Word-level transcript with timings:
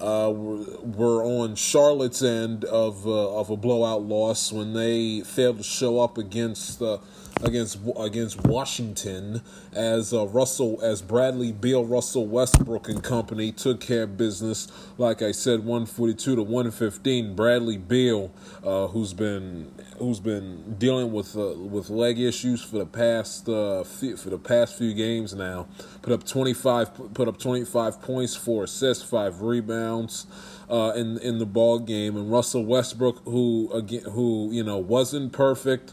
Uh, 0.05 0.31
were, 0.31 1.23
on 1.25 1.55
Charlotte's 1.55 2.23
end 2.23 2.63
of 2.67 3.07
uh, 3.07 3.41
of 3.41 3.49
a 3.49 3.57
blowout 3.57 4.03
loss 4.03 4.53
when 4.53 4.75
they 4.75 5.23
failed 5.23 5.57
to 5.57 5.63
show 5.63 5.99
up 5.99 6.19
against 6.19 6.83
uh, 6.83 6.99
against 7.43 7.79
against 7.97 8.43
Washington 8.45 9.41
as 9.73 10.13
uh, 10.13 10.27
Russell 10.27 10.79
as 10.83 11.01
Bradley 11.01 11.53
Beal, 11.53 11.87
Russell 11.87 12.27
Westbrook 12.27 12.87
and 12.87 13.03
company 13.03 13.51
took 13.51 13.81
care 13.81 14.03
of 14.03 14.19
business. 14.19 14.69
Like 14.99 15.23
I 15.23 15.33
said, 15.33 15.65
one 15.65 15.87
forty 15.87 16.13
two 16.13 16.37
to 16.37 16.43
one 16.43 16.71
fifteen. 16.71 17.35
Bradley 17.35 17.79
Beal, 17.79 18.31
who's 18.63 19.15
been 19.15 19.73
who's 19.99 20.21
been 20.21 20.77
dealing 20.79 21.13
with 21.13 21.37
uh, 21.37 21.55
with 21.57 21.91
leg 21.91 22.19
issues 22.19 22.63
for 22.63 22.79
the 22.79 22.87
past 22.87 23.49
uh, 23.49 23.85
few, 23.85 24.17
for 24.17 24.31
the 24.31 24.39
past 24.39 24.79
few 24.79 24.95
games 24.95 25.35
now, 25.35 25.67
put 26.03 26.13
up 26.13 26.25
twenty 26.25 26.55
five 26.55 27.15
put 27.15 27.29
up 27.29 27.39
twenty 27.39 27.65
five 27.65 28.01
points, 28.03 28.35
four 28.37 28.65
assists, 28.65 29.05
five 29.05 29.43
rebounds. 29.43 30.27
Uh, 30.71 30.93
in 30.97 31.19
in 31.19 31.39
the 31.39 31.45
ball 31.45 31.79
game, 31.79 32.17
and 32.17 32.33
Russell 32.33 32.65
Westbrook, 32.65 33.23
who 33.27 33.71
again, 33.71 34.05
who 34.05 34.49
you 34.51 34.63
know 34.63 34.79
wasn't 34.79 35.31
perfect, 35.31 35.93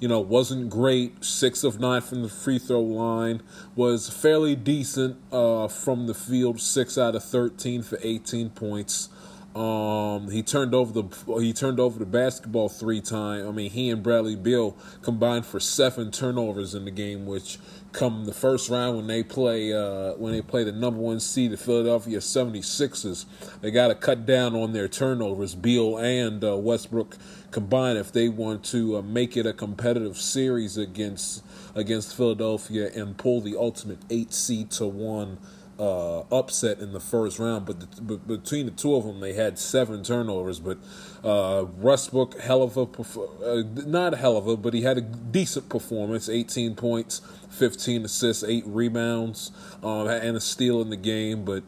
you 0.00 0.08
know, 0.08 0.20
wasn't 0.20 0.70
great. 0.70 1.24
Six 1.24 1.64
of 1.64 1.78
nine 1.80 2.00
from 2.00 2.22
the 2.22 2.28
free 2.28 2.58
throw 2.58 2.80
line 2.80 3.42
was 3.76 4.08
fairly 4.08 4.56
decent 4.56 5.16
uh, 5.32 5.68
from 5.68 6.06
the 6.06 6.14
field. 6.14 6.60
Six 6.60 6.98
out 6.98 7.14
of 7.14 7.24
thirteen 7.24 7.82
for 7.82 7.98
eighteen 8.02 8.50
points. 8.50 9.08
Um, 9.54 10.30
he 10.30 10.42
turned 10.42 10.74
over 10.74 11.02
the 11.02 11.40
he 11.40 11.52
turned 11.52 11.80
over 11.80 11.98
the 11.98 12.06
basketball 12.06 12.68
three 12.68 13.00
times. 13.00 13.46
I 13.46 13.50
mean, 13.50 13.70
he 13.70 13.90
and 13.90 14.02
Bradley 14.02 14.36
Beal 14.36 14.76
combined 15.02 15.46
for 15.46 15.58
seven 15.58 16.10
turnovers 16.10 16.74
in 16.74 16.84
the 16.84 16.90
game, 16.90 17.26
which 17.26 17.58
come 17.92 18.26
the 18.26 18.32
first 18.34 18.68
round 18.68 18.96
when 18.96 19.06
they 19.06 19.22
play 19.22 19.72
uh, 19.72 20.12
when 20.14 20.32
they 20.32 20.42
play 20.42 20.64
the 20.64 20.72
number 20.72 21.00
one 21.00 21.18
seed, 21.18 21.50
the 21.50 21.56
Philadelphia 21.56 22.18
76ers. 22.18 23.24
They 23.60 23.70
got 23.70 23.88
to 23.88 23.94
cut 23.94 24.26
down 24.26 24.54
on 24.54 24.72
their 24.72 24.86
turnovers. 24.86 25.54
Beal 25.54 25.96
and 25.96 26.44
uh, 26.44 26.56
Westbrook 26.56 27.16
combined 27.50 27.98
if 27.98 28.12
they 28.12 28.28
want 28.28 28.62
to 28.64 28.98
uh, 28.98 29.02
make 29.02 29.36
it 29.36 29.46
a 29.46 29.52
competitive 29.52 30.18
series 30.18 30.76
against 30.76 31.42
against 31.74 32.14
Philadelphia 32.14 32.90
and 32.94 33.16
pull 33.16 33.40
the 33.40 33.56
ultimate 33.56 33.98
eight 34.10 34.32
seed 34.32 34.70
to 34.72 34.86
one 34.86 35.38
uh, 35.78 36.20
upset 36.32 36.80
in 36.80 36.92
the 36.92 37.00
first 37.00 37.38
round, 37.38 37.64
but, 37.64 37.80
the, 37.80 38.02
but, 38.02 38.26
between 38.26 38.66
the 38.66 38.72
two 38.72 38.94
of 38.96 39.04
them, 39.04 39.20
they 39.20 39.34
had 39.34 39.58
seven 39.58 40.02
turnovers. 40.02 40.58
But 40.58 40.78
uh, 41.22 41.66
Westbrook, 41.76 42.38
hell 42.40 42.62
of 42.62 42.76
a, 42.76 42.82
uh, 42.82 43.62
not 43.86 44.14
hell 44.14 44.36
of 44.36 44.48
a, 44.48 44.56
but 44.56 44.74
he 44.74 44.82
had 44.82 44.98
a 44.98 45.02
decent 45.02 45.68
performance 45.68 46.28
18 46.28 46.74
points, 46.74 47.22
15 47.50 48.04
assists, 48.04 48.42
8 48.42 48.64
rebounds, 48.66 49.52
um, 49.82 50.08
and 50.08 50.36
a 50.36 50.40
steal 50.40 50.82
in 50.82 50.90
the 50.90 50.96
game. 50.96 51.44
But 51.44 51.62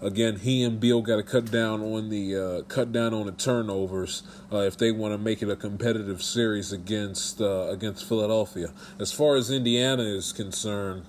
again, 0.00 0.36
he 0.36 0.62
and 0.62 0.78
Beal 0.78 1.02
got 1.02 1.16
to 1.16 1.22
cut 1.24 1.50
down 1.50 1.82
on 1.82 2.08
the 2.08 2.36
uh, 2.36 2.62
cut 2.62 2.92
down 2.92 3.14
on 3.14 3.26
the 3.26 3.32
turnovers 3.32 4.22
uh, 4.52 4.58
if 4.58 4.76
they 4.76 4.92
want 4.92 5.12
to 5.12 5.18
make 5.18 5.42
it 5.42 5.50
a 5.50 5.56
competitive 5.56 6.22
series 6.22 6.72
against 6.72 7.40
uh, 7.40 7.68
against 7.68 8.08
Philadelphia. 8.08 8.72
As 9.00 9.12
far 9.12 9.34
as 9.34 9.50
Indiana 9.50 10.04
is 10.04 10.32
concerned, 10.32 11.04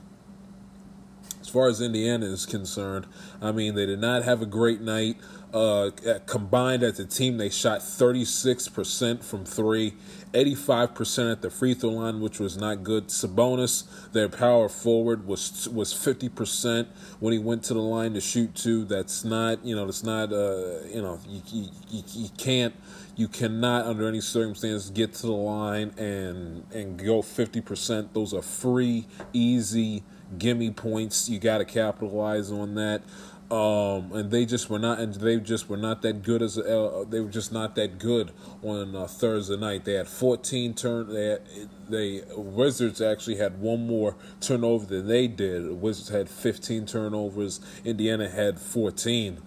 as 1.47 1.53
far 1.53 1.69
as 1.69 1.79
Indiana 1.79 2.25
is 2.25 2.45
concerned, 2.45 3.07
I 3.41 3.53
mean, 3.53 3.75
they 3.75 3.85
did 3.85 3.99
not 3.99 4.23
have 4.23 4.41
a 4.41 4.45
great 4.45 4.81
night. 4.81 5.15
Uh, 5.53 5.91
combined 6.25 6.83
as 6.83 6.99
a 6.99 7.05
team, 7.05 7.37
they 7.37 7.49
shot 7.49 7.79
36% 7.79 9.23
from 9.23 9.45
three, 9.45 9.93
85% 10.33 11.31
at 11.31 11.41
the 11.41 11.49
free 11.49 11.73
throw 11.73 11.91
line, 11.91 12.19
which 12.19 12.37
was 12.37 12.57
not 12.57 12.83
good. 12.83 13.07
Sabonis, 13.07 13.85
their 14.11 14.27
power 14.27 14.67
forward, 14.67 15.25
was 15.25 15.69
was 15.69 15.93
50% 15.93 16.87
when 17.21 17.31
he 17.31 17.39
went 17.39 17.63
to 17.63 17.73
the 17.73 17.79
line 17.79 18.13
to 18.15 18.19
shoot 18.19 18.53
two. 18.53 18.83
That's 18.83 19.23
not, 19.23 19.65
you 19.65 19.73
know, 19.73 19.85
that's 19.85 20.03
not, 20.03 20.33
uh, 20.33 20.83
you 20.93 21.01
know, 21.01 21.17
you, 21.29 21.41
you, 21.89 22.03
you, 22.13 22.29
can't, 22.37 22.75
you 23.15 23.29
cannot 23.29 23.85
under 23.85 24.05
any 24.05 24.19
circumstance 24.19 24.89
get 24.89 25.13
to 25.13 25.27
the 25.27 25.31
line 25.31 25.93
and 25.97 26.65
and 26.73 26.99
go 26.99 27.21
50%. 27.21 28.09
Those 28.11 28.33
are 28.33 28.41
free, 28.41 29.07
easy 29.31 30.03
gimme 30.37 30.71
points. 30.71 31.29
You 31.29 31.39
got 31.39 31.59
to 31.59 31.65
capitalize 31.65 32.51
on 32.51 32.75
that. 32.75 33.01
Um, 33.49 34.11
and 34.11 34.29
they 34.29 34.45
just 34.45 34.69
were 34.69 34.79
not, 34.79 34.99
and 34.99 35.13
they 35.13 35.37
just 35.39 35.69
were 35.69 35.77
not 35.77 36.01
that 36.01 36.21
good 36.21 36.41
as 36.41 36.57
uh, 36.57 37.05
they 37.07 37.21
were 37.21 37.29
just 37.29 37.53
not 37.53 37.75
that 37.75 37.97
good 37.97 38.33
on 38.61 38.93
uh, 38.93 39.07
Thursday 39.07 39.55
night. 39.55 39.85
They 39.85 39.93
had 39.93 40.09
14 40.09 40.73
turn. 40.73 41.13
They 41.13 41.27
had, 41.27 41.41
they 41.89 42.23
Wizards 42.35 43.01
actually 43.01 43.37
had 43.37 43.59
one 43.59 43.85
more 43.87 44.15
turnover 44.39 44.85
than 44.85 45.07
they 45.07 45.27
did. 45.27 45.71
Wizards 45.81 46.09
had 46.09 46.29
15 46.29 46.85
turnovers. 46.85 47.59
Indiana 47.83 48.29
had 48.29 48.59
14 48.59 49.41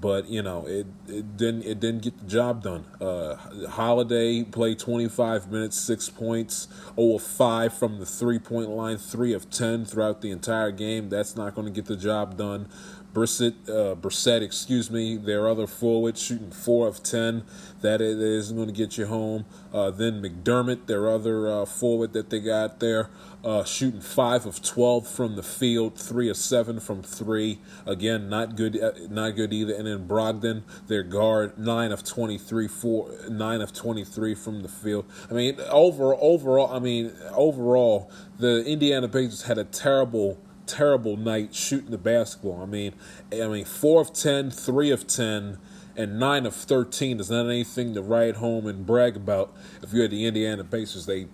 but 0.00 0.28
you 0.28 0.42
know 0.42 0.66
it, 0.66 0.86
it 1.08 1.36
didn't 1.36 1.62
it 1.62 1.80
didn't 1.80 2.02
get 2.02 2.18
the 2.18 2.26
job 2.26 2.62
done. 2.62 2.84
Uh, 3.00 3.36
Holiday 3.68 4.42
played 4.42 4.78
25 4.78 5.50
minutes, 5.50 5.78
six 5.78 6.08
points, 6.08 6.68
0 6.96 7.16
of 7.16 7.22
five 7.22 7.72
from 7.72 7.98
the 7.98 8.06
three 8.06 8.38
point 8.38 8.68
line, 8.68 8.98
three 8.98 9.32
of 9.32 9.48
10 9.50 9.84
throughout 9.84 10.20
the 10.20 10.30
entire 10.30 10.70
game. 10.70 11.08
That's 11.08 11.36
not 11.36 11.54
going 11.54 11.66
to 11.66 11.72
get 11.72 11.86
the 11.86 11.96
job 11.96 12.36
done. 12.36 12.68
Brissett, 13.16 13.54
uh, 13.66 13.94
Brissett, 13.94 14.42
excuse 14.42 14.90
me, 14.90 15.16
their 15.16 15.48
other 15.48 15.66
forward 15.66 16.18
shooting 16.18 16.50
four 16.50 16.86
of 16.86 17.02
ten. 17.02 17.44
That 17.80 18.02
isn't 18.02 18.54
going 18.54 18.68
to 18.68 18.74
get 18.74 18.98
you 18.98 19.06
home. 19.06 19.46
Uh, 19.72 19.90
then 19.90 20.20
McDermott, 20.20 20.86
their 20.86 21.08
other 21.08 21.48
uh, 21.48 21.64
forward 21.64 21.85
that 22.12 22.30
they 22.30 22.40
got 22.40 22.80
there, 22.80 23.10
uh, 23.44 23.64
shooting 23.64 24.00
five 24.00 24.46
of 24.46 24.62
twelve 24.62 25.06
from 25.06 25.36
the 25.36 25.42
field, 25.42 25.98
three 25.98 26.28
of 26.28 26.36
seven 26.36 26.80
from 26.80 27.02
three. 27.02 27.58
Again, 27.86 28.28
not 28.28 28.56
good, 28.56 28.80
uh, 28.80 28.92
not 29.08 29.36
good 29.36 29.52
either. 29.52 29.74
And 29.74 29.86
then 29.86 30.08
Brogdon, 30.08 30.62
their 30.86 31.02
guard, 31.02 31.58
nine 31.58 31.92
of 31.92 32.02
twenty-three, 32.02 32.68
four, 32.68 33.10
nine 33.28 33.60
of 33.60 33.72
twenty-three 33.72 34.34
from 34.34 34.62
the 34.62 34.68
field. 34.68 35.04
I 35.30 35.34
mean, 35.34 35.60
over 35.70 36.14
overall, 36.14 36.72
I 36.72 36.78
mean, 36.78 37.12
overall, 37.32 38.10
the 38.38 38.64
Indiana 38.64 39.08
Pacers 39.08 39.42
had 39.42 39.58
a 39.58 39.64
terrible 39.64 40.38
terrible 40.66 41.16
night 41.16 41.54
shooting 41.54 41.90
the 41.90 41.98
basketball. 41.98 42.60
I 42.60 42.66
mean, 42.66 42.92
I 43.32 43.46
mean, 43.46 43.64
four 43.64 44.00
of 44.00 44.12
10, 44.12 44.50
three 44.50 44.90
of 44.90 45.06
ten, 45.06 45.58
and 45.96 46.18
nine 46.18 46.44
of 46.44 46.54
thirteen 46.54 47.18
is 47.20 47.30
not 47.30 47.46
anything 47.46 47.94
to 47.94 48.02
write 48.02 48.36
home 48.36 48.66
and 48.66 48.84
brag 48.84 49.16
about. 49.16 49.54
If 49.82 49.92
you're 49.92 50.08
the 50.08 50.26
Indiana 50.26 50.64
Pacers, 50.64 51.06
they 51.06 51.28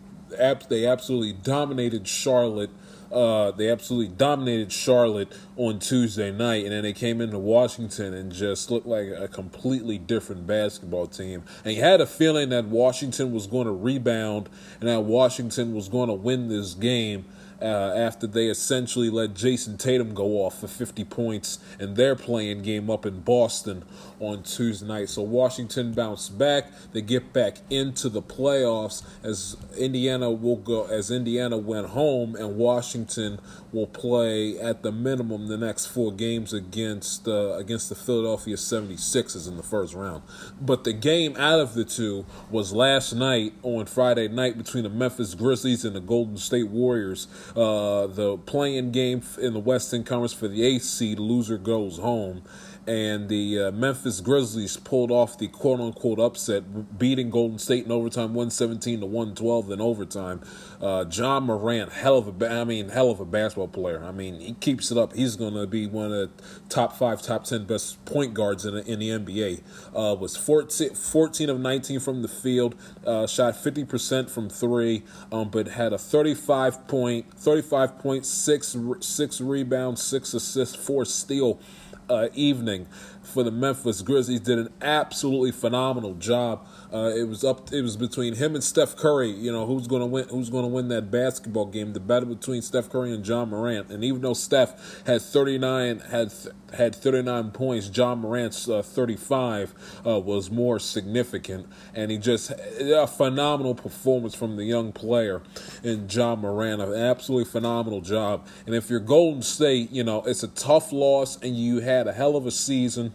they 0.69 0.87
absolutely 0.87 1.33
dominated 1.33 2.07
Charlotte. 2.07 2.71
Uh, 3.11 3.51
they 3.51 3.71
absolutely 3.71 4.15
dominated 4.15 4.73
Charlotte 4.73 5.31
on 5.57 5.79
Tuesday 5.79 6.33
night, 6.33 6.65
and 6.65 6.73
then 6.73 6.83
they 6.83 6.95
came 6.95 7.21
into 7.21 7.39
Washington 7.39 8.15
and 8.15 8.33
just 8.33 8.71
looked 8.71 8.87
like 8.87 9.09
a 9.09 9.29
completely 9.29 9.99
different 9.99 10.47
basketball 10.47 11.07
team. 11.07 11.43
And 11.63 11.75
you 11.75 11.83
had 11.83 12.01
a 12.01 12.07
feeling 12.07 12.49
that 12.49 12.65
Washington 12.65 13.33
was 13.33 13.47
going 13.47 13.67
to 13.67 13.73
rebound 13.73 14.49
and 14.81 14.89
that 14.89 15.03
Washington 15.03 15.75
was 15.75 15.91
going 15.91 16.09
to 16.09 16.15
win 16.15 16.49
this 16.49 16.73
game 16.73 17.27
uh, 17.63 17.93
after 17.95 18.27
they 18.27 18.47
essentially 18.47 19.09
let 19.09 19.35
Jayson 19.35 19.79
Tatum 19.79 20.15
go 20.15 20.45
off 20.45 20.61
for 20.61 20.67
50 20.67 21.05
points 21.05 21.59
in 21.79 21.95
their 21.95 22.17
playing 22.17 22.63
game 22.63 22.91
up 22.91 23.07
in 23.07 23.21
Boston 23.21 23.85
on 24.23 24.43
Tuesday 24.45 24.87
night. 24.87 25.09
So 25.09 25.23
Washington 25.23 25.93
bounced 25.93 26.39
back. 26.39 26.71
They 26.93 27.03
get 27.03 27.33
back 27.33 27.59
into 27.69 28.09
the 28.09 28.23
playoffs 28.23 29.03
as 29.25 29.57
Indiana 29.77 30.31
will 30.31 30.57
go 30.57 30.87
as 30.87 31.11
Indiana 31.11 31.59
went 31.59 31.89
home 31.89 32.37
and 32.37 32.57
Washington 32.57 33.41
will 33.73 33.89
play 33.89 34.59
at 34.61 34.83
the 34.83 34.93
minimum 34.93 35.49
the 35.49 35.57
next 35.57 35.87
four 35.87 36.13
games 36.13 36.53
against 36.53 37.27
uh, 37.27 37.55
against 37.57 37.89
the 37.89 37.97
Philadelphia 37.97 38.55
76ers 38.55 39.49
in 39.49 39.57
the 39.57 39.63
first 39.63 39.93
round. 39.93 40.23
But 40.61 40.85
the 40.85 40.93
game 40.93 41.37
out 41.37 41.59
of 41.59 41.75
the 41.75 41.85
two 41.85 42.25
was 42.49 42.73
last 42.73 43.13
night 43.15 43.55
on 43.65 43.87
Friday 43.87 44.29
night 44.29 44.57
between 44.57 44.85
the 44.85 44.91
Memphis 44.91 45.35
Grizzlies 45.35 45.85
and 45.85 45.97
the 45.97 46.01
Golden 46.01 46.37
State 46.37 46.69
Warriors. 46.69 47.27
Uh, 47.57 48.07
the 48.07 48.39
playing 48.47 48.93
game 48.93 49.23
in 49.41 49.53
the 49.53 49.59
Western 49.59 50.05
Conference 50.05 50.33
for 50.33 50.47
the 50.47 50.63
eighth 50.63 50.85
seed, 50.85 51.19
loser 51.19 51.59
goes 51.59 51.99
home 51.99 52.43
and 52.87 53.29
the 53.29 53.59
uh, 53.59 53.71
Memphis 53.71 54.21
Grizzlies 54.21 54.77
pulled 54.77 55.13
off 55.13 55.39
the 55.39 55.47
quote 55.47 55.81
unquote 55.81 56.19
upset, 56.19 56.99
beating 56.99 57.31
Golden 57.31 57.59
State 57.59 57.85
in 57.85 57.93
overtime, 57.93 58.35
one 58.35 58.51
seventeen 58.51 59.01
to 59.01 59.07
one 59.07 59.35
twelve 59.35 59.71
in 59.71 59.81
overtime. 59.81 60.41
Uh, 60.81 61.05
Ja 61.11 61.39
Morant, 61.39 61.93
hell 61.93 62.19
of 62.19 62.43
a, 62.43 62.51
I 62.51 62.65
mean, 62.65 62.89
hell 62.89 63.11
of 63.11 63.21
a 63.21 63.25
basketball 63.25 63.69
player. 63.69 64.03
I 64.03 64.11
mean, 64.11 64.41
he 64.41 64.55
keeps 64.55 64.91
it 64.91 64.99
up. 64.99 65.13
He's 65.13 65.37
going 65.37 65.55
to 65.55 65.67
be 65.67 65.87
one 65.87 66.07
of 66.07 66.11
the 66.13 66.31
top 66.69 66.97
five, 66.97 67.23
top 67.23 67.45
ten 67.45 67.67
best 67.67 68.05
point 68.05 68.35
guards 68.35 68.65
in, 68.65 68.77
in 68.79 68.99
the 68.99 69.11
NBA. 69.11 69.63
Uh, 69.95 70.17
was 70.17 70.37
14, 70.37 70.95
14, 70.95 71.51
of 71.51 71.61
nineteen 71.61 72.01
from 72.01 72.23
the 72.23 72.29
field, 72.29 72.75
uh, 73.07 73.29
shot 73.29 73.57
fifty 73.57 73.85
percent 73.85 74.29
from 74.29 74.49
three, 74.49 75.05
um, 75.31 75.51
but 75.51 75.69
had 75.69 75.93
a 75.93 75.99
thirty 75.99 76.35
five 76.35 76.89
point, 76.89 77.33
thirty 77.35 77.63
five 77.63 77.99
point 78.01 78.27
six 78.27 78.77
six 79.01 79.41
rebounds, 79.41 80.03
six 80.03 80.35
assists, 80.35 80.75
four 80.75 81.05
steal 81.05 81.61
uh, 82.09 82.29
evening 82.35 82.87
for 83.23 83.43
the 83.43 83.51
Memphis 83.51 84.03
Grizzlies. 84.03 84.41
Did 84.41 84.59
an 84.59 84.73
absolutely 84.81 85.53
phenomenal 85.53 86.15
job. 86.15 86.67
Uh, 86.93 87.13
it 87.17 87.27
was 87.29 87.45
up. 87.45 87.73
It 87.73 87.83
was 87.83 87.97
between 87.97 88.35
him 88.35 88.55
and 88.55 88.63
Steph 88.63 88.97
Curry. 88.97 89.31
You 89.31 89.53
know 89.53 89.67
who's 89.67 89.87
going 89.87 90.01
to 90.01 90.07
win. 90.07 90.29
Who's 90.29 90.51
going 90.51 90.65
to 90.65 90.69
win 90.69 90.89
that 90.89 91.11
basketball 91.11 91.67
game? 91.67 91.93
The 91.93 92.01
battle 92.01 92.29
between 92.29 92.63
Steph 92.63 92.91
Curry 92.91 93.13
and 93.13 93.25
John 93.25 93.51
Morant. 93.51 93.91
And 93.91 94.05
even 94.05 94.23
though 94.23 94.35
Steph 94.35 95.03
had 95.07 95.23
39 95.23 96.01
had 96.01 96.33
had 96.75 96.95
39 96.95 97.51
points, 97.53 97.89
John 97.89 98.21
Morant's 98.21 98.69
uh, 98.69 98.83
35 98.83 100.03
uh, 100.07 100.21
was 100.21 100.51
more 100.51 100.79
significant. 100.79 101.67
And 101.95 102.11
he 102.11 102.19
just 102.19 102.51
a 102.51 103.07
phenomenal 103.07 103.75
performance 103.75 104.35
from 104.35 104.57
the 104.57 104.65
young 104.65 104.93
player 104.93 105.43
in 105.83 106.09
John 106.09 106.41
Morant. 106.41 106.83
An 106.83 106.95
absolutely 106.95 107.51
phenomenal 107.51 108.01
job. 108.01 108.47
And 108.67 108.75
if 108.75 108.91
you're 108.91 109.01
Golden 109.01 109.43
State, 109.43 109.91
you 109.93 110.05
know 110.05 110.23
it's 110.25 110.43
a 110.43 110.49
tough 110.49 110.93
loss, 110.93 111.41
and 111.43 111.57
you 111.57 111.81
had 111.81 112.07
a 112.07 112.13
hell 112.13 112.37
of 112.37 112.47
a 112.47 112.51
season 112.51 113.12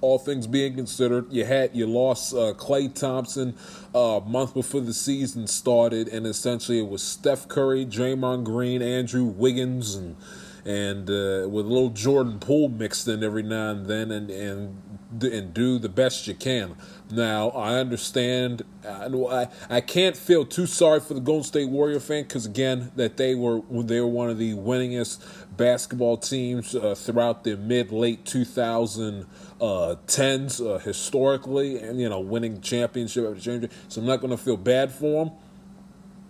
all 0.00 0.18
things 0.18 0.46
being 0.46 0.74
considered. 0.74 1.32
You 1.32 1.44
had 1.44 1.74
you 1.74 1.86
lost 1.86 2.32
uh, 2.32 2.54
Klay 2.54 2.92
Thompson 2.94 3.56
uh, 3.94 3.98
a 3.98 4.20
month 4.20 4.54
before 4.54 4.80
the 4.80 4.94
season 4.94 5.46
started, 5.46 6.08
and 6.08 6.26
essentially 6.26 6.78
it 6.78 6.88
was 6.88 7.02
Steph 7.02 7.48
Curry, 7.48 7.84
Draymond 7.84 8.44
Green, 8.44 8.82
Andrew 8.82 9.24
Wiggins, 9.24 9.94
and 9.94 10.16
and 10.64 11.08
uh, 11.08 11.48
with 11.48 11.66
a 11.66 11.68
little 11.68 11.90
Jordan 11.90 12.38
Poole 12.38 12.68
mixed 12.68 13.08
in 13.08 13.24
every 13.24 13.42
now 13.42 13.70
and 13.70 13.86
then, 13.86 14.10
and 14.10 14.30
and 14.30 14.76
and 15.22 15.52
do 15.52 15.78
the 15.78 15.88
best 15.88 16.26
you 16.26 16.34
can. 16.34 16.76
Now 17.10 17.50
I 17.50 17.78
understand. 17.78 18.62
I 18.86 19.48
I 19.68 19.80
can't 19.80 20.16
feel 20.16 20.44
too 20.44 20.66
sorry 20.66 21.00
for 21.00 21.14
the 21.14 21.20
Golden 21.20 21.44
State 21.44 21.68
Warrior 21.68 22.00
fan 22.00 22.22
because 22.22 22.46
again 22.46 22.92
that 22.96 23.16
they 23.16 23.34
were 23.34 23.62
they 23.70 24.00
were 24.00 24.06
one 24.06 24.30
of 24.30 24.38
the 24.38 24.54
winningest 24.54 25.24
basketball 25.56 26.16
teams 26.16 26.74
uh, 26.74 26.94
throughout 26.94 27.44
the 27.44 27.56
mid 27.56 27.90
late 27.90 28.24
2010s 28.24 29.26
uh, 29.60 30.78
historically, 30.78 31.78
and 31.78 32.00
you 32.00 32.08
know 32.08 32.20
winning 32.20 32.60
championship 32.60 33.24
after 33.24 33.40
championship. 33.40 33.72
So 33.88 34.00
I'm 34.00 34.06
not 34.06 34.20
going 34.20 34.30
to 34.30 34.42
feel 34.42 34.56
bad 34.56 34.92
for 34.92 35.24
them. 35.24 35.34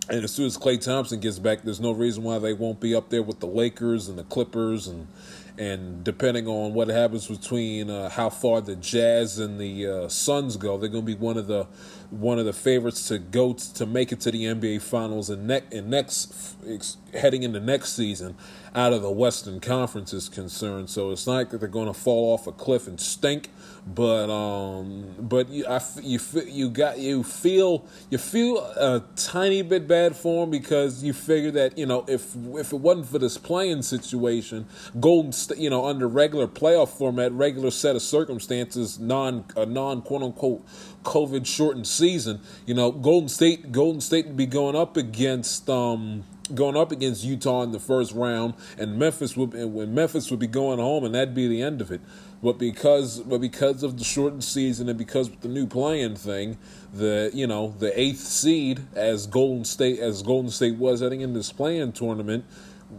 And 0.09 0.23
as 0.23 0.33
soon 0.33 0.47
as 0.47 0.57
Klay 0.57 0.81
Thompson 0.81 1.19
gets 1.19 1.39
back, 1.39 1.61
there's 1.61 1.79
no 1.79 1.91
reason 1.91 2.23
why 2.23 2.39
they 2.39 2.53
won't 2.53 2.79
be 2.81 2.93
up 2.93 3.09
there 3.09 3.23
with 3.23 3.39
the 3.39 3.47
Lakers 3.47 4.09
and 4.09 4.17
the 4.17 4.23
Clippers 4.23 4.87
and 4.87 5.07
and 5.57 6.03
depending 6.03 6.47
on 6.47 6.73
what 6.73 6.87
happens 6.87 7.27
between 7.27 7.89
uh, 7.89 8.09
how 8.09 8.29
far 8.29 8.61
the 8.61 8.75
Jazz 8.75 9.37
and 9.37 9.59
the 9.59 9.85
uh, 9.85 10.07
Suns 10.07 10.57
go, 10.57 10.77
they're 10.77 10.89
going 10.89 11.05
to 11.05 11.15
be 11.15 11.19
one 11.19 11.37
of 11.37 11.47
the 11.47 11.67
one 12.11 12.37
of 12.37 12.45
the 12.45 12.53
favorites 12.53 13.07
to 13.07 13.17
go 13.17 13.53
t- 13.53 13.63
to 13.73 13.85
make 13.85 14.11
it 14.11 14.19
to 14.21 14.31
the 14.31 14.43
NBA 14.43 14.81
Finals 14.81 15.29
and, 15.29 15.47
ne- 15.47 15.63
and 15.71 15.89
next 15.89 16.55
heading 17.13 17.43
into 17.43 17.59
next 17.59 17.93
season 17.95 18.35
out 18.75 18.93
of 18.93 19.01
the 19.01 19.11
Western 19.11 19.59
Conference 19.59 20.13
is 20.13 20.29
concerned. 20.29 20.89
So 20.89 21.11
it's 21.11 21.25
not 21.25 21.49
that 21.49 21.59
they're 21.59 21.69
going 21.69 21.87
to 21.87 21.93
fall 21.93 22.33
off 22.33 22.47
a 22.47 22.51
cliff 22.51 22.87
and 22.87 22.99
stink, 22.99 23.49
but 23.85 24.29
um, 24.29 25.15
but 25.19 25.49
you 25.49 25.65
I, 25.65 25.81
you 26.01 26.19
you 26.45 26.69
got 26.69 26.99
you 26.99 27.23
feel 27.23 27.85
you 28.09 28.17
feel 28.17 28.57
a 28.57 29.03
tiny 29.15 29.63
bit 29.63 29.87
bad 29.87 30.15
for 30.15 30.43
him 30.43 30.51
because 30.51 31.03
you 31.03 31.13
figure 31.13 31.51
that 31.51 31.77
you 31.77 31.85
know 31.85 32.05
if 32.07 32.35
if 32.53 32.73
it 32.73 32.79
wasn't 32.79 33.07
for 33.07 33.17
this 33.17 33.37
playing 33.37 33.81
situation, 33.81 34.67
Golden 34.99 35.31
State 35.31 35.57
you 35.57 35.69
know 35.69 35.85
under 35.85 36.07
regular 36.07 36.47
playoff 36.47 36.89
format, 36.89 37.31
regular 37.31 37.71
set 37.71 37.95
of 37.95 38.03
circumstances, 38.03 38.99
non 38.99 39.45
a 39.55 39.65
non 39.65 40.01
quote 40.03 40.21
unquote 40.21 40.65
COVID 41.03 41.47
shortened 41.47 41.87
season, 41.87 42.39
you 42.67 42.75
know 42.75 42.91
Golden 42.91 43.29
State 43.29 43.71
Golden 43.71 44.01
State 44.01 44.27
would 44.27 44.37
be 44.37 44.45
going 44.45 44.75
up 44.75 44.95
against 44.95 45.69
um 45.69 46.23
going 46.53 46.75
up 46.75 46.91
against 46.91 47.23
Utah 47.23 47.63
in 47.63 47.71
the 47.71 47.79
first 47.79 48.13
round, 48.13 48.53
and 48.77 48.97
Memphis 48.97 49.35
would 49.35 49.53
when 49.53 49.93
Memphis 49.93 50.29
would 50.29 50.39
be 50.39 50.47
going 50.47 50.79
home, 50.79 51.03
and 51.03 51.15
that'd 51.15 51.33
be 51.33 51.47
the 51.47 51.61
end 51.61 51.81
of 51.81 51.91
it. 51.91 52.01
But 52.43 52.57
because 52.57 53.19
but 53.19 53.39
because 53.39 53.83
of 53.83 53.97
the 53.97 54.03
shortened 54.03 54.43
season 54.43 54.89
and 54.89 54.97
because 54.97 55.27
of 55.29 55.41
the 55.41 55.47
new 55.47 55.67
playing 55.67 56.15
thing, 56.15 56.57
the 56.93 57.29
you 57.33 57.45
know 57.45 57.75
the 57.77 57.97
eighth 57.99 58.19
seed 58.19 58.81
as 58.95 59.27
Golden 59.27 59.63
State 59.63 59.99
as 59.99 60.23
Golden 60.23 60.49
State 60.49 60.77
was 60.77 61.01
heading 61.01 61.21
in 61.21 61.33
this 61.33 61.51
playing 61.51 61.91
tournament 61.91 62.45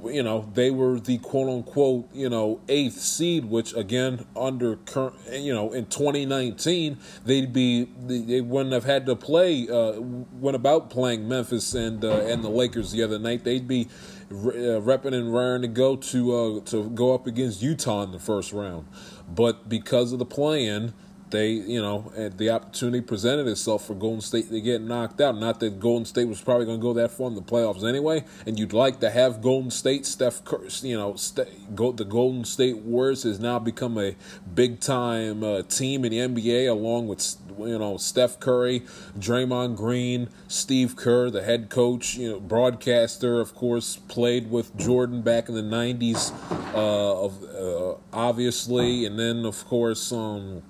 you 0.06 0.22
know 0.22 0.48
they 0.54 0.70
were 0.70 0.98
the 0.98 1.18
quote 1.18 1.48
unquote 1.48 2.08
you 2.14 2.28
know 2.28 2.60
eighth 2.68 2.98
seed 2.98 3.44
which 3.44 3.74
again 3.74 4.24
under 4.34 4.76
current 4.76 5.14
you 5.32 5.52
know 5.52 5.72
in 5.72 5.84
2019 5.86 6.96
they'd 7.24 7.52
be 7.52 7.86
they 8.06 8.40
wouldn't 8.40 8.72
have 8.72 8.84
had 8.84 9.04
to 9.06 9.14
play 9.14 9.68
uh 9.68 10.00
went 10.00 10.54
about 10.54 10.88
playing 10.90 11.28
Memphis 11.28 11.74
and 11.74 12.04
uh, 12.04 12.20
and 12.20 12.42
the 12.42 12.48
Lakers 12.48 12.92
the 12.92 13.02
other 13.02 13.18
night. 13.18 13.44
They'd 13.44 13.68
be 13.68 13.88
uh, 14.30 14.80
repping 14.80 15.14
and 15.14 15.32
raring 15.32 15.62
to 15.62 15.68
go 15.68 15.96
to 15.96 16.34
uh 16.34 16.60
to 16.66 16.88
go 16.90 17.14
up 17.14 17.26
against 17.26 17.62
Utah 17.62 18.02
in 18.02 18.12
the 18.12 18.18
first 18.18 18.52
round 18.52 18.86
but 19.34 19.68
because 19.68 20.12
of 20.12 20.18
the 20.18 20.26
plan 20.26 20.92
they, 21.32 21.50
you 21.50 21.82
know, 21.82 22.12
the 22.14 22.50
opportunity 22.50 23.00
presented 23.00 23.48
itself 23.48 23.86
for 23.86 23.94
Golden 23.94 24.20
State 24.20 24.50
to 24.50 24.60
get 24.60 24.82
knocked 24.82 25.20
out. 25.20 25.36
Not 25.36 25.58
that 25.60 25.80
Golden 25.80 26.04
State 26.04 26.26
was 26.26 26.40
probably 26.40 26.66
going 26.66 26.78
to 26.78 26.82
go 26.82 26.92
that 26.92 27.10
far 27.10 27.26
in 27.26 27.34
the 27.34 27.42
playoffs 27.42 27.86
anyway, 27.88 28.24
and 28.46 28.58
you'd 28.58 28.72
like 28.72 29.00
to 29.00 29.10
have 29.10 29.42
Golden 29.42 29.70
State, 29.70 30.06
Steph, 30.06 30.44
Curry, 30.44 30.68
you 30.82 30.96
know, 30.96 31.14
the 31.14 32.06
Golden 32.08 32.44
State 32.44 32.78
Warriors 32.78 33.24
has 33.24 33.40
now 33.40 33.58
become 33.58 33.98
a 33.98 34.14
big 34.54 34.80
time 34.80 35.42
uh, 35.42 35.62
team 35.62 36.04
in 36.04 36.12
the 36.12 36.18
NBA, 36.18 36.70
along 36.70 37.08
with 37.08 37.36
you 37.58 37.78
know 37.78 37.96
Steph 37.96 38.38
Curry, 38.38 38.80
Draymond 39.18 39.76
Green, 39.76 40.28
Steve 40.48 40.96
Kerr, 40.96 41.30
the 41.30 41.42
head 41.42 41.70
coach, 41.70 42.16
you 42.16 42.30
know, 42.30 42.40
broadcaster, 42.40 43.40
of 43.40 43.54
course, 43.54 43.96
played 43.96 44.50
with 44.50 44.76
Jordan 44.76 45.22
back 45.22 45.48
in 45.48 45.54
the 45.54 45.62
'90s, 45.62 46.32
uh, 46.74 47.24
of 47.24 47.42
uh, 47.44 47.96
obviously, 48.12 49.06
and 49.06 49.18
then 49.18 49.44
of 49.44 49.66
course. 49.66 50.12
Um, 50.12 50.62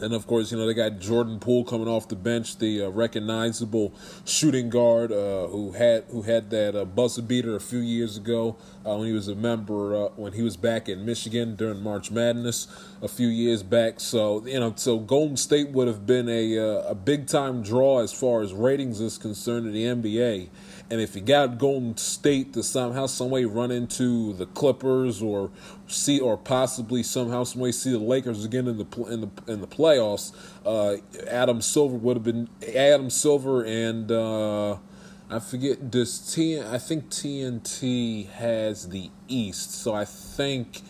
and 0.00 0.14
of 0.14 0.26
course, 0.26 0.50
you 0.50 0.58
know 0.58 0.66
they 0.66 0.74
got 0.74 0.98
Jordan 0.98 1.38
Poole 1.38 1.64
coming 1.64 1.88
off 1.88 2.08
the 2.08 2.16
bench, 2.16 2.58
the 2.58 2.84
uh, 2.84 2.88
recognizable 2.88 3.92
shooting 4.24 4.70
guard 4.70 5.12
uh, 5.12 5.46
who 5.48 5.72
had 5.72 6.04
who 6.10 6.22
had 6.22 6.50
that 6.50 6.74
uh, 6.74 6.84
buzzer 6.84 7.22
beater 7.22 7.56
a 7.56 7.60
few 7.60 7.78
years 7.78 8.16
ago 8.16 8.56
uh, 8.86 8.96
when 8.96 9.06
he 9.06 9.12
was 9.12 9.28
a 9.28 9.34
member 9.34 10.06
uh, 10.06 10.08
when 10.16 10.32
he 10.32 10.42
was 10.42 10.56
back 10.56 10.88
in 10.88 11.04
Michigan 11.04 11.56
during 11.56 11.82
March 11.82 12.10
Madness 12.10 12.66
a 13.02 13.08
few 13.08 13.28
years 13.28 13.62
back. 13.62 14.00
So 14.00 14.44
you 14.46 14.60
know, 14.60 14.72
so 14.76 14.98
Golden 14.98 15.36
State 15.36 15.70
would 15.70 15.88
have 15.88 16.06
been 16.06 16.28
a 16.28 16.58
uh, 16.58 16.90
a 16.90 16.94
big 16.94 17.26
time 17.26 17.62
draw 17.62 18.00
as 18.00 18.12
far 18.12 18.42
as 18.42 18.52
ratings 18.52 19.00
is 19.00 19.18
concerned 19.18 19.66
in 19.66 19.72
the 19.72 19.84
NBA. 19.84 20.48
And 20.90 21.00
if 21.00 21.14
you 21.14 21.22
got 21.22 21.58
Golden 21.58 21.96
State 21.96 22.52
to 22.54 22.64
somehow, 22.64 23.06
some 23.06 23.30
way 23.30 23.44
run 23.44 23.70
into 23.70 24.32
the 24.32 24.46
Clippers 24.46 25.22
or 25.22 25.52
see 25.86 26.18
or 26.18 26.36
possibly 26.36 27.04
somehow 27.04 27.44
some 27.44 27.60
way 27.60 27.70
see 27.70 27.92
the 27.92 27.98
Lakers 27.98 28.44
again 28.44 28.66
in 28.66 28.76
the 28.78 29.04
in 29.04 29.20
the 29.20 29.30
in 29.46 29.60
the 29.60 29.68
playoffs. 29.68 30.32
Uh, 30.66 30.96
Adam 31.28 31.60
Silver 31.60 31.96
would 31.96 32.16
have 32.16 32.24
been 32.24 32.48
Adam 32.74 33.08
Silver 33.08 33.64
and 33.64 34.10
uh, 34.10 34.78
I 35.30 35.38
forget 35.38 35.92
does 35.92 36.34
T 36.34 36.60
I 36.60 36.78
think 36.78 37.08
TNT 37.08 38.28
has 38.30 38.88
the 38.88 39.10
East, 39.28 39.70
so 39.70 39.94
I 39.94 40.04
think 40.04 40.82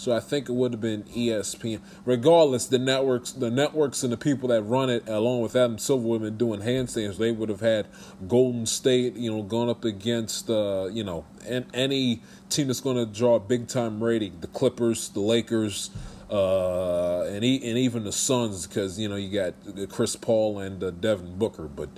so 0.00 0.16
I 0.16 0.20
think 0.20 0.48
it 0.48 0.52
would 0.52 0.72
have 0.72 0.80
been 0.80 1.02
ESPN. 1.04 1.80
Regardless, 2.06 2.64
the 2.64 2.78
networks, 2.78 3.32
the 3.32 3.50
networks, 3.50 4.02
and 4.02 4.10
the 4.10 4.16
people 4.16 4.48
that 4.48 4.62
run 4.62 4.88
it, 4.88 5.06
along 5.06 5.42
with 5.42 5.54
Adam 5.54 5.78
Silver, 5.78 6.06
would 6.08 6.22
have 6.22 6.30
been 6.30 6.38
doing 6.38 6.60
handstands. 6.62 7.18
They 7.18 7.30
would 7.30 7.50
have 7.50 7.60
had 7.60 7.86
Golden 8.26 8.64
State, 8.64 9.14
you 9.16 9.30
know, 9.30 9.42
going 9.42 9.68
up 9.68 9.84
against, 9.84 10.48
uh, 10.48 10.88
you 10.90 11.04
know, 11.04 11.26
and 11.46 11.66
any 11.74 12.22
team 12.48 12.68
that's 12.68 12.80
going 12.80 12.96
to 12.96 13.04
draw 13.04 13.34
a 13.34 13.40
big 13.40 13.68
time 13.68 14.02
rating. 14.02 14.40
The 14.40 14.46
Clippers, 14.46 15.10
the 15.10 15.20
Lakers, 15.20 15.90
uh, 16.30 17.24
and 17.24 17.44
and 17.44 17.44
even 17.44 18.04
the 18.04 18.12
Suns, 18.12 18.66
because 18.66 18.98
you 18.98 19.06
know 19.06 19.16
you 19.16 19.28
got 19.28 19.90
Chris 19.90 20.16
Paul 20.16 20.60
and 20.60 20.82
uh, 20.82 20.90
Devin 20.92 21.36
Booker, 21.36 21.64
but. 21.68 21.90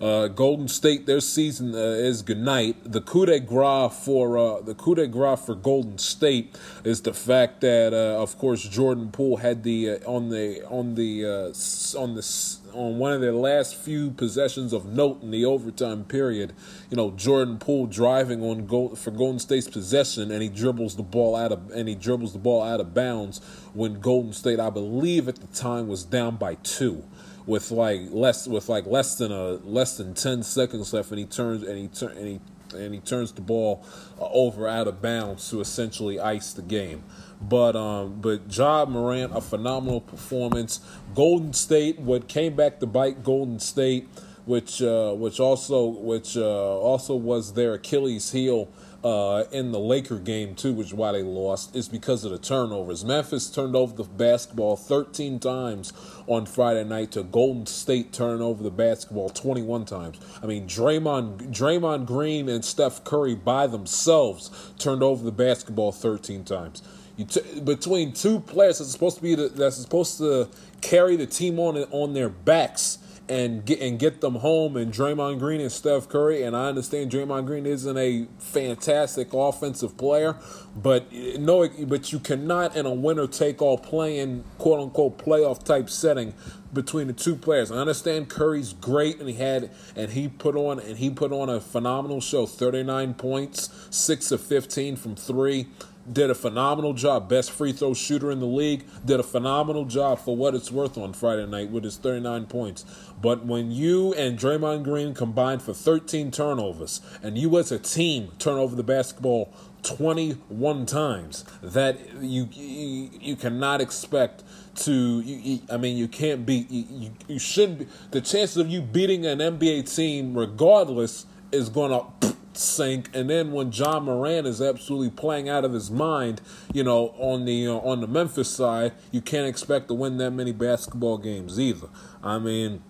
Uh, 0.00 0.28
Golden 0.28 0.66
State, 0.66 1.04
their 1.04 1.20
season 1.20 1.74
uh, 1.74 1.78
is 1.78 2.22
good 2.22 2.38
night. 2.38 2.90
The 2.90 3.02
coup 3.02 3.26
de 3.26 3.38
grace 3.38 3.92
for 4.02 4.38
uh, 4.38 4.62
the 4.62 4.74
coup 4.74 4.94
de 4.94 5.06
grace 5.06 5.44
for 5.44 5.54
Golden 5.54 5.98
State 5.98 6.58
is 6.84 7.02
the 7.02 7.12
fact 7.12 7.60
that, 7.60 7.92
uh, 7.92 8.22
of 8.22 8.38
course, 8.38 8.62
Jordan 8.62 9.10
Poole 9.10 9.36
had 9.36 9.62
the 9.62 9.90
uh, 9.90 10.10
on 10.10 10.30
the 10.30 10.64
on 10.70 10.94
the 10.94 11.26
uh, 11.26 12.00
on 12.00 12.14
the 12.14 12.56
on 12.72 12.98
one 12.98 13.12
of 13.12 13.20
their 13.20 13.34
last 13.34 13.74
few 13.74 14.10
possessions 14.12 14.72
of 14.72 14.86
note 14.86 15.22
in 15.22 15.32
the 15.32 15.44
overtime 15.44 16.04
period. 16.04 16.54
You 16.88 16.96
know, 16.96 17.10
Jordan 17.10 17.58
Poole 17.58 17.86
driving 17.86 18.42
on 18.42 18.64
goal 18.64 18.96
for 18.96 19.10
Golden 19.10 19.38
State's 19.38 19.68
possession, 19.68 20.30
and 20.30 20.42
he 20.42 20.48
dribbles 20.48 20.96
the 20.96 21.02
ball 21.02 21.36
out 21.36 21.52
of 21.52 21.70
and 21.72 21.90
he 21.90 21.94
dribbles 21.94 22.32
the 22.32 22.38
ball 22.38 22.62
out 22.62 22.80
of 22.80 22.94
bounds 22.94 23.42
when 23.74 24.00
Golden 24.00 24.32
State, 24.32 24.60
I 24.60 24.70
believe, 24.70 25.28
at 25.28 25.36
the 25.36 25.46
time 25.48 25.88
was 25.88 26.04
down 26.04 26.36
by 26.36 26.54
two 26.54 27.04
with 27.46 27.70
like 27.70 28.02
less 28.10 28.46
with 28.46 28.68
like 28.68 28.86
less 28.86 29.16
than 29.16 29.32
a 29.32 29.52
less 29.64 29.96
than 29.96 30.14
ten 30.14 30.42
seconds 30.42 30.92
left, 30.92 31.10
and 31.10 31.18
he 31.18 31.24
turns 31.24 31.62
and 31.62 31.78
he 31.78 31.88
turn 31.88 32.16
and 32.16 32.26
he 32.26 32.40
and 32.74 32.94
he 32.94 33.00
turns 33.00 33.32
the 33.32 33.40
ball 33.40 33.84
uh, 34.20 34.28
over 34.30 34.68
out 34.68 34.86
of 34.86 35.02
bounds 35.02 35.50
to 35.50 35.60
essentially 35.60 36.20
ice 36.20 36.52
the 36.52 36.62
game. 36.62 37.02
But 37.40 37.74
um, 37.76 38.20
but 38.20 38.54
Ja 38.54 38.84
Morant, 38.84 39.34
a 39.34 39.40
phenomenal 39.40 40.00
performance. 40.00 40.80
Golden 41.14 41.52
State, 41.52 41.98
what 41.98 42.28
came 42.28 42.54
back 42.54 42.80
to 42.80 42.86
bite 42.86 43.24
Golden 43.24 43.58
State, 43.58 44.08
which 44.44 44.82
uh, 44.82 45.14
which 45.14 45.40
also 45.40 45.86
which 45.86 46.36
uh, 46.36 46.78
also 46.78 47.14
was 47.14 47.54
their 47.54 47.74
Achilles 47.74 48.32
heel 48.32 48.68
uh, 49.02 49.44
in 49.50 49.72
the 49.72 49.78
Laker 49.78 50.18
game 50.18 50.54
too, 50.54 50.72
which 50.72 50.88
is 50.88 50.94
why 50.94 51.12
they 51.12 51.22
lost, 51.22 51.74
is 51.74 51.88
because 51.88 52.24
of 52.24 52.32
the 52.32 52.38
turnovers. 52.38 53.04
Memphis 53.04 53.50
turned 53.50 53.74
over 53.74 53.94
the 53.94 54.04
basketball 54.04 54.76
13 54.76 55.38
times 55.38 55.92
on 56.26 56.46
Friday 56.46 56.84
night 56.84 57.12
to 57.12 57.22
Golden 57.22 57.66
State 57.66 58.12
turning 58.12 58.42
over 58.42 58.62
the 58.62 58.70
basketball 58.70 59.30
21 59.30 59.84
times. 59.86 60.18
I 60.42 60.46
mean, 60.46 60.66
Draymond, 60.66 61.52
Draymond 61.52 62.06
Green 62.06 62.48
and 62.48 62.64
Steph 62.64 63.04
Curry 63.04 63.34
by 63.34 63.66
themselves 63.66 64.72
turned 64.78 65.02
over 65.02 65.24
the 65.24 65.32
basketball 65.32 65.92
13 65.92 66.44
times. 66.44 66.82
T- 67.28 67.60
between 67.60 68.12
two 68.12 68.40
players 68.40 68.78
that's 68.78 68.92
supposed 68.92 69.16
to 69.16 69.22
be 69.22 69.34
the, 69.34 69.48
that's 69.48 69.76
supposed 69.76 70.18
to 70.18 70.48
carry 70.80 71.16
the 71.16 71.26
team 71.26 71.58
on 71.58 71.76
on 71.90 72.14
their 72.14 72.30
backs 72.30 72.98
and 73.30 73.64
get 73.64 73.80
and 73.80 73.98
get 73.98 74.20
them 74.20 74.34
home 74.34 74.76
and 74.76 74.92
Draymond 74.92 75.38
Green 75.38 75.60
and 75.60 75.70
Steph 75.70 76.08
Curry. 76.08 76.42
And 76.42 76.56
I 76.56 76.66
understand 76.66 77.10
Draymond 77.12 77.46
Green 77.46 77.64
isn't 77.64 77.96
a 77.96 78.26
fantastic 78.38 79.28
offensive 79.32 79.96
player 79.96 80.36
but 80.74 81.12
no 81.12 81.68
but 81.86 82.12
you 82.12 82.18
cannot 82.18 82.76
in 82.76 82.86
a 82.86 82.92
winner 82.92 83.26
take 83.26 83.62
all 83.62 83.78
playing 83.78 84.44
quote 84.58 84.80
unquote 84.80 85.18
playoff 85.18 85.64
type 85.64 85.88
setting 85.88 86.34
between 86.72 87.08
the 87.08 87.12
two 87.12 87.34
players. 87.34 87.70
I 87.70 87.76
understand 87.76 88.28
Curry's 88.28 88.72
great 88.72 89.18
and 89.18 89.28
he 89.28 89.34
had 89.34 89.70
and 89.96 90.10
he 90.10 90.28
put 90.28 90.56
on 90.56 90.78
and 90.78 90.98
he 90.98 91.10
put 91.10 91.32
on 91.32 91.48
a 91.48 91.60
phenomenal 91.60 92.20
show. 92.20 92.46
39 92.46 93.14
points, 93.14 93.70
6 93.90 94.32
of 94.32 94.40
15 94.40 94.96
from 94.96 95.16
3 95.16 95.66
did 96.10 96.30
a 96.30 96.34
phenomenal 96.34 96.92
job. 96.92 97.28
Best 97.28 97.50
free 97.50 97.72
throw 97.72 97.94
shooter 97.94 98.30
in 98.30 98.40
the 98.40 98.46
league. 98.46 98.84
Did 99.04 99.20
a 99.20 99.22
phenomenal 99.22 99.84
job 99.84 100.18
for 100.18 100.36
what 100.36 100.54
it's 100.54 100.70
worth 100.70 100.96
on 100.96 101.12
Friday 101.12 101.46
night 101.46 101.70
with 101.70 101.84
his 101.84 101.96
39 101.96 102.46
points. 102.46 102.84
But 103.20 103.44
when 103.44 103.70
you 103.70 104.14
and 104.14 104.38
Draymond 104.38 104.84
Green 104.84 105.14
combined 105.14 105.62
for 105.62 105.74
13 105.74 106.30
turnovers, 106.30 107.00
and 107.22 107.36
you 107.36 107.58
as 107.58 107.70
a 107.70 107.78
team 107.78 108.32
turn 108.38 108.56
over 108.56 108.74
the 108.74 108.82
basketball 108.82 109.52
21 109.82 110.86
times, 110.86 111.44
that 111.62 111.98
you 112.20 112.48
you, 112.52 113.10
you 113.20 113.36
cannot 113.36 113.80
expect 113.80 114.42
to. 114.76 115.20
You, 115.20 115.36
you, 115.36 115.60
I 115.70 115.76
mean, 115.76 115.96
you 115.96 116.08
can't 116.08 116.44
beat. 116.44 116.70
You, 116.70 116.84
you, 116.90 117.10
you 117.28 117.38
shouldn't. 117.38 117.80
Be, 117.80 117.86
the 118.10 118.20
chances 118.20 118.56
of 118.56 118.68
you 118.68 118.80
beating 118.80 119.26
an 119.26 119.38
NBA 119.38 119.94
team, 119.94 120.36
regardless, 120.36 121.26
is 121.52 121.68
going 121.68 121.90
to 121.90 122.36
sink. 122.56 123.10
And 123.14 123.30
then 123.30 123.52
when 123.52 123.70
John 123.70 124.04
Moran 124.04 124.46
is 124.46 124.60
absolutely 124.60 125.10
playing 125.10 125.48
out 125.48 125.64
of 125.64 125.72
his 125.72 125.90
mind, 125.90 126.40
you 126.72 126.84
know, 126.84 127.14
on 127.18 127.44
the 127.44 127.66
uh, 127.66 127.74
on 127.74 128.00
the 128.00 128.06
Memphis 128.06 128.50
side, 128.50 128.92
you 129.10 129.20
can't 129.20 129.46
expect 129.46 129.88
to 129.88 129.94
win 129.94 130.18
that 130.18 130.32
many 130.32 130.52
basketball 130.52 131.18
games 131.18 131.58
either. 131.60 131.88
I 132.22 132.38
mean. 132.38 132.82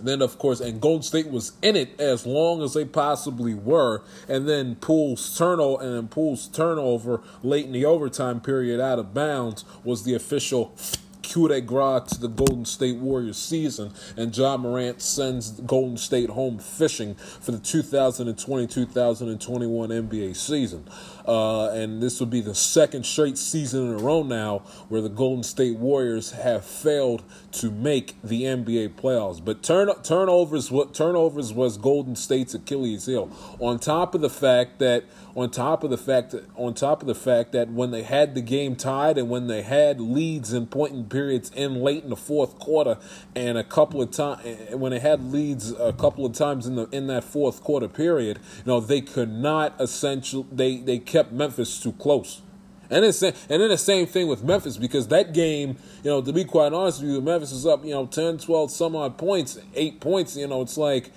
then 0.00 0.22
of 0.22 0.38
course, 0.38 0.60
and 0.60 0.80
Golden 0.80 1.02
State 1.02 1.28
was 1.28 1.52
in 1.60 1.76
it 1.76 2.00
as 2.00 2.24
long 2.24 2.62
as 2.62 2.72
they 2.72 2.84
possibly 2.84 3.54
were, 3.54 4.02
and 4.26 4.48
then 4.48 4.76
Poole's 4.76 5.36
turnover 5.36 5.82
and 5.82 5.94
then 5.94 6.08
Poole's 6.08 6.48
turnover 6.48 7.20
late 7.42 7.66
in 7.66 7.72
the 7.72 7.84
overtime 7.84 8.40
period 8.40 8.80
out 8.80 8.98
of 8.98 9.12
bounds 9.12 9.66
was 9.84 10.04
the 10.04 10.14
official 10.14 10.74
coup 11.22 11.48
de 11.48 11.60
grace 11.60 12.10
to 12.10 12.20
the 12.20 12.28
Golden 12.28 12.64
State 12.64 12.96
Warriors 12.96 13.38
season, 13.38 13.92
and 14.16 14.32
John 14.32 14.60
Morant 14.60 15.00
sends 15.00 15.52
Golden 15.60 15.96
State 15.96 16.30
home 16.30 16.58
fishing 16.58 17.14
for 17.14 17.52
the 17.52 17.58
2020-2021 17.58 20.08
NBA 20.08 20.36
season. 20.36 20.84
Uh, 21.26 21.70
and 21.70 22.02
this 22.02 22.20
will 22.20 22.26
be 22.26 22.40
the 22.40 22.54
second 22.54 23.04
straight 23.04 23.38
season 23.38 23.88
in 23.88 23.94
a 23.94 24.02
row 24.02 24.22
now 24.22 24.58
where 24.88 25.00
the 25.00 25.08
Golden 25.08 25.42
State 25.42 25.76
Warriors 25.76 26.32
have 26.32 26.64
failed 26.64 27.22
to 27.52 27.70
make 27.70 28.20
the 28.22 28.42
NBA 28.42 28.90
playoffs. 28.90 29.44
But 29.44 29.62
turn, 29.62 29.90
turnovers, 30.02 30.70
what 30.70 30.94
turnovers 30.94 31.52
was 31.52 31.76
Golden 31.76 32.16
State's 32.16 32.54
Achilles 32.54 33.06
heel. 33.06 33.30
On 33.60 33.78
top 33.78 34.14
of 34.14 34.20
the 34.20 34.30
fact 34.30 34.78
that, 34.78 35.04
on 35.34 35.50
top 35.50 35.84
of 35.84 35.90
the 35.90 35.98
fact 35.98 36.32
that, 36.32 36.44
on 36.56 36.74
top 36.74 37.00
of 37.00 37.08
the 37.08 37.14
fact 37.14 37.52
that 37.52 37.70
when 37.70 37.90
they 37.90 38.02
had 38.02 38.34
the 38.34 38.40
game 38.40 38.76
tied 38.76 39.18
and 39.18 39.30
when 39.30 39.46
they 39.46 39.62
had 39.62 40.00
leads 40.00 40.52
in 40.52 40.66
point 40.66 40.92
and 40.92 41.10
periods 41.10 41.50
in 41.54 41.76
late 41.82 42.04
in 42.04 42.10
the 42.10 42.16
fourth 42.16 42.58
quarter, 42.58 42.98
and 43.34 43.56
a 43.56 43.64
couple 43.64 44.02
of 44.02 44.10
times 44.10 44.42
when 44.72 44.92
they 44.92 44.98
had 44.98 45.32
leads 45.32 45.72
a 45.72 45.92
couple 45.92 46.26
of 46.26 46.32
times 46.32 46.66
in 46.66 46.76
the 46.76 46.86
in 46.90 47.06
that 47.06 47.24
fourth 47.24 47.62
quarter 47.62 47.88
period, 47.88 48.38
you 48.58 48.64
know 48.66 48.80
they 48.80 49.00
could 49.00 49.30
not 49.30 49.74
essentially 49.80 50.46
they 50.52 50.78
they 50.78 50.98
kept 51.12 51.32
Memphis 51.32 51.78
too 51.80 51.92
close. 51.92 52.42
And 52.90 53.04
then, 53.04 53.34
and 53.48 53.62
then 53.62 53.68
the 53.68 53.78
same 53.78 54.06
thing 54.06 54.28
with 54.28 54.42
Memphis 54.44 54.76
because 54.76 55.08
that 55.08 55.32
game, 55.32 55.76
you 56.02 56.10
know, 56.10 56.20
to 56.20 56.32
be 56.32 56.44
quite 56.44 56.72
honest 56.72 57.00
with 57.00 57.10
you, 57.10 57.20
Memphis 57.20 57.52
is 57.52 57.66
up, 57.66 57.84
you 57.84 57.92
know, 57.92 58.06
10, 58.06 58.38
12, 58.38 58.70
some 58.70 58.96
odd 58.96 59.16
points, 59.16 59.58
eight 59.74 60.00
points. 60.00 60.36
You 60.36 60.46
know, 60.46 60.60
it's 60.60 60.76
like 60.76 61.10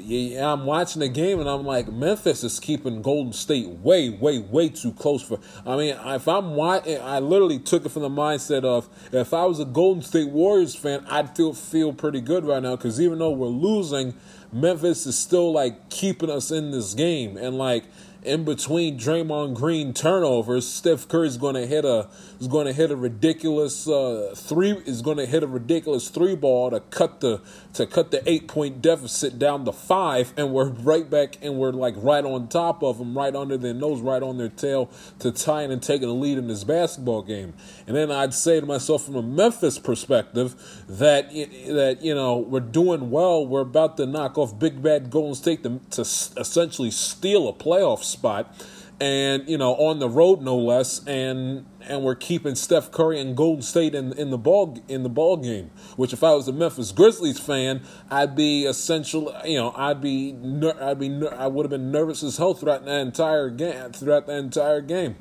yeah, 0.00 0.52
I'm 0.52 0.64
watching 0.64 1.00
the 1.00 1.08
game 1.08 1.40
and 1.40 1.48
I'm 1.48 1.64
like, 1.64 1.90
Memphis 1.90 2.44
is 2.44 2.60
keeping 2.60 3.02
Golden 3.02 3.32
State 3.32 3.68
way, 3.68 4.10
way, 4.10 4.38
way 4.38 4.68
too 4.68 4.92
close 4.92 5.22
for. 5.22 5.38
I 5.66 5.76
mean, 5.76 5.96
if 6.04 6.28
I'm 6.28 6.54
watching, 6.54 7.00
I 7.00 7.18
literally 7.18 7.58
took 7.58 7.84
it 7.84 7.90
from 7.90 8.02
the 8.02 8.08
mindset 8.08 8.64
of 8.64 8.88
if 9.12 9.32
I 9.34 9.44
was 9.44 9.60
a 9.60 9.64
Golden 9.64 10.02
State 10.02 10.28
Warriors 10.28 10.74
fan, 10.74 11.04
I'd 11.08 11.36
feel 11.36 11.52
feel 11.52 11.92
pretty 11.92 12.20
good 12.20 12.44
right 12.44 12.62
now 12.62 12.76
because 12.76 13.00
even 13.00 13.18
though 13.18 13.30
we're 13.30 13.48
losing, 13.48 14.14
Memphis 14.52 15.06
is 15.06 15.18
still 15.18 15.52
like 15.52 15.90
keeping 15.90 16.30
us 16.30 16.50
in 16.50 16.70
this 16.70 16.94
game 16.94 17.36
and 17.36 17.58
like 17.58 17.84
in 18.22 18.44
between 18.44 18.98
Draymond 18.98 19.54
Green 19.54 19.94
turnovers, 19.94 20.66
Steph 20.66 21.06
Curry 21.08 21.28
is 21.28 21.36
going 21.36 21.54
to 21.54 21.66
hit 21.66 21.84
a 21.84 22.08
is 22.40 22.48
going 22.48 22.66
to 22.66 22.72
hit 22.72 22.90
a 22.90 22.96
ridiculous 22.96 23.88
uh, 23.88 24.34
three 24.36 24.70
is 24.70 25.02
going 25.02 25.18
to 25.18 25.26
hit 25.26 25.42
a 25.42 25.46
ridiculous 25.46 26.08
three 26.08 26.34
ball 26.34 26.70
to 26.70 26.80
cut 26.80 27.20
the 27.20 27.40
to 27.74 27.86
cut 27.86 28.10
the 28.10 28.28
eight 28.28 28.48
point 28.48 28.82
deficit 28.82 29.38
down 29.38 29.64
to 29.64 29.72
five, 29.72 30.32
and 30.36 30.52
we're 30.52 30.68
right 30.68 31.08
back 31.08 31.38
and 31.42 31.56
we're 31.56 31.70
like 31.72 31.94
right 31.98 32.24
on 32.24 32.48
top 32.48 32.82
of 32.82 32.98
them, 32.98 33.16
right 33.16 33.34
under 33.34 33.56
their 33.56 33.74
nose, 33.74 34.00
right 34.00 34.22
on 34.22 34.36
their 34.36 34.48
tail 34.48 34.90
to 35.20 35.30
tying 35.30 35.70
and 35.70 35.82
taking 35.82 36.08
the 36.08 36.14
lead 36.14 36.38
in 36.38 36.48
this 36.48 36.64
basketball 36.64 37.22
game. 37.22 37.54
And 37.86 37.96
then 37.96 38.10
I'd 38.10 38.34
say 38.34 38.58
to 38.58 38.66
myself 38.66 39.04
from 39.04 39.16
a 39.16 39.22
Memphis 39.22 39.78
perspective 39.78 40.56
that 40.88 41.30
that 41.30 41.98
you 42.02 42.14
know 42.14 42.38
we're 42.38 42.60
doing 42.60 43.10
well, 43.10 43.46
we're 43.46 43.60
about 43.60 43.96
to 43.98 44.06
knock 44.06 44.38
off 44.38 44.58
Big 44.58 44.82
Bad 44.82 45.10
Golden 45.10 45.36
State 45.36 45.62
to, 45.62 45.80
to 45.90 46.00
essentially 46.00 46.90
steal 46.90 47.48
a 47.48 47.52
playoff 47.52 48.07
spot 48.08 48.54
and 49.00 49.48
you 49.48 49.56
know 49.56 49.74
on 49.76 49.98
the 49.98 50.08
road 50.08 50.42
no 50.42 50.56
less 50.56 51.04
and 51.06 51.64
and 51.82 52.02
we're 52.02 52.14
keeping 52.14 52.54
Steph 52.54 52.90
Curry 52.90 53.20
and 53.20 53.36
Golden 53.36 53.62
State 53.62 53.94
in 53.94 54.12
in 54.14 54.30
the 54.30 54.38
ball 54.38 54.82
in 54.88 55.02
the 55.02 55.08
ball 55.08 55.36
game 55.36 55.70
which 55.96 56.12
if 56.12 56.24
I 56.24 56.34
was 56.34 56.48
a 56.48 56.52
Memphis 56.52 56.90
Grizzlies 56.92 57.38
fan 57.38 57.82
I'd 58.10 58.34
be 58.34 58.66
essential 58.66 59.34
you 59.44 59.58
know 59.58 59.72
I'd 59.76 60.00
be 60.00 60.36
I'd 60.80 60.98
be 60.98 61.26
I 61.28 61.46
would 61.46 61.64
have 61.64 61.70
been 61.70 61.92
nervous 61.92 62.22
as 62.22 62.36
hell 62.36 62.54
throughout 62.54 62.84
the 62.84 62.98
entire 62.98 63.50
game 63.50 63.92
throughout 63.92 64.26
the 64.26 64.36
entire 64.36 64.80
game 64.80 65.16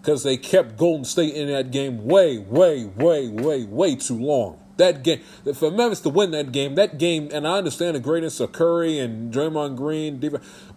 because 0.00 0.22
they 0.22 0.36
kept 0.36 0.76
Golden 0.76 1.04
State 1.04 1.34
in 1.34 1.48
that 1.48 1.70
game 1.70 2.04
way, 2.04 2.38
way, 2.38 2.86
way, 2.86 3.28
way, 3.28 3.64
way 3.64 3.94
too 3.96 4.18
long. 4.18 4.58
That 4.78 5.02
game 5.02 5.20
for 5.54 5.70
Memphis 5.70 6.00
to 6.00 6.08
win 6.08 6.30
that 6.30 6.52
game, 6.52 6.76
that 6.76 6.98
game, 6.98 7.28
and 7.32 7.46
I 7.46 7.58
understand 7.58 7.96
the 7.96 8.00
greatness 8.00 8.40
of 8.40 8.52
Curry 8.52 8.98
and 8.98 9.32
Draymond 9.32 9.76
Green, 9.76 10.18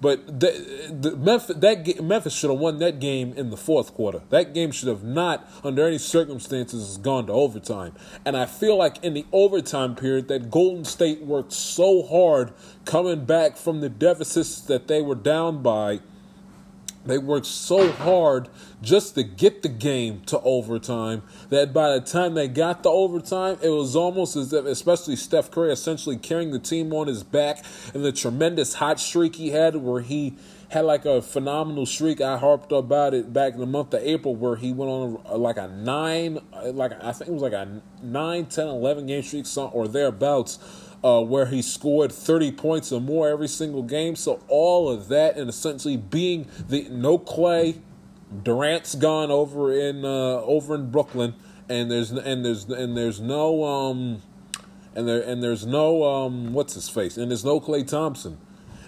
but 0.02 0.40
the, 0.40 0.90
the 0.92 1.16
Memphis 1.16 1.56
that 1.56 2.04
Memphis 2.04 2.34
should 2.34 2.50
have 2.50 2.60
won 2.60 2.80
that 2.80 3.00
game 3.00 3.32
in 3.34 3.52
the 3.52 3.58
fourth 3.58 3.94
quarter. 3.94 4.24
That 4.30 4.54
game 4.54 4.72
should 4.72 4.90
have 4.90 5.04
not, 5.04 5.48
under 5.64 5.88
any 5.88 6.00
circumstances, 6.00 6.98
gone 6.98 7.28
to 7.28 7.34
overtime. 7.34 7.94
And 8.26 8.36
I 8.36 8.48
feel 8.48 8.76
like 8.76 9.04
in 9.04 9.14
the 9.14 9.26
overtime 9.32 9.96
period, 9.96 10.28
that 10.30 10.50
Golden 10.50 10.84
State 10.84 11.22
worked 11.22 11.54
so 11.54 12.04
hard 12.04 12.54
coming 12.86 13.26
back 13.26 13.56
from 13.56 13.82
the 13.82 13.90
deficits 13.90 14.62
that 14.62 14.88
they 14.88 15.02
were 15.02 15.16
down 15.16 15.62
by 15.62 16.00
they 17.06 17.18
worked 17.18 17.48
so 17.48 17.92
hard 17.92 18.48
just 18.82 19.16
to 19.16 19.24
get 19.24 19.62
the 19.64 19.70
game 19.70 20.22
to 20.28 20.40
overtime 20.42 21.24
that 21.50 21.74
by 21.74 21.94
the 21.94 22.02
time 22.02 22.36
they 22.36 22.48
got 22.48 22.84
to 22.84 22.90
overtime, 22.90 23.58
it 23.62 23.70
was 23.70 23.96
almost 23.96 24.36
as 24.36 24.54
if, 24.54 24.66
especially 24.66 25.16
Steph 25.16 25.50
Curry, 25.52 25.72
essentially 25.72 26.18
carrying 26.18 26.52
the 26.52 26.60
team 26.60 26.94
on 26.94 27.08
his 27.08 27.24
back 27.24 27.64
and 27.94 28.06
the 28.06 28.12
tremendous 28.12 28.76
hot 28.76 29.00
streak 29.00 29.36
he 29.36 29.50
had 29.50 29.76
where 29.76 30.02
he 30.02 30.36
had 30.70 30.86
like 30.86 31.06
a 31.06 31.22
phenomenal 31.22 31.86
streak. 31.86 32.22
I 32.22 32.38
harped 32.38 32.72
about 32.72 33.14
it 33.14 33.34
back 33.34 33.54
in 33.54 33.60
the 33.60 33.66
month 33.66 33.94
of 33.94 34.02
April 34.04 34.36
where 34.36 34.56
he 34.56 34.72
went 34.72 34.90
on 34.90 35.42
like 35.42 35.58
a 35.58 35.68
nine, 35.68 36.40
like 36.64 36.94
I 37.04 37.12
think 37.12 37.30
it 37.30 37.34
was 37.34 37.42
like 37.42 37.54
a 37.54 37.82
9, 38.02 38.46
10, 38.46 38.68
11 38.68 39.06
game 39.08 39.24
streak 39.24 39.46
or 39.58 39.88
thereabouts 39.88 40.60
uh, 41.04 41.22
where 41.22 41.48
he 41.48 41.62
scored 41.62 42.12
30 42.12 42.52
points 42.52 42.92
or 42.92 43.02
more 43.02 43.28
every 43.28 43.48
single 43.48 43.84
game. 43.84 44.16
So 44.16 44.42
all 44.48 44.90
of 44.90 45.08
that 45.08 45.38
and 45.38 45.50
essentially 45.50 45.98
being 45.98 46.48
the 46.68 46.88
no 46.90 47.18
Klay, 47.18 47.80
Durant's 48.44 48.96
gone 48.96 49.32
over 49.32 49.74
in 49.74 50.06
uh, 50.06 50.42
over 50.42 50.76
in 50.76 50.92
Brooklyn, 50.92 51.36
and 51.68 51.92
there's 51.92 52.12
and 52.12 52.46
there's 52.46 52.66
and 52.66 52.96
there's 52.96 53.20
no 53.20 53.64
um 53.64 54.22
and 54.96 55.08
there 55.08 55.22
and 55.22 55.44
there's 55.44 55.66
no 55.66 56.04
um 56.04 56.54
what's 56.54 56.76
his 56.76 56.88
face? 56.88 57.18
And 57.18 57.32
there's 57.32 57.44
no 57.44 57.60
Klay 57.60 57.86
Thompson, 57.86 58.38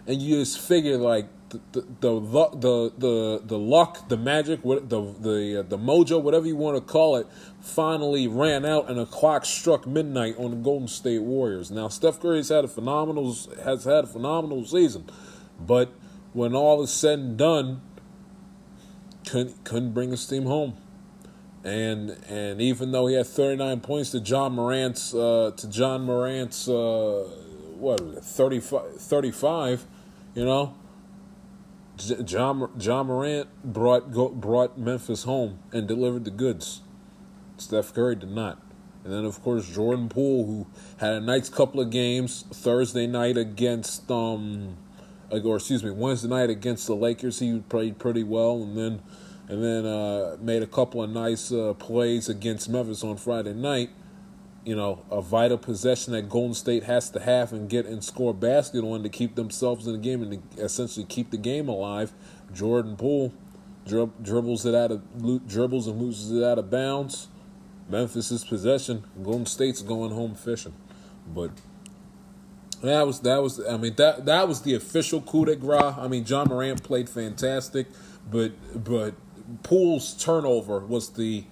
and 0.07 0.21
you 0.21 0.39
just 0.39 0.59
figure 0.59 0.97
like 0.97 1.27
the 1.73 1.81
the 1.81 2.19
the 2.19 2.93
the 2.97 3.41
the 3.45 3.57
luck, 3.57 4.09
the 4.09 4.17
magic, 4.17 4.63
the 4.63 4.79
the 4.87 5.59
uh, 5.59 5.63
the 5.63 5.77
mojo, 5.77 6.21
whatever 6.21 6.45
you 6.45 6.55
want 6.55 6.75
to 6.75 6.81
call 6.81 7.15
it, 7.15 7.27
finally 7.61 8.27
ran 8.27 8.65
out, 8.65 8.89
and 8.89 8.97
the 8.97 9.05
clock 9.05 9.45
struck 9.45 9.85
midnight 9.85 10.35
on 10.37 10.51
the 10.51 10.57
Golden 10.57 10.87
State 10.87 11.21
Warriors. 11.21 11.71
Now 11.71 11.87
Steph 11.87 12.19
Curry's 12.19 12.49
had 12.49 12.65
a 12.65 12.67
phenomenal 12.67 13.35
has 13.63 13.83
had 13.83 14.05
a 14.05 14.07
phenomenal 14.07 14.65
season, 14.65 15.05
but 15.59 15.93
when 16.33 16.55
all 16.55 16.81
is 16.83 16.91
said 16.91 17.19
and 17.19 17.37
done, 17.37 17.81
couldn't 19.27 19.63
couldn't 19.63 19.93
bring 19.93 20.11
his 20.11 20.25
team 20.25 20.45
home. 20.45 20.75
And 21.63 22.17
and 22.27 22.61
even 22.61 22.91
though 22.91 23.07
he 23.07 23.15
had 23.15 23.27
39 23.27 23.79
points 23.81 24.11
to 24.11 24.19
John 24.19 24.53
Morant's 24.53 25.13
uh, 25.13 25.51
to 25.55 25.67
Ja 25.67 25.97
Morant's 25.97 26.67
uh, 26.67 27.29
what 27.77 27.99
35, 28.23 28.97
35 28.97 29.85
you 30.35 30.45
know 30.45 30.75
John 31.97 32.71
Ja 32.79 33.03
Morant 33.03 33.47
brought 33.63 34.11
brought 34.11 34.77
Memphis 34.77 35.23
home 35.23 35.59
and 35.71 35.87
delivered 35.87 36.25
the 36.25 36.31
goods. 36.31 36.81
Steph 37.57 37.93
Curry 37.93 38.15
did 38.15 38.31
not. 38.31 38.59
And 39.03 39.13
then 39.13 39.25
of 39.25 39.41
course 39.43 39.67
Jordan 39.67 40.09
Poole, 40.09 40.45
who 40.45 40.67
had 40.97 41.13
a 41.13 41.21
nice 41.21 41.49
couple 41.49 41.79
of 41.79 41.91
games 41.91 42.45
Thursday 42.51 43.05
night 43.05 43.37
against 43.37 44.09
um, 44.09 44.77
or 45.31 45.57
excuse 45.57 45.83
me 45.83 45.91
Wednesday 45.91 46.29
night 46.29 46.49
against 46.49 46.87
the 46.87 46.95
Lakers, 46.95 47.39
he 47.39 47.59
played 47.59 47.99
pretty 47.99 48.23
well, 48.23 48.63
and 48.63 48.77
then 48.77 49.01
and 49.47 49.63
then 49.63 49.85
uh, 49.85 50.37
made 50.41 50.63
a 50.63 50.67
couple 50.67 51.03
of 51.03 51.09
nice 51.09 51.51
uh, 51.51 51.73
plays 51.73 52.27
against 52.27 52.69
Memphis 52.69 53.03
on 53.03 53.17
Friday 53.17 53.53
night 53.53 53.89
you 54.65 54.75
know, 54.75 55.03
a 55.11 55.21
vital 55.21 55.57
possession 55.57 56.13
that 56.13 56.29
Golden 56.29 56.53
State 56.53 56.83
has 56.83 57.09
to 57.11 57.19
have 57.19 57.51
and 57.51 57.69
get 57.69 57.85
and 57.85 58.03
score 58.03 58.31
a 58.31 58.33
basket 58.33 58.83
on 58.83 59.03
to 59.03 59.09
keep 59.09 59.35
themselves 59.35 59.87
in 59.87 59.93
the 59.93 59.99
game 59.99 60.21
and 60.21 60.41
essentially 60.57 61.05
keep 61.05 61.31
the 61.31 61.37
game 61.37 61.67
alive. 61.67 62.13
Jordan 62.53 62.95
Poole 62.95 63.33
dribbles 63.85 64.65
it 64.65 64.73
out 64.73 64.91
of 64.91 65.47
dribbles 65.47 65.87
and 65.87 66.01
loses 66.01 66.31
it 66.31 66.43
out 66.43 66.57
of 66.57 66.69
bounds. 66.69 67.27
Memphis's 67.89 68.45
possession. 68.45 69.03
Golden 69.21 69.45
State's 69.45 69.81
going 69.81 70.11
home 70.11 70.35
fishing, 70.35 70.73
but 71.27 71.51
that 72.81 73.05
was 73.05 73.19
that 73.21 73.41
was 73.41 73.65
I 73.65 73.77
mean 73.77 73.95
that 73.95 74.25
that 74.25 74.47
was 74.47 74.61
the 74.61 74.75
official 74.75 75.21
coup 75.21 75.45
de 75.45 75.55
grace. 75.55 75.95
I 75.97 76.07
mean 76.07 76.23
John 76.23 76.47
Morant 76.47 76.83
played 76.83 77.09
fantastic, 77.09 77.87
but 78.29 78.53
but 78.81 79.15
Poole's 79.63 80.13
turnover 80.13 80.79
was 80.79 81.09
the 81.09 81.43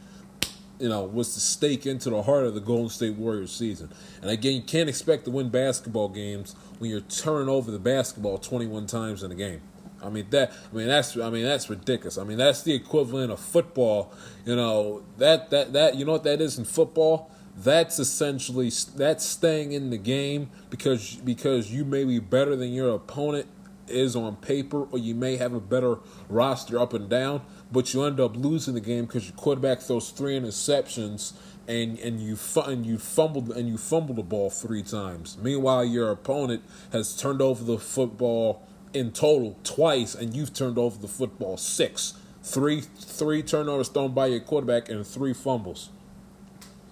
you 0.82 0.90
know, 0.90 1.04
was 1.04 1.34
to 1.36 1.40
stake 1.40 1.86
into 1.86 2.10
the 2.10 2.24
heart 2.24 2.46
of 2.46 2.56
the 2.56 2.60
Golden 2.60 2.90
State 2.90 3.16
Warriors 3.16 3.52
season. 3.52 3.90
And 4.22 4.32
again, 4.32 4.54
you 4.54 4.64
can't 4.64 4.90
expect 4.90 5.26
to 5.26 5.32
win 5.32 5.50
basketball 5.50 6.10
games 6.10 6.56
when 6.80 6.90
you're 6.90 7.02
turning 7.02 7.50
over 7.50 7.70
the 7.70 7.80
basketball 7.80 8.40
21 8.40 8.88
times 8.88 9.22
in 9.22 9.32
a 9.32 9.36
game. 9.36 9.62
I 10.04 10.10
mean 10.10 10.26
that. 10.32 10.52
I 10.72 10.76
mean 10.76 10.88
that's. 10.88 11.16
I 11.16 11.30
mean 11.30 11.44
that's 11.44 11.70
ridiculous. 11.70 12.18
I 12.18 12.24
mean 12.24 12.40
that's 12.40 12.64
the 12.64 12.74
equivalent 12.74 13.32
of 13.32 13.40
football. 13.40 14.12
You 14.46 14.56
know 14.56 15.04
that 15.20 15.52
that 15.52 15.74
that. 15.74 15.96
You 15.96 16.06
know 16.06 16.14
what 16.14 16.24
that 16.24 16.42
is 16.42 16.58
in 16.58 16.66
football. 16.66 17.30
That's 17.56 18.00
essentially 18.00 18.72
that's 18.96 19.24
staying 19.24 19.74
in 19.74 19.92
the 19.92 20.00
game 20.00 20.50
because 20.72 21.18
because 21.18 21.72
you 21.72 21.86
may 21.86 22.04
be 22.04 22.18
better 22.18 22.56
than 22.56 22.74
your 22.74 22.96
opponent 22.96 23.48
is 23.88 24.16
on 24.16 24.36
paper, 24.38 24.84
or 24.84 24.98
you 24.98 25.16
may 25.16 25.38
have 25.38 25.54
a 25.54 25.60
better 25.60 26.00
roster 26.30 26.80
up 26.80 26.94
and 26.94 27.10
down 27.10 27.42
but 27.72 27.94
you 27.94 28.04
end 28.04 28.20
up 28.20 28.36
losing 28.36 28.74
the 28.74 28.82
game 28.82 29.06
because 29.06 29.28
your 29.28 29.38
quarterback 29.38 29.80
throws 29.80 30.10
three 30.10 30.38
interceptions 30.38 31.34
and 31.68 31.98
and 32.00 32.20
you 32.20 32.38
and 32.66 32.86
you 32.86 32.98
fumbled 32.98 33.52
and 33.52 33.68
you 33.70 33.78
fumbled 33.78 34.18
the 34.18 34.24
ball 34.24 34.50
three 34.50 34.84
times. 34.84 35.38
Meanwhile, 35.42 35.86
your 35.86 36.12
opponent 36.12 36.64
has 36.92 37.16
turned 37.16 37.42
over 37.42 37.64
the 37.64 37.78
football 37.78 38.68
in 38.94 39.12
total 39.12 39.58
twice, 39.64 40.16
and 40.16 40.36
you've 40.36 40.54
turned 40.54 40.78
over 40.78 40.98
the 40.98 41.08
football 41.08 41.58
six. 41.58 42.16
Three 42.44 42.82
three 42.82 43.42
turnovers 43.44 43.88
thrown 43.88 44.14
by 44.14 44.28
your 44.28 44.40
quarterback 44.42 44.90
and 44.90 45.06
three 45.06 45.34
fumbles. 45.34 45.90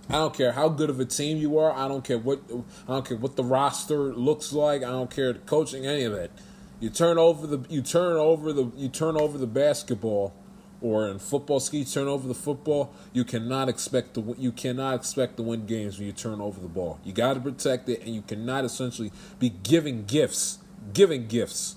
I 0.07 0.13
don't 0.13 0.33
care 0.33 0.53
how 0.53 0.69
good 0.69 0.89
of 0.89 0.99
a 0.99 1.05
team 1.05 1.37
you 1.37 1.57
are. 1.59 1.71
I 1.71 1.87
don't 1.87 2.03
care 2.03 2.17
what 2.17 2.41
I 2.87 2.93
don't 2.93 3.05
care 3.05 3.17
what 3.17 3.35
the 3.35 3.43
roster 3.43 4.13
looks 4.13 4.53
like. 4.53 4.81
I 4.81 4.91
don't 4.91 5.11
care 5.11 5.33
the 5.33 5.39
coaching, 5.39 5.85
any 5.85 6.03
of 6.03 6.13
that. 6.13 6.31
You 6.79 6.89
turn 6.89 7.17
over 7.17 7.45
the 7.45 7.65
you 7.69 7.81
turn 7.81 8.17
over 8.17 8.53
the 8.53 8.71
you 8.77 8.89
turn 8.89 9.17
over 9.17 9.37
the 9.37 9.47
basketball 9.47 10.33
or 10.81 11.09
in 11.09 11.19
football 11.19 11.59
ski 11.59 11.83
turn 11.83 12.07
over 12.07 12.27
the 12.27 12.33
football, 12.35 12.93
you 13.11 13.23
cannot 13.23 13.67
expect 13.67 14.13
to 14.13 14.35
you 14.37 14.51
cannot 14.51 14.95
expect 14.95 15.37
to 15.37 15.43
win 15.43 15.65
games 15.65 15.97
when 15.97 16.07
you 16.07 16.13
turn 16.13 16.39
over 16.39 16.59
the 16.59 16.67
ball. 16.67 16.99
You 17.03 17.13
got 17.13 17.33
to 17.33 17.39
protect 17.39 17.89
it, 17.89 18.01
and 18.01 18.15
you 18.15 18.21
cannot 18.21 18.65
essentially 18.65 19.11
be 19.39 19.49
giving 19.49 20.05
gifts, 20.05 20.59
giving 20.93 21.27
gifts 21.27 21.75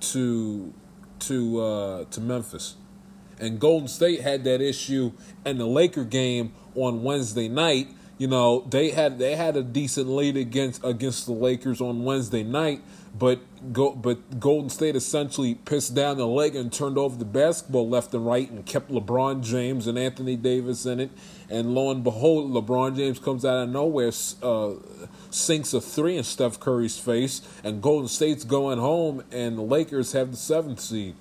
to 0.00 0.74
to 1.20 1.60
uh, 1.60 2.04
to 2.06 2.20
Memphis. 2.20 2.76
And 3.38 3.58
Golden 3.58 3.88
State 3.88 4.20
had 4.20 4.44
that 4.44 4.60
issue 4.60 5.12
in 5.46 5.58
the 5.58 5.66
Laker 5.66 6.04
game 6.04 6.52
on 6.74 7.02
Wednesday 7.02 7.48
night. 7.48 7.88
You 8.18 8.26
know 8.26 8.66
they 8.68 8.90
had 8.90 9.18
they 9.18 9.36
had 9.36 9.56
a 9.56 9.62
decent 9.62 10.08
lead 10.08 10.36
against 10.36 10.84
against 10.84 11.26
the 11.26 11.32
Lakers 11.32 11.80
on 11.80 12.04
Wednesday 12.04 12.42
night, 12.42 12.82
but 13.18 13.40
go, 13.72 13.92
but 13.92 14.38
Golden 14.38 14.70
State 14.70 14.94
essentially 14.94 15.54
pissed 15.54 15.94
down 15.94 16.16
the 16.16 16.26
leg 16.26 16.54
and 16.54 16.72
turned 16.72 16.96
over 16.96 17.16
the 17.16 17.24
basketball 17.24 17.88
left 17.88 18.14
and 18.14 18.24
right 18.24 18.48
and 18.50 18.64
kept 18.64 18.90
LeBron 18.90 19.42
James 19.42 19.86
and 19.86 19.98
Anthony 19.98 20.36
Davis 20.36 20.86
in 20.86 21.00
it. 21.00 21.10
And 21.48 21.74
lo 21.74 21.90
and 21.90 22.04
behold, 22.04 22.50
LeBron 22.52 22.96
James 22.96 23.18
comes 23.18 23.44
out 23.44 23.64
of 23.64 23.68
nowhere, 23.68 24.12
uh, 24.42 24.74
sinks 25.30 25.74
a 25.74 25.80
three 25.80 26.16
in 26.16 26.24
Steph 26.24 26.60
Curry's 26.60 26.98
face, 26.98 27.42
and 27.64 27.82
Golden 27.82 28.08
State's 28.08 28.44
going 28.44 28.78
home, 28.78 29.24
and 29.32 29.58
the 29.58 29.62
Lakers 29.62 30.12
have 30.12 30.30
the 30.30 30.36
seventh 30.36 30.80
seed. 30.80 31.16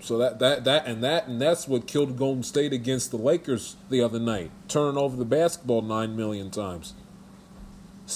So 0.00 0.16
that 0.18 0.38
that 0.38 0.64
that 0.64 0.86
and 0.86 1.02
that 1.02 1.26
and 1.26 1.42
that's 1.42 1.66
what 1.66 1.88
killed 1.88 2.16
Golden 2.16 2.44
State 2.44 2.72
against 2.72 3.10
the 3.10 3.16
Lakers 3.16 3.76
the 3.90 4.00
other 4.00 4.20
night, 4.20 4.52
turning 4.68 4.96
over 4.96 5.16
the 5.16 5.24
basketball 5.24 5.82
nine 5.82 6.14
million 6.14 6.50
times 6.50 6.94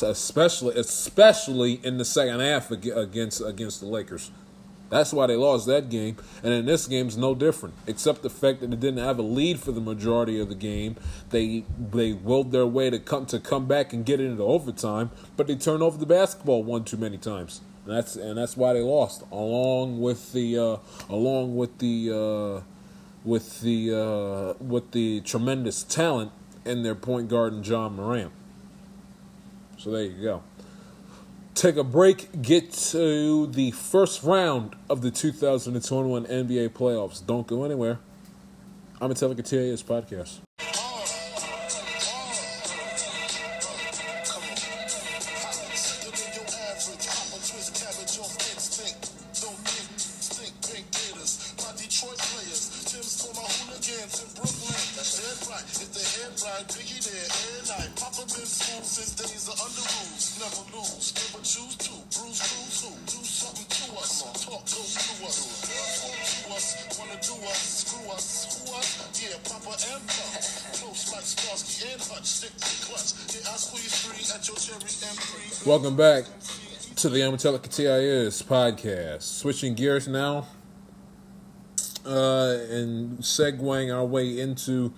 especially 0.00 0.78
especially 0.78 1.80
in 1.84 1.98
the 1.98 2.04
second 2.04 2.40
half 2.40 2.70
against 2.70 3.42
against 3.42 3.80
the 3.80 3.86
Lakers. 3.86 4.30
That's 4.88 5.10
why 5.10 5.26
they 5.26 5.36
lost 5.36 5.66
that 5.68 5.88
game, 5.88 6.18
and 6.42 6.52
in 6.52 6.66
this 6.66 6.86
game 6.86 7.08
is 7.08 7.16
no 7.16 7.34
different, 7.34 7.74
except 7.86 8.20
the 8.20 8.28
fact 8.28 8.60
that 8.60 8.70
they 8.70 8.76
didn't 8.76 9.02
have 9.02 9.18
a 9.18 9.22
lead 9.22 9.58
for 9.58 9.72
the 9.72 9.80
majority 9.80 10.38
of 10.38 10.50
the 10.50 10.54
game. 10.54 10.96
They 11.30 11.64
they 11.78 12.12
willed 12.12 12.52
their 12.52 12.66
way 12.66 12.90
to 12.90 12.98
come 12.98 13.24
to 13.26 13.40
come 13.40 13.66
back 13.66 13.94
and 13.94 14.04
get 14.04 14.20
into 14.20 14.42
overtime, 14.42 15.10
but 15.34 15.46
they 15.46 15.54
turned 15.54 15.82
over 15.82 15.96
the 15.96 16.04
basketball 16.04 16.62
one 16.62 16.84
too 16.84 16.98
many 16.98 17.16
times. 17.16 17.62
And 17.86 17.96
that's 17.96 18.16
and 18.16 18.36
that's 18.36 18.54
why 18.54 18.74
they 18.74 18.80
lost, 18.82 19.22
along 19.32 20.00
with 20.00 20.34
the 20.34 20.58
uh, 20.58 20.76
along 21.08 21.56
with 21.56 21.78
the 21.78 22.10
uh, 22.12 22.62
with 23.24 23.62
the 23.62 23.96
uh, 23.96 24.62
with 24.62 24.90
the 24.90 25.22
tremendous 25.22 25.84
talent 25.84 26.32
in 26.66 26.82
their 26.82 26.94
point 26.94 27.28
guard 27.28 27.54
and 27.54 27.64
John 27.64 27.96
Morant. 27.96 28.32
So 29.82 29.90
there 29.90 30.04
you 30.04 30.22
go. 30.22 30.44
Take 31.56 31.76
a 31.76 31.82
break, 31.82 32.40
get 32.40 32.72
to 32.92 33.48
the 33.48 33.72
first 33.72 34.22
round 34.22 34.76
of 34.88 35.02
the 35.02 35.10
2021 35.10 36.24
NBA 36.24 36.68
playoffs. 36.68 37.26
Don't 37.26 37.48
go 37.48 37.64
anywhere. 37.64 37.98
I'm 39.00 39.10
a 39.10 39.14
Telecatelia's 39.14 39.82
podcast. 39.82 40.38
Welcome 75.64 75.94
back 75.94 76.24
to 76.96 77.08
the 77.08 77.20
Amatelica 77.20 77.68
TIS 77.68 78.42
podcast. 78.42 79.22
Switching 79.22 79.74
gears 79.74 80.08
now 80.08 80.48
uh, 82.04 82.56
and 82.68 83.20
segueing 83.20 83.94
our 83.94 84.04
way 84.04 84.40
into 84.40 84.92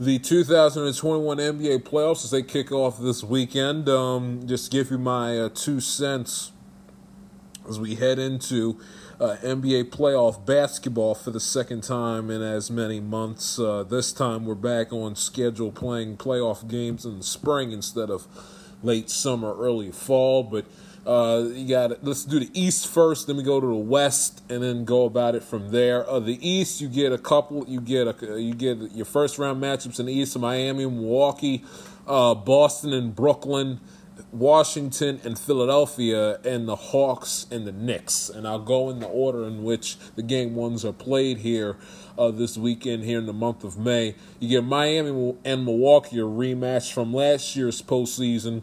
the 0.00 0.18
2021 0.18 1.36
NBA 1.36 1.80
playoffs 1.80 2.24
as 2.24 2.30
they 2.30 2.42
kick 2.42 2.72
off 2.72 2.98
this 2.98 3.22
weekend. 3.22 3.86
Um, 3.90 4.46
just 4.46 4.72
give 4.72 4.90
you 4.90 4.96
my 4.96 5.38
uh, 5.38 5.50
two 5.50 5.78
cents 5.78 6.52
as 7.68 7.78
we 7.78 7.96
head 7.96 8.18
into 8.18 8.80
uh, 9.20 9.36
NBA 9.42 9.90
playoff 9.90 10.46
basketball 10.46 11.14
for 11.14 11.32
the 11.32 11.40
second 11.40 11.82
time 11.82 12.30
in 12.30 12.40
as 12.40 12.70
many 12.70 12.98
months. 12.98 13.58
Uh, 13.58 13.82
this 13.82 14.10
time 14.14 14.46
we're 14.46 14.54
back 14.54 14.90
on 14.90 15.16
schedule 15.16 15.70
playing 15.70 16.16
playoff 16.16 16.66
games 16.66 17.04
in 17.04 17.18
the 17.18 17.24
spring 17.24 17.72
instead 17.72 18.08
of 18.08 18.26
late 18.82 19.10
summer, 19.10 19.54
early 19.56 19.90
fall. 19.90 20.42
But 20.42 20.66
uh, 21.06 21.48
you 21.52 21.68
got 21.68 22.04
let's 22.04 22.24
do 22.24 22.38
the 22.38 22.50
East 22.54 22.86
first, 22.86 23.26
then 23.26 23.36
we 23.36 23.42
go 23.42 23.60
to 23.60 23.66
the 23.66 23.74
West, 23.74 24.42
and 24.48 24.62
then 24.62 24.84
go 24.84 25.04
about 25.04 25.34
it 25.34 25.42
from 25.42 25.70
there. 25.70 26.08
Uh, 26.08 26.20
the 26.20 26.38
East, 26.46 26.80
you 26.80 26.88
get 26.88 27.12
a 27.12 27.18
couple. 27.18 27.64
You 27.66 27.80
get 27.80 28.06
a 28.06 28.40
you 28.40 28.54
get 28.54 28.78
your 28.92 29.06
first 29.06 29.38
round 29.38 29.62
matchups 29.62 29.98
in 29.98 30.06
the 30.06 30.12
East: 30.12 30.38
Miami, 30.38 30.86
Milwaukee, 30.86 31.64
uh, 32.06 32.34
Boston, 32.34 32.92
and 32.92 33.14
Brooklyn. 33.14 33.80
Washington 34.30 35.20
and 35.24 35.38
Philadelphia, 35.38 36.38
and 36.44 36.66
the 36.66 36.76
Hawks 36.76 37.46
and 37.50 37.66
the 37.66 37.72
Knicks. 37.72 38.30
And 38.30 38.48
I'll 38.48 38.58
go 38.58 38.88
in 38.88 38.98
the 38.98 39.06
order 39.06 39.44
in 39.44 39.62
which 39.62 39.98
the 40.16 40.22
game 40.22 40.54
ones 40.54 40.84
are 40.84 40.92
played 40.92 41.38
here 41.38 41.76
uh, 42.16 42.30
this 42.30 42.56
weekend, 42.56 43.04
here 43.04 43.18
in 43.18 43.26
the 43.26 43.34
month 43.34 43.62
of 43.62 43.78
May. 43.78 44.14
You 44.38 44.48
get 44.48 44.64
Miami 44.64 45.36
and 45.44 45.64
Milwaukee, 45.64 46.18
a 46.18 46.22
rematch 46.22 46.92
from 46.92 47.12
last 47.12 47.56
year's 47.56 47.82
postseason 47.82 48.62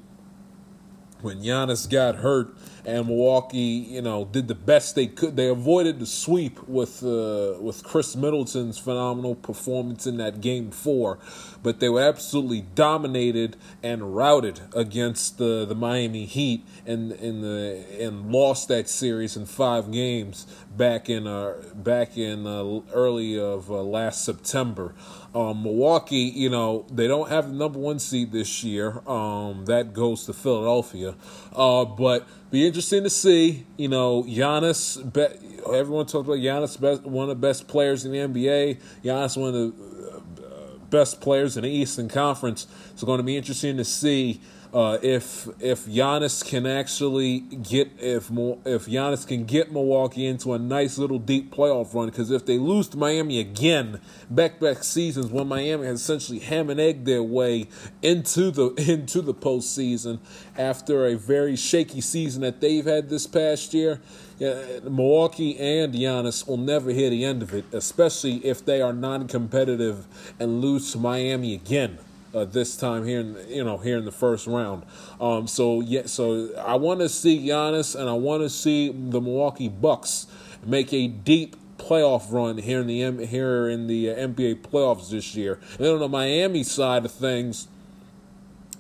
when 1.22 1.42
Giannis 1.42 1.90
got 1.90 2.16
hurt 2.16 2.56
and 2.90 3.08
Milwaukee, 3.08 3.58
you 3.58 4.02
know, 4.02 4.26
did 4.26 4.48
the 4.48 4.56
best 4.56 4.96
they 4.96 5.08
could. 5.08 5.36
They 5.36 5.48
avoided 5.48 6.00
the 6.00 6.06
sweep 6.06 6.68
with 6.68 7.04
uh, 7.04 7.56
with 7.60 7.84
Khris 7.84 8.16
Middleton's 8.16 8.78
phenomenal 8.78 9.36
performance 9.36 10.08
in 10.08 10.18
that 10.18 10.42
game 10.42 10.72
four, 10.72 11.20
but 11.62 11.80
they 11.80 11.90
were 11.90 12.02
absolutely 12.02 12.62
dominated 12.76 13.58
and 13.84 14.16
routed 14.16 14.62
against 14.74 15.38
the 15.38 15.66
the 15.66 15.76
Miami 15.76 16.26
Heat 16.26 16.66
and 16.86 17.12
in 17.12 17.42
the 17.42 17.86
and 18.00 18.32
lost 18.32 18.68
that 18.70 18.90
series 18.90 19.38
in 19.38 19.46
five 19.46 19.92
games 19.92 20.48
back 20.76 21.10
in 21.10 21.28
uh, 21.28 21.62
back 21.76 22.18
in 22.18 22.48
uh, 22.48 22.82
early 22.94 23.40
of 23.40 23.70
uh, 23.70 23.84
last 23.84 24.26
September. 24.26 24.96
Um, 25.36 25.62
Milwaukee, 25.62 26.32
you 26.36 26.50
know, 26.50 26.88
they 26.92 27.08
don't 27.08 27.30
have 27.30 27.50
the 27.50 27.56
number 27.56 27.78
one 27.78 28.00
seed 28.00 28.32
this 28.32 28.64
year. 28.64 29.08
Um, 29.08 29.66
that 29.66 29.94
goes 29.94 30.26
to 30.26 30.34
Philadelphia. 30.34 31.14
Uh, 31.54 31.86
but 31.86 32.28
be 32.52 32.66
interesting 32.66 33.04
to 33.04 33.10
see. 33.10 33.66
You 33.78 33.90
know, 33.90 34.24
Giannis. 34.24 35.02
Be, 35.14 35.28
everyone 35.74 36.06
talks 36.06 36.28
about 36.28 36.38
Giannis, 36.38 36.80
best, 36.80 37.04
one 37.04 37.30
of 37.30 37.30
the 37.30 37.48
best 37.48 37.68
players 37.68 38.06
in 38.06 38.12
the 38.12 38.18
NBA. 38.18 38.80
Giannis, 39.04 39.38
one 39.38 39.54
of 39.54 39.54
the 39.54 40.46
uh, 40.46 40.78
best 40.90 41.22
players 41.22 41.58
in 41.58 41.64
the 41.64 41.70
Eastern 41.70 42.10
Conference. 42.10 42.68
It's 43.00 43.06
going 43.06 43.20
to 43.20 43.24
be 43.24 43.38
interesting 43.38 43.78
to 43.78 43.86
see 43.86 44.42
uh, 44.74 44.98
if 45.02 45.48
if 45.62 45.86
Giannis 45.86 46.46
can 46.46 46.66
actually 46.66 47.40
get 47.40 47.90
if 47.98 48.30
more 48.30 48.58
if 48.66 48.88
Giannis 48.88 49.26
can 49.26 49.46
get 49.46 49.72
Milwaukee 49.72 50.26
into 50.26 50.52
a 50.52 50.60
nice 50.60 50.98
little 50.98 51.18
deep 51.18 51.50
playoff 51.50 51.94
run 51.94 52.08
because 52.08 52.30
if 52.30 52.46
they 52.46 52.58
lose 52.58 52.90
to 52.90 52.98
Miami 52.98 53.40
again 53.40 54.02
back 54.30 54.60
back 54.60 54.84
seasons 54.84 55.28
when 55.28 55.48
Miami 55.48 55.86
has 55.86 56.02
essentially 56.02 56.40
ham 56.40 56.70
and 56.70 56.78
egg 56.78 57.06
their 57.06 57.24
way 57.24 57.70
into 58.02 58.52
the 58.52 58.74
into 58.92 59.22
the 59.22 59.34
postseason 59.34 60.20
after 60.58 61.06
a 61.06 61.16
very 61.16 61.56
shaky 61.56 62.02
season 62.02 62.42
that 62.42 62.60
they've 62.60 62.86
had 62.86 63.08
this 63.08 63.26
past 63.26 63.74
year. 63.74 64.02
Yeah, 64.40 64.62
Milwaukee 64.84 65.58
and 65.58 65.94
Giannis 65.94 66.46
will 66.46 66.58
never 66.58 66.92
hear 66.92 67.10
the 67.10 67.24
end 67.24 67.44
of 67.44 67.54
it, 67.54 67.64
especially 67.72 68.46
if 68.46 68.66
they 68.66 68.82
are 68.82 68.92
non-competitive 68.92 70.06
and 70.38 70.60
lose 70.60 70.92
to 70.92 70.98
Miami 70.98 71.54
again 71.54 71.98
uh, 72.34 72.46
this 72.46 72.78
time 72.78 73.06
here 73.06 73.20
in 73.20 73.38
you 73.48 73.64
know 73.64 73.78
here 73.78 73.98
in 73.98 74.06
the 74.06 74.12
first 74.12 74.48
round. 74.48 74.84
Um, 75.20 75.48
so 75.48 75.82
yeah, 75.82 76.06
so 76.06 76.50
I 76.58 76.76
want 76.76 77.00
to 77.02 77.10
see 77.10 77.48
Giannis 77.48 78.00
and 78.00 78.10
I 78.10 78.14
want 78.14 78.44
to 78.44 78.50
see 78.50 78.90
the 78.90 79.22
Milwaukee 79.22 79.70
Bucks 79.70 80.28
make 80.66 80.94
a 80.94 81.08
deep 81.08 81.56
playoff 81.78 82.32
run 82.32 82.58
here 82.58 82.82
in 82.82 82.88
the 82.88 83.02
M- 83.02 83.20
here 83.20 83.68
in 83.68 83.88
the 83.88 84.12
uh, 84.12 84.16
NBA 84.16 84.62
playoffs 84.62 85.10
this 85.10 85.36
year. 85.36 85.60
And 85.78 85.86
then 85.86 85.94
on 85.94 86.00
the 86.00 86.10
Miami 86.10 86.64
side 86.64 87.06
of 87.06 87.12
things, 87.12 87.68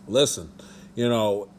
listen, 0.07 0.51
you 0.95 1.09
know. 1.09 1.49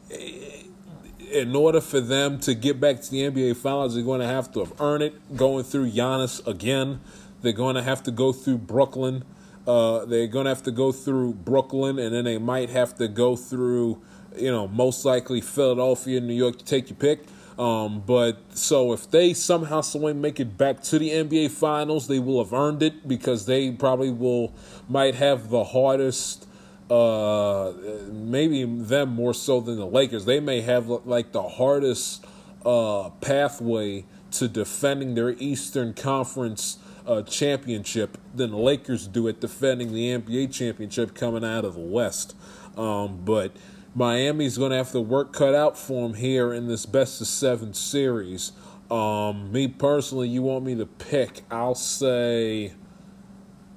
In 1.31 1.55
order 1.55 1.79
for 1.79 2.01
them 2.01 2.41
to 2.41 2.53
get 2.53 2.81
back 2.81 3.01
to 3.03 3.09
the 3.09 3.21
NBA 3.21 3.55
Finals, 3.55 3.95
they're 3.95 4.03
going 4.03 4.19
to 4.19 4.27
have 4.27 4.51
to 4.51 4.59
have 4.59 4.73
earned 4.81 5.01
it. 5.01 5.37
Going 5.37 5.63
through 5.63 5.89
Giannis 5.89 6.45
again, 6.45 6.99
they're 7.41 7.53
going 7.53 7.75
to 7.75 7.83
have 7.83 8.03
to 8.03 8.11
go 8.11 8.33
through 8.33 8.57
Brooklyn. 8.57 9.23
Uh, 9.67 10.05
they're 10.05 10.27
going 10.27 10.45
to 10.45 10.49
have 10.49 10.63
to 10.63 10.71
go 10.71 10.91
through 10.91 11.33
Brooklyn, 11.33 11.99
and 11.99 12.13
then 12.13 12.25
they 12.25 12.37
might 12.37 12.69
have 12.69 12.95
to 12.95 13.07
go 13.07 13.35
through, 13.35 14.01
you 14.35 14.51
know, 14.51 14.67
most 14.67 15.05
likely 15.05 15.41
Philadelphia, 15.41 16.17
and 16.17 16.27
New 16.27 16.33
York 16.33 16.57
to 16.57 16.65
take 16.65 16.89
your 16.89 16.97
pick. 16.97 17.25
Um, 17.59 18.01
but 18.05 18.39
so 18.57 18.91
if 18.91 19.11
they 19.11 19.33
somehow, 19.33 19.81
some 19.81 20.19
make 20.19 20.39
it 20.39 20.57
back 20.57 20.81
to 20.83 20.97
the 20.97 21.09
NBA 21.09 21.51
Finals, 21.51 22.07
they 22.07 22.17
will 22.17 22.43
have 22.43 22.53
earned 22.53 22.81
it 22.81 23.07
because 23.07 23.45
they 23.45 23.71
probably 23.71 24.11
will 24.11 24.53
might 24.89 25.15
have 25.15 25.49
the 25.49 25.63
hardest. 25.63 26.47
Uh, 26.89 27.71
maybe 28.11 28.65
them 28.65 29.09
more 29.09 29.33
so 29.33 29.61
than 29.61 29.77
the 29.77 29.85
Lakers. 29.85 30.25
They 30.25 30.41
may 30.41 30.59
have 30.61 30.89
like 30.89 31.31
the 31.31 31.47
hardest 31.47 32.25
uh, 32.65 33.09
pathway 33.21 34.05
to 34.31 34.47
defending 34.47 35.15
their 35.15 35.31
Eastern 35.31 35.93
Conference 35.93 36.79
championship 37.23 38.17
than 38.33 38.51
the 38.51 38.57
Lakers 38.57 39.07
do 39.07 39.27
at 39.27 39.39
defending 39.41 39.93
the 39.93 40.17
NBA 40.17 40.53
championship 40.53 41.13
coming 41.13 41.43
out 41.43 41.65
of 41.65 41.73
the 41.73 41.81
West. 41.81 42.35
Um, 42.77 43.21
but 43.25 43.51
Miami's 43.93 44.57
going 44.57 44.71
to 44.71 44.77
have 44.77 44.91
the 44.91 45.01
work 45.01 45.33
cut 45.33 45.53
out 45.53 45.77
for 45.77 46.07
them 46.07 46.17
here 46.17 46.53
in 46.53 46.67
this 46.67 46.85
best 46.85 47.19
of 47.19 47.27
seven 47.27 47.73
series. 47.73 48.53
Um, 48.89 49.51
me 49.51 49.67
personally, 49.67 50.29
you 50.29 50.41
want 50.41 50.65
me 50.65 50.75
to 50.75 50.85
pick? 50.85 51.41
I'll 51.51 51.75
say. 51.75 52.73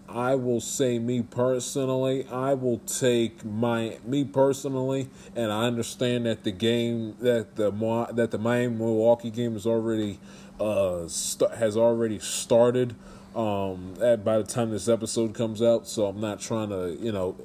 I 0.06 0.36
will 0.36 0.60
say 0.60 1.00
me 1.00 1.22
personally, 1.22 2.24
I 2.30 2.54
will 2.54 2.78
take 2.78 3.44
my 3.44 3.98
me 4.04 4.22
personally, 4.22 5.08
and 5.34 5.50
I 5.50 5.64
understand 5.64 6.26
that 6.26 6.44
the 6.44 6.52
game 6.52 7.16
that 7.18 7.56
the 7.56 7.72
that 8.12 8.30
the 8.30 8.38
Miami 8.38 8.76
Milwaukee 8.76 9.30
game 9.30 9.56
is 9.56 9.66
already 9.66 10.20
uh 10.60 11.08
st- 11.08 11.50
has 11.54 11.76
already 11.76 12.20
started 12.20 12.94
um, 13.34 13.94
at, 14.02 14.24
by 14.24 14.38
the 14.38 14.44
time 14.44 14.70
this 14.70 14.88
episode 14.88 15.34
comes 15.34 15.60
out. 15.62 15.86
So 15.86 16.06
I'm 16.06 16.20
not 16.20 16.40
trying 16.40 16.70
to, 16.70 16.96
you 17.00 17.12
know, 17.12 17.36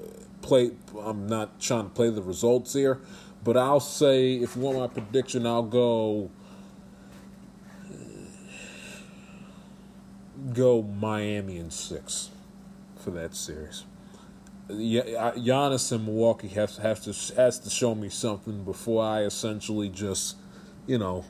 play. 0.42 0.72
I'm 1.00 1.28
not 1.28 1.60
trying 1.60 1.86
to 1.86 1.90
play 1.90 2.10
the 2.10 2.22
results 2.22 2.74
here, 2.74 3.00
but 3.44 3.58
I'll 3.58 3.80
say 3.80 4.36
if 4.36 4.56
you 4.56 4.62
want 4.62 4.78
my 4.78 4.88
prediction, 4.88 5.46
I'll 5.46 5.64
go. 5.64 6.32
Go 10.54 10.82
Miami 10.82 11.58
in 11.58 11.70
six 11.70 12.30
for 12.98 13.12
that 13.12 13.36
series. 13.36 13.84
Yeah, 14.70 15.34
Giannis 15.36 15.92
and 15.92 16.06
Milwaukee 16.06 16.48
has 16.50 16.78
has 16.78 17.02
to 17.02 17.36
has 17.36 17.60
to 17.60 17.70
show 17.70 17.94
me 17.94 18.08
something 18.10 18.64
before 18.64 19.04
I 19.04 19.24
essentially 19.24 19.90
just, 19.90 20.38
you 20.88 20.98
know, 20.98 21.26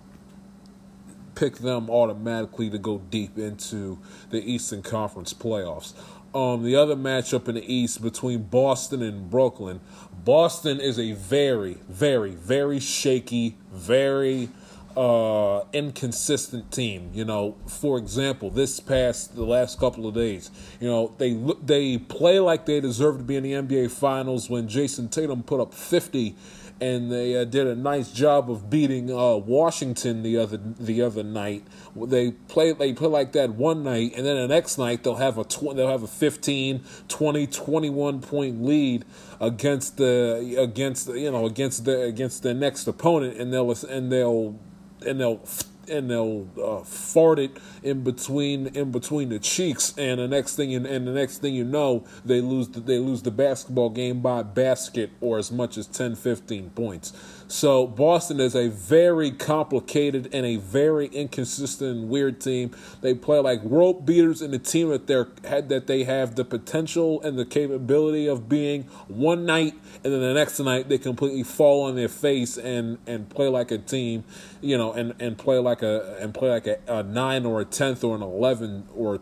pick 1.40 1.56
them 1.60 1.90
automatically 1.90 2.70
to 2.70 2.78
go 2.78 2.98
deep 3.10 3.38
into 3.38 3.98
the 4.30 4.40
Eastern 4.40 4.82
Conference 4.82 5.34
playoffs. 5.34 5.94
Um, 6.36 6.64
the 6.64 6.76
other 6.76 6.96
matchup 6.96 7.48
in 7.48 7.56
the 7.56 7.74
East 7.74 8.02
between 8.02 8.44
Boston 8.44 9.02
and 9.02 9.30
Brooklyn. 9.32 9.80
Boston 10.26 10.82
is 10.82 11.00
a 11.00 11.14
very, 11.14 11.78
very, 11.88 12.32
very 12.32 12.82
shaky, 12.82 13.56
very 13.72 14.50
uh, 14.98 15.64
inconsistent 15.72 16.72
team. 16.74 17.10
You 17.14 17.24
know, 17.24 17.56
for 17.68 17.98
example, 17.98 18.50
this 18.50 18.82
past 18.82 19.34
the 19.34 19.46
last 19.46 19.80
couple 19.80 20.08
of 20.08 20.14
days, 20.14 20.52
you 20.82 20.90
know, 20.90 21.16
they 21.18 21.34
they 21.64 21.98
play 21.98 22.40
like 22.42 22.66
they 22.66 22.82
deserve 22.82 23.18
to 23.18 23.24
be 23.24 23.38
in 23.38 23.44
the 23.44 23.54
NBA 23.54 23.92
Finals 23.92 24.50
when 24.50 24.68
Jayson 24.68 25.10
Tatum 25.10 25.42
put 25.42 25.62
up 25.62 25.74
fifty 25.74 26.36
and 26.82 27.12
they 27.12 27.36
uh, 27.36 27.44
did 27.44 27.68
a 27.68 27.76
nice 27.76 28.12
job 28.12 28.50
of 28.50 28.70
beating 28.70 29.12
uh, 29.12 29.36
Washington 29.36 30.24
the 30.24 30.38
other 30.38 30.58
the 30.58 31.02
other 31.02 31.24
night. 31.24 31.66
They 31.96 32.32
play 32.32 32.72
they 32.72 32.94
play 32.94 33.08
like 33.08 33.34
that 33.34 33.52
one 33.52 33.84
night, 33.84 34.14
and 34.16 34.26
then 34.26 34.36
the 34.38 34.48
next 34.48 34.78
night 34.78 35.04
they'll 35.04 35.16
have 35.16 35.38
a 35.38 35.44
tw- 35.44 35.76
they'll 35.76 35.90
have 35.90 36.04
a 36.04 36.08
15, 36.08 36.84
20, 37.08 37.48
21 37.48 38.22
point 38.22 38.64
lead 38.64 39.06
against 39.40 39.98
the 39.98 40.56
against 40.58 41.10
you 41.10 41.32
know 41.32 41.46
against 41.46 41.86
the 41.86 42.04
against 42.04 42.44
the 42.44 42.54
next 42.54 42.88
opponent, 42.88 43.38
and 43.38 43.54
they'll 43.54 43.72
and 43.86 44.12
they'll 44.12 44.60
and 45.06 45.20
they'll 45.20 45.42
and 45.90 46.10
they'll 46.10 46.48
uh, 46.62 46.84
fart 46.84 47.40
it 47.40 47.58
in 47.84 48.04
between 48.04 48.68
in 48.68 48.92
between 48.92 49.30
the 49.30 49.40
cheeks, 49.40 49.94
and 49.98 50.20
the 50.20 50.28
next 50.28 50.56
thing 50.56 50.72
you, 50.72 50.86
and 50.86 51.08
the 51.08 51.12
next 51.12 51.40
thing 51.40 51.54
you 51.54 51.64
know, 51.64 52.06
they 52.24 52.42
lose 52.42 52.70
the, 52.70 52.80
they 52.80 53.00
lose 53.00 53.22
the 53.22 53.32
basketball 53.32 53.90
game 53.90 54.22
by 54.22 54.44
basket 54.44 55.12
or 55.22 55.38
as 55.38 55.52
much 55.52 55.78
as 55.78 55.88
10, 55.88 56.16
15 56.16 56.70
points. 56.72 57.14
So 57.50 57.88
Boston 57.88 58.40
is 58.40 58.56
a 58.56 58.68
very 58.68 59.32
complicated 59.32 60.30
and 60.32 60.46
a 60.46 60.58
very 60.58 61.08
inconsistent 61.08 62.08
weird 62.08 62.40
team. 62.40 62.76
They 63.02 63.16
play 63.16 63.40
like 63.40 63.64
world 63.64 64.06
beaters 64.06 64.44
in 64.44 64.52
the 64.52 64.60
team 64.60 64.90
that 64.90 65.08
they 65.08 65.60
that 65.60 65.88
they 65.88 66.04
have 66.04 66.36
the 66.36 66.46
potential 66.46 67.20
and 67.24 67.40
the 67.40 67.46
capability 67.46 68.28
of 68.28 68.48
being 68.48 68.84
one 69.08 69.48
night 69.48 69.74
and 70.04 70.14
then 70.14 70.22
the 70.22 70.34
next 70.36 70.60
night 70.60 70.90
they 70.90 71.00
completely 71.00 71.42
fall 71.42 71.86
on 71.86 71.96
their 71.96 72.08
face 72.08 72.56
and 72.56 73.00
and 73.08 73.32
play 73.32 73.48
like 73.48 73.72
a 73.72 73.80
team, 73.80 74.26
you 74.62 74.78
know, 74.78 74.94
and 74.94 75.16
and 75.20 75.40
play 75.40 75.58
like 75.58 75.82
a 75.82 76.18
and 76.20 76.36
play 76.36 76.52
like 76.52 76.68
a, 76.68 76.78
a 76.88 77.02
nine 77.02 77.48
or 77.48 77.62
a 77.62 77.66
tenth 77.66 78.04
or 78.04 78.16
an 78.16 78.22
eleven 78.22 78.88
or 78.94 79.22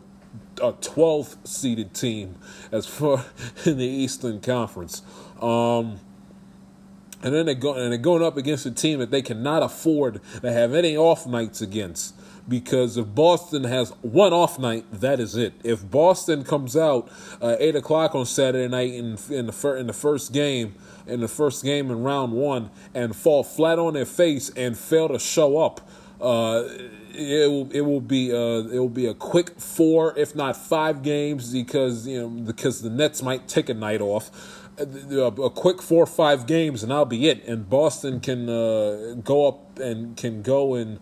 a 0.61 0.73
twelfth 0.81 1.37
seeded 1.47 1.93
team 1.93 2.35
as 2.73 2.85
far 2.85 3.23
in 3.65 3.77
the 3.77 3.87
Eastern 3.87 4.41
Conference. 4.41 5.01
Um, 5.41 6.01
and 7.23 7.33
then 7.33 7.45
they 7.45 7.55
go 7.55 7.73
and 7.73 7.91
they're 7.91 7.97
going 7.97 8.23
up 8.23 8.37
against 8.37 8.65
a 8.65 8.71
team 8.71 8.99
that 8.99 9.11
they 9.11 9.21
cannot 9.21 9.63
afford 9.63 10.21
to 10.41 10.51
have 10.51 10.73
any 10.73 10.95
off 10.95 11.25
nights 11.25 11.61
against. 11.61 12.15
Because 12.47 12.95
if 12.95 13.13
Boston 13.13 13.65
has 13.65 13.89
one 14.01 14.31
off 14.31 14.57
night, 14.57 14.85
that 14.93 15.19
is 15.19 15.35
it. 15.35 15.53
If 15.63 15.89
Boston 15.89 16.45
comes 16.45 16.77
out 16.77 17.09
uh, 17.41 17.57
eight 17.59 17.75
o'clock 17.75 18.15
on 18.15 18.25
Saturday 18.25 18.69
night 18.69 18.93
in 18.93 19.17
in 19.29 19.47
the 19.47 19.51
fir- 19.51 19.75
in 19.75 19.87
the 19.87 19.93
first 19.93 20.31
game, 20.31 20.75
in 21.05 21.19
the 21.19 21.27
first 21.27 21.63
game 21.63 21.91
in 21.91 22.03
round 22.03 22.31
one, 22.31 22.69
and 22.93 23.13
fall 23.13 23.43
flat 23.43 23.79
on 23.79 23.95
their 23.95 24.05
face 24.05 24.49
and 24.55 24.77
fail 24.77 25.09
to 25.09 25.19
show 25.19 25.57
up, 25.57 25.81
uh, 26.21 26.63
it 27.13 27.49
will 27.49 27.69
it 27.71 27.81
will 27.81 27.99
be 27.99 28.31
uh, 28.31 28.63
it 28.71 28.79
will 28.79 28.87
be 28.87 29.07
a 29.07 29.13
quick 29.13 29.59
four, 29.59 30.17
if 30.17 30.33
not 30.33 30.55
five 30.55 31.03
games, 31.03 31.51
because 31.51 32.07
you 32.07 32.21
know 32.21 32.29
because 32.29 32.81
the 32.81 32.89
Nets 32.89 33.21
might 33.21 33.49
take 33.49 33.67
a 33.67 33.73
night 33.73 33.99
off 33.99 34.56
a 34.79 35.49
quick 35.49 35.81
four 35.81 36.03
or 36.03 36.07
five 36.07 36.45
games 36.47 36.83
and 36.83 36.93
I'll 36.93 37.05
be 37.05 37.27
it. 37.29 37.43
And 37.45 37.69
Boston 37.69 38.19
can 38.19 38.49
uh, 38.49 39.15
go 39.23 39.47
up 39.47 39.79
and 39.79 40.15
can 40.15 40.41
go 40.41 40.75
and 40.75 40.99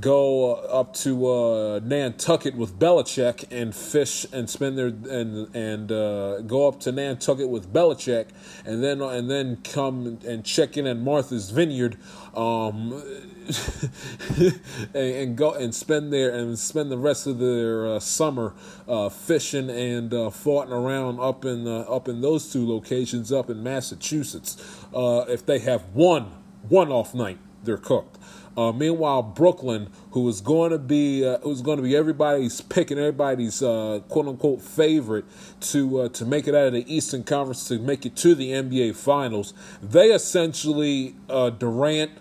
go 0.00 0.54
up 0.54 0.94
to 0.94 1.26
uh, 1.26 1.80
Nantucket 1.82 2.56
with 2.56 2.78
Belichick 2.78 3.44
and 3.50 3.74
fish 3.74 4.26
and 4.32 4.48
spend 4.48 4.76
their 4.76 4.86
and 4.86 5.54
and 5.54 5.92
uh, 5.92 6.40
go 6.42 6.66
up 6.68 6.80
to 6.80 6.92
Nantucket 6.92 7.48
with 7.48 7.72
Belichick 7.72 8.26
and 8.64 8.82
then 8.82 9.00
and 9.00 9.30
then 9.30 9.58
come 9.62 10.18
and 10.26 10.44
check 10.44 10.76
in 10.76 10.86
at 10.86 10.96
Martha's 10.96 11.50
Vineyard. 11.50 11.96
Um, 12.34 13.02
and, 14.38 14.94
and, 14.94 15.36
go 15.36 15.52
and 15.52 15.74
spend 15.74 16.12
there 16.12 16.30
and 16.34 16.58
spend 16.58 16.90
the 16.90 16.98
rest 16.98 17.26
of 17.26 17.38
their 17.38 17.86
uh, 17.86 18.00
summer 18.00 18.54
uh, 18.88 19.10
fishing 19.10 19.68
and 19.68 20.12
uh, 20.14 20.30
farting 20.30 20.70
around 20.70 21.20
up 21.20 21.44
in 21.44 21.68
uh, 21.68 21.80
up 21.80 22.08
in 22.08 22.22
those 22.22 22.52
two 22.52 22.66
locations 22.66 23.30
up 23.30 23.50
in 23.50 23.62
Massachusetts. 23.62 24.56
Uh, 24.94 25.24
if 25.28 25.44
they 25.44 25.58
have 25.58 25.82
one 25.92 26.32
one 26.68 26.90
off 26.90 27.14
night, 27.14 27.38
they're 27.62 27.76
cooked. 27.76 28.18
Uh, 28.56 28.72
meanwhile, 28.72 29.22
Brooklyn, 29.22 29.90
who 30.12 30.28
is 30.28 30.40
going 30.40 30.70
to 30.70 30.78
be 30.78 31.26
uh, 31.26 31.38
who's 31.38 31.60
going 31.60 31.76
to 31.78 31.82
be 31.82 31.96
everybody's 31.96 32.60
pick 32.60 32.90
and 32.90 33.00
everybody's 33.00 33.62
uh, 33.62 34.00
quote 34.08 34.28
unquote 34.28 34.62
favorite 34.62 35.24
to 35.60 36.02
uh, 36.02 36.08
to 36.10 36.24
make 36.24 36.46
it 36.46 36.54
out 36.54 36.68
of 36.68 36.72
the 36.72 36.94
Eastern 36.94 37.24
Conference 37.24 37.66
to 37.68 37.78
make 37.78 38.06
it 38.06 38.14
to 38.16 38.34
the 38.34 38.50
NBA 38.50 38.94
Finals, 38.94 39.54
they 39.82 40.12
essentially 40.12 41.16
uh, 41.28 41.50
Durant, 41.50 42.12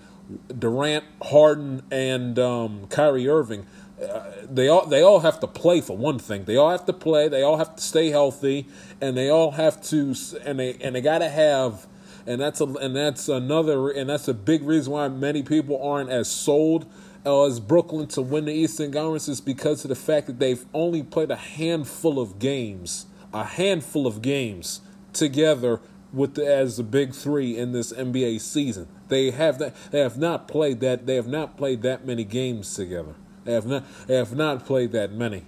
Durant, 0.57 1.03
Harden, 1.21 1.83
and 1.91 2.39
um, 2.39 2.87
Kyrie 2.87 3.29
Irving. 3.29 3.67
Uh, 4.01 4.31
they 4.49 4.67
all 4.67 4.87
they 4.87 5.03
all 5.03 5.19
have 5.19 5.39
to 5.39 5.47
play 5.47 5.81
for 5.81 5.95
one 5.95 6.17
thing. 6.17 6.45
They 6.45 6.57
all 6.57 6.71
have 6.71 6.85
to 6.87 6.93
play. 6.93 7.27
They 7.27 7.43
all 7.43 7.57
have 7.57 7.75
to 7.75 7.81
stay 7.83 8.09
healthy, 8.09 8.67
and 8.99 9.15
they 9.15 9.29
all 9.29 9.51
have 9.51 9.81
to 9.83 10.15
and 10.43 10.59
they 10.59 10.77
and 10.81 10.95
they 10.95 11.01
got 11.01 11.19
to 11.19 11.29
have 11.29 11.85
and 12.25 12.39
that's 12.39 12.61
a 12.61 12.65
and 12.65 12.95
that's 12.95 13.27
another 13.27 13.89
and 13.89 14.09
that's 14.09 14.27
a 14.27 14.33
big 14.33 14.63
reason 14.63 14.93
why 14.93 15.07
many 15.07 15.43
people 15.43 15.81
aren't 15.83 16.09
as 16.09 16.29
sold 16.29 16.85
uh, 17.25 17.45
as 17.45 17.59
Brooklyn 17.59 18.07
to 18.07 18.21
win 18.21 18.45
the 18.45 18.53
Eastern 18.53 18.91
Conference 18.91 19.27
is 19.27 19.41
because 19.41 19.85
of 19.85 19.89
the 19.89 19.95
fact 19.95 20.27
that 20.27 20.39
they've 20.39 20.65
only 20.73 21.03
played 21.03 21.31
a 21.31 21.35
handful 21.35 22.19
of 22.19 22.39
games, 22.39 23.05
a 23.33 23.43
handful 23.43 24.05
of 24.05 24.21
games 24.21 24.81
together 25.13 25.79
with 26.11 26.35
the, 26.35 26.45
as 26.45 26.77
the 26.77 26.83
big 26.83 27.13
three 27.13 27.57
in 27.57 27.71
this 27.71 27.93
NBA 27.93 28.41
season. 28.41 28.87
They 29.07 29.31
have 29.31 29.57
that. 29.59 29.75
They 29.91 29.99
have 29.99 30.17
not 30.17 30.47
played 30.47 30.79
that. 30.81 31.05
They 31.05 31.15
have 31.15 31.27
not 31.27 31.57
played 31.57 31.81
that 31.83 32.05
many 32.05 32.23
games 32.23 32.73
together. 32.73 33.15
They 33.45 33.53
have 33.53 33.65
not. 33.65 33.85
They 34.07 34.15
have 34.15 34.35
not 34.35 34.65
played 34.65 34.91
that 34.91 35.11
many. 35.11 35.45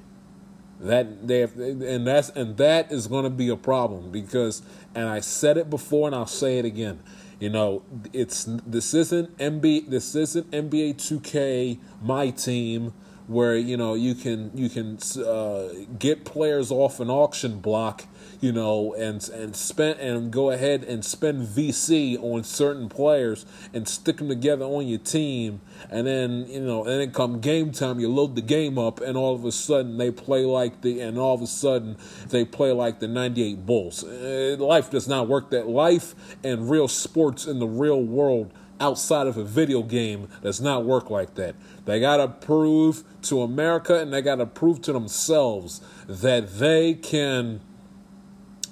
That 0.80 1.28
they 1.28 1.40
have, 1.40 1.58
and 1.58 2.06
that's 2.06 2.30
and 2.30 2.58
that 2.58 2.92
is 2.92 3.08
going 3.08 3.24
to 3.24 3.30
be 3.30 3.50
a 3.50 3.56
problem 3.56 4.12
because, 4.12 4.62
and 4.94 5.08
I 5.08 5.22
said 5.22 5.58
it 5.58 5.70
before 5.70 6.08
and 6.08 6.16
I'll 6.16 6.26
say 6.26 6.60
it 6.60 6.66
again. 6.66 7.02
You 7.40 7.50
know, 7.50 7.84
it's 8.12 8.46
this 8.66 8.94
isn't 8.94 9.38
NBA. 9.38 9.90
This 9.90 10.16
isn't 10.16 10.52
NBA 10.52 10.96
2K. 10.96 11.80
My 12.02 12.30
team 12.30 12.94
where 13.28 13.56
you 13.56 13.78
know 13.78 13.94
you 13.94 14.16
can 14.16 14.52
you 14.54 14.70
can 14.70 14.98
uh, 15.24 15.70
get 15.98 16.26
players 16.26 16.72
off 16.72 17.00
an 17.00 17.10
auction 17.10 17.60
block 17.60 18.06
you 18.41 18.52
know, 18.52 18.93
and 18.93 19.28
and 19.30 19.56
spend 19.56 20.00
and 20.00 20.32
go 20.32 20.52
ahead 20.52 20.84
and 20.84 21.04
spend 21.04 21.48
VC 21.48 22.21
on 22.21 22.43
certain 22.43 22.89
players 22.89 23.45
and 23.74 23.88
stick 23.88 24.17
them 24.17 24.30
together 24.30 24.65
on 24.65 24.88
your 24.88 25.00
team, 25.00 25.62
and 25.89 26.08
then 26.08 26.45
you 26.48 26.62
know, 26.62 26.84
and 26.86 27.02
then 27.02 27.12
come 27.12 27.39
game 27.39 27.71
time, 27.71 28.00
you 28.00 28.10
load 28.10 28.36
the 28.36 28.41
game 28.41 28.78
up, 28.78 29.02
and 29.02 29.17
all 29.17 29.36
of 29.36 29.45
a 29.45 29.52
sudden 29.52 29.98
they 29.98 30.12
play 30.12 30.45
like 30.45 30.82
the, 30.82 31.02
and 31.02 31.17
all 31.17 31.36
of 31.36 31.41
a 31.41 31.48
sudden 31.48 31.98
they 32.30 32.45
play 32.45 32.71
like 32.71 33.00
the 33.00 33.08
'98 33.08 33.65
Bulls. 33.65 34.04
Uh, 34.04 34.56
life 34.60 34.89
does 34.89 35.08
not 35.08 35.28
work 35.28 35.50
that. 35.52 35.67
Life 35.67 36.15
and 36.43 36.69
real 36.69 36.88
sports 36.88 37.45
in 37.45 37.60
the 37.60 37.67
real 37.67 38.02
world 38.02 38.52
outside 38.80 39.28
of 39.28 39.38
a 39.38 39.43
video 39.43 39.82
game 39.82 40.28
does 40.41 40.60
not 40.60 40.86
work 40.86 41.10
like 41.10 41.36
that. 41.36 41.56
They 41.86 42.00
got 42.00 42.17
to 42.17 42.28
prove 42.28 43.04
to 43.24 43.41
America 43.41 44.00
and 44.00 44.13
they 44.13 44.21
got 44.21 44.36
to 44.36 44.45
prove 44.45 44.82
to 44.84 44.93
themselves 44.93 45.82
that 46.08 46.60
they 46.60 46.93
can 46.93 47.62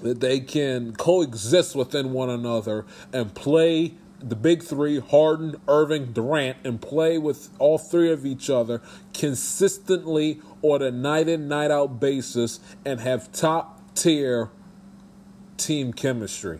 that 0.03 0.19
they 0.19 0.39
can 0.39 0.93
coexist 0.93 1.75
within 1.75 2.11
one 2.11 2.29
another 2.29 2.85
and 3.11 3.33
play 3.33 3.93
the 4.19 4.35
big 4.35 4.61
three 4.61 4.99
Harden, 4.99 5.55
Irving, 5.67 6.13
Durant 6.13 6.57
and 6.63 6.81
play 6.81 7.17
with 7.17 7.49
all 7.57 7.77
three 7.77 8.11
of 8.11 8.25
each 8.25 8.49
other 8.49 8.81
consistently 9.13 10.39
on 10.61 10.81
a 10.81 10.91
night 10.91 11.27
in, 11.27 11.47
night 11.47 11.71
out 11.71 11.99
basis 11.99 12.59
and 12.85 12.99
have 12.99 13.31
top 13.31 13.95
tier 13.95 14.49
team 15.57 15.93
chemistry. 15.93 16.59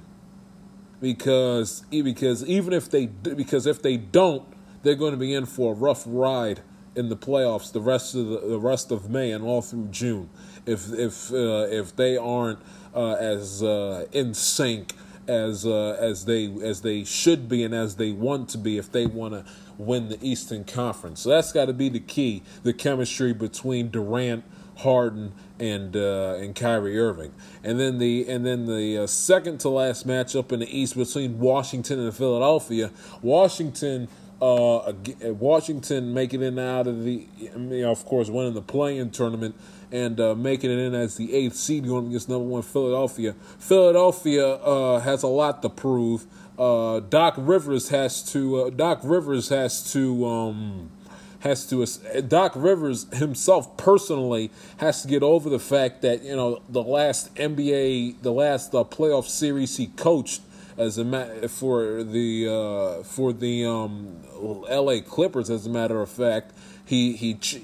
Because 1.02 1.82
because 1.92 2.46
even 2.46 2.72
if 2.72 2.90
they 2.90 3.08
because 3.08 3.66
if 3.66 3.82
they 3.82 3.98
don't, 3.98 4.46
they're 4.84 4.96
going 4.96 5.12
to 5.12 5.18
be 5.18 5.34
in 5.34 5.46
for 5.46 5.74
a 5.74 5.76
rough 5.76 6.04
ride 6.06 6.62
in 6.96 7.10
the 7.10 7.18
playoffs 7.18 7.72
the 7.72 7.82
rest 7.82 8.16
of 8.16 8.28
the, 8.28 8.40
the 8.40 8.60
rest 8.60 8.92
of 8.92 9.10
May 9.10 9.32
and 9.32 9.44
all 9.44 9.62
through 9.62 9.88
June. 9.88 10.30
If 10.66 10.92
if 10.94 11.32
uh, 11.32 11.68
if 11.70 11.96
they 11.96 12.18
aren't 12.18 12.60
uh, 12.94 13.14
as 13.14 13.64
uh, 13.64 14.06
in 14.12 14.34
sync 14.34 14.94
as 15.28 15.66
uh, 15.66 15.98
as 16.00 16.26
they 16.26 16.54
as 16.62 16.82
they 16.82 17.04
should 17.04 17.48
be 17.48 17.64
and 17.64 17.74
as 17.74 17.96
they 17.96 18.12
want 18.12 18.50
to 18.50 18.58
be 18.58 18.78
if 18.78 18.92
they 18.92 19.06
want 19.06 19.34
to 19.34 19.46
win 19.78 20.10
the 20.10 20.20
Eastern 20.22 20.64
Conference. 20.64 21.22
So 21.22 21.30
that's 21.30 21.52
got 21.52 21.66
to 21.66 21.74
be 21.74 21.90
the 21.90 22.00
key: 22.00 22.44
the 22.64 22.74
chemistry 22.74 23.34
between 23.34 23.90
Durant, 23.90 24.44
Harden, 24.78 25.34
and 25.60 25.96
uh, 25.96 26.36
and 26.40 26.56
Kyrie 26.56 27.00
Irving. 27.00 27.34
And 27.64 27.80
then 27.80 27.98
the 27.98 28.28
and 28.28 28.46
then 28.46 28.66
the 28.66 29.04
uh, 29.04 29.08
second 29.08 29.60
to 29.62 29.70
last 29.70 30.08
matchup 30.08 30.52
in 30.52 30.60
the 30.60 30.78
East 30.78 30.96
between 30.96 31.40
Washington 31.40 32.00
and 32.00 32.16
Philadelphia. 32.16 32.92
Washington. 33.22 34.08
Uh, 34.44 34.92
Washington 35.32 36.14
making 36.14 36.42
it 36.42 36.60
out 36.60 36.86
of 36.86 37.06
the, 37.06 37.26
of 37.86 38.04
course, 38.04 38.30
winning 38.30 38.54
the 38.54 38.62
play-in 38.62 39.10
tournament 39.10 39.56
and 39.90 40.20
uh, 40.20 40.36
making 40.36 40.70
it 40.70 40.80
in 40.80 40.94
as 40.94 41.16
the 41.16 41.34
eighth 41.34 41.56
seed 41.56 41.88
going 41.88 42.08
against 42.08 42.28
number 42.28 42.44
one 42.44 42.62
Philadelphia. 42.62 43.36
Philadelphia 43.58 44.56
uh, 44.56 45.00
has 45.00 45.24
a 45.24 45.28
lot 45.28 45.62
to 45.62 45.70
prove. 45.70 46.26
Uh, 46.60 47.00
Doc 47.00 47.36
Rivers 47.38 47.88
has 47.88 48.22
to. 48.34 48.64
Uh, 48.64 48.70
Doc 48.70 49.00
Rivers 49.04 49.48
has 49.48 49.94
to. 49.94 50.26
Um, 50.26 50.92
has 51.40 51.66
to 51.68 51.86
Doc 52.22 52.54
Rivers 52.56 53.06
himself 53.14 53.76
personally 53.76 54.50
has 54.78 55.02
to 55.02 55.10
get 55.10 55.24
over 55.24 55.50
the 55.50 55.60
fact 55.60 56.02
that 56.02 56.24
you 56.24 56.36
know 56.36 56.62
the 56.70 56.82
last 56.82 57.36
NBA, 57.36 58.22
the 58.22 58.32
last 58.32 58.74
uh, 58.74 58.86
playoff 58.86 59.26
series 59.26 59.76
he 59.76 59.88
coached 59.88 60.42
as 60.78 60.98
a 60.98 61.04
ma- 61.04 61.48
for 61.48 62.04
the 62.04 62.48
uh, 62.48 63.04
for 63.04 63.34
the 63.34 63.66
um, 63.66 64.24
L.A. 64.70 65.02
Clippers. 65.02 65.50
As 65.50 65.66
a 65.66 65.70
matter 65.70 66.02
of 66.02 66.10
fact, 66.10 66.54
he 66.86 67.14
he 67.14 67.36
ch- 67.36 67.62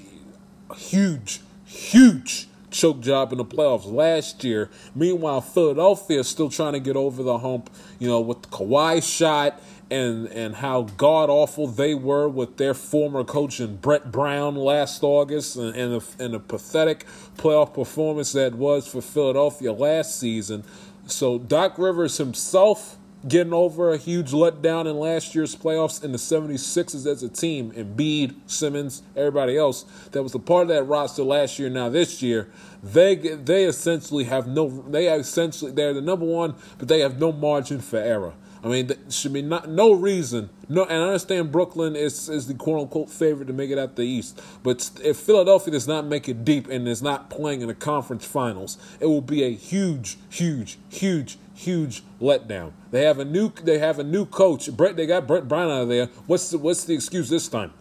huge 0.76 1.40
huge 1.64 2.48
choke 2.70 3.00
job 3.00 3.32
in 3.32 3.38
the 3.38 3.44
playoffs 3.44 3.90
last 3.90 4.44
year. 4.44 4.70
Meanwhile, 4.94 5.40
Philadelphia 5.40 6.20
is 6.20 6.28
still 6.28 6.48
trying 6.48 6.72
to 6.72 6.80
get 6.80 6.96
over 6.96 7.22
the 7.22 7.38
hump. 7.38 7.70
You 7.98 8.08
know, 8.08 8.20
with 8.20 8.42
the 8.42 8.48
Kawhi 8.48 9.02
shot 9.02 9.60
and 9.90 10.28
and 10.28 10.56
how 10.56 10.82
god 10.82 11.28
awful 11.28 11.66
they 11.66 11.94
were 11.94 12.28
with 12.28 12.56
their 12.56 12.74
former 12.74 13.24
coach 13.24 13.58
and 13.58 13.80
Brett 13.80 14.12
Brown 14.12 14.54
last 14.54 15.02
August 15.02 15.56
and 15.56 15.74
and 15.74 16.00
the, 16.00 16.24
and 16.24 16.34
the 16.34 16.40
pathetic 16.40 17.06
playoff 17.36 17.74
performance 17.74 18.32
that 18.32 18.54
was 18.54 18.86
for 18.86 19.02
Philadelphia 19.02 19.72
last 19.72 20.18
season. 20.18 20.64
So 21.06 21.38
Doc 21.38 21.76
Rivers 21.76 22.18
himself 22.18 22.96
getting 23.26 23.52
over 23.52 23.92
a 23.92 23.96
huge 23.96 24.30
letdown 24.32 24.86
in 24.86 24.98
last 24.98 25.34
year's 25.34 25.54
playoffs 25.54 26.02
in 26.02 26.12
the 26.12 26.18
76ers 26.18 27.06
as 27.06 27.22
a 27.22 27.28
team, 27.28 27.70
Embiid, 27.72 28.34
Simmons, 28.46 29.02
everybody 29.14 29.56
else 29.56 29.84
that 30.12 30.22
was 30.22 30.34
a 30.34 30.38
part 30.38 30.62
of 30.62 30.68
that 30.68 30.84
roster 30.84 31.22
last 31.22 31.58
year. 31.58 31.68
Now 31.68 31.88
this 31.88 32.22
year, 32.22 32.48
they 32.82 33.14
they 33.16 33.64
essentially 33.64 34.24
have 34.24 34.46
no 34.46 34.68
they 34.88 35.08
essentially 35.08 35.72
they're 35.72 35.92
the 35.92 36.00
number 36.00 36.26
one, 36.26 36.54
but 36.78 36.88
they 36.88 37.00
have 37.00 37.18
no 37.18 37.32
margin 37.32 37.80
for 37.80 37.98
error. 37.98 38.34
I 38.62 38.68
mean, 38.68 38.88
there 38.88 38.98
should 39.08 39.32
be 39.32 39.42
not 39.42 39.70
no 39.70 39.92
reason. 39.92 40.50
No, 40.68 40.84
and 40.84 41.02
I 41.02 41.06
understand 41.06 41.50
Brooklyn 41.50 41.96
is 41.96 42.28
is 42.28 42.46
the 42.46 42.54
quote 42.54 42.80
unquote 42.82 43.10
favorite 43.10 43.46
to 43.46 43.52
make 43.52 43.70
it 43.70 43.78
out 43.78 43.96
the 43.96 44.02
East, 44.02 44.40
but 44.62 44.90
if 45.02 45.16
Philadelphia 45.18 45.72
does 45.72 45.88
not 45.88 46.06
make 46.06 46.28
it 46.28 46.44
deep 46.44 46.68
and 46.68 46.86
is 46.86 47.02
not 47.02 47.30
playing 47.30 47.62
in 47.62 47.68
the 47.68 47.74
conference 47.74 48.24
finals, 48.24 48.78
it 48.98 49.06
will 49.06 49.22
be 49.22 49.42
a 49.42 49.52
huge, 49.52 50.18
huge, 50.28 50.78
huge, 50.90 51.38
huge 51.60 52.02
letdown. 52.20 52.72
They 52.90 53.04
have 53.04 53.18
a 53.18 53.24
new 53.24 53.52
they 53.62 53.78
have 53.78 53.98
a 53.98 54.04
new 54.04 54.26
coach. 54.26 54.70
Brett 54.72 54.96
they 54.96 55.06
got 55.06 55.26
Brett 55.26 55.46
Brown 55.48 55.70
out 55.70 55.82
of 55.82 55.88
there. 55.88 56.06
What's 56.26 56.50
the, 56.50 56.58
what's 56.58 56.84
the 56.84 56.94
excuse 56.94 57.28
this 57.28 57.48
time? 57.48 57.72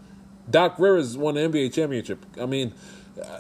Doc 0.50 0.78
Rivers 0.80 1.18
won 1.18 1.36
the 1.36 1.42
NBA 1.42 1.74
championship. 1.74 2.26
I 2.40 2.46
mean, 2.46 2.74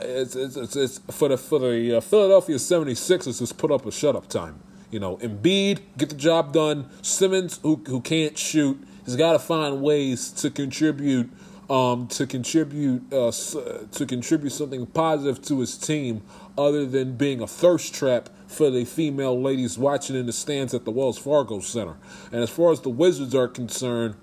it's 0.02 0.36
it's, 0.36 0.56
it's, 0.56 0.76
it's 0.76 0.98
for 1.12 1.30
the 1.30 1.38
for 1.38 1.60
the 1.60 1.98
uh, 1.98 2.02
Philadelphia 2.02 2.56
76ers 2.56 3.40
just 3.40 3.58
put 3.58 3.72
up 3.72 3.86
a 3.86 3.92
shut 3.92 4.16
up 4.16 4.28
time. 4.28 4.62
You 4.92 5.00
know, 5.00 5.18
Embiid, 5.18 5.82
get 5.98 6.10
the 6.10 6.16
job 6.16 6.54
done. 6.54 6.90
Simmons, 7.02 7.60
who 7.62 7.82
who 7.88 8.02
can't 8.02 8.38
shoot, 8.38 8.82
has 9.06 9.16
got 9.16 9.34
to 9.34 9.40
find 9.40 9.82
ways 9.82 10.32
to 10.32 10.50
contribute, 10.50 11.30
um, 11.70 12.08
to 12.08 12.26
contribute, 12.26 13.14
uh, 13.14 13.32
to 13.32 14.06
contribute 14.08 14.52
something 14.52 14.86
positive 14.88 15.42
to 15.44 15.60
his 15.60 15.78
team, 15.78 16.24
other 16.58 16.86
than 16.86 17.16
being 17.16 17.42
a 17.42 17.48
thirst 17.48 17.94
trap 17.94 18.30
for 18.48 18.70
the 18.72 18.84
female 18.86 19.40
ladies 19.40 19.78
watching 19.78 20.16
in 20.16 20.26
the 20.26 20.34
stands 20.34 20.74
at 20.74 20.84
the 20.84 20.92
Wells 20.92 21.18
Fargo 21.18 21.60
Center. 21.60 21.96
And 22.32 22.42
as 22.42 22.50
far 22.50 22.72
as 22.72 22.82
the 22.82 22.90
Wizards 22.90 23.36
are 23.36 23.48
concerned, 23.48 24.16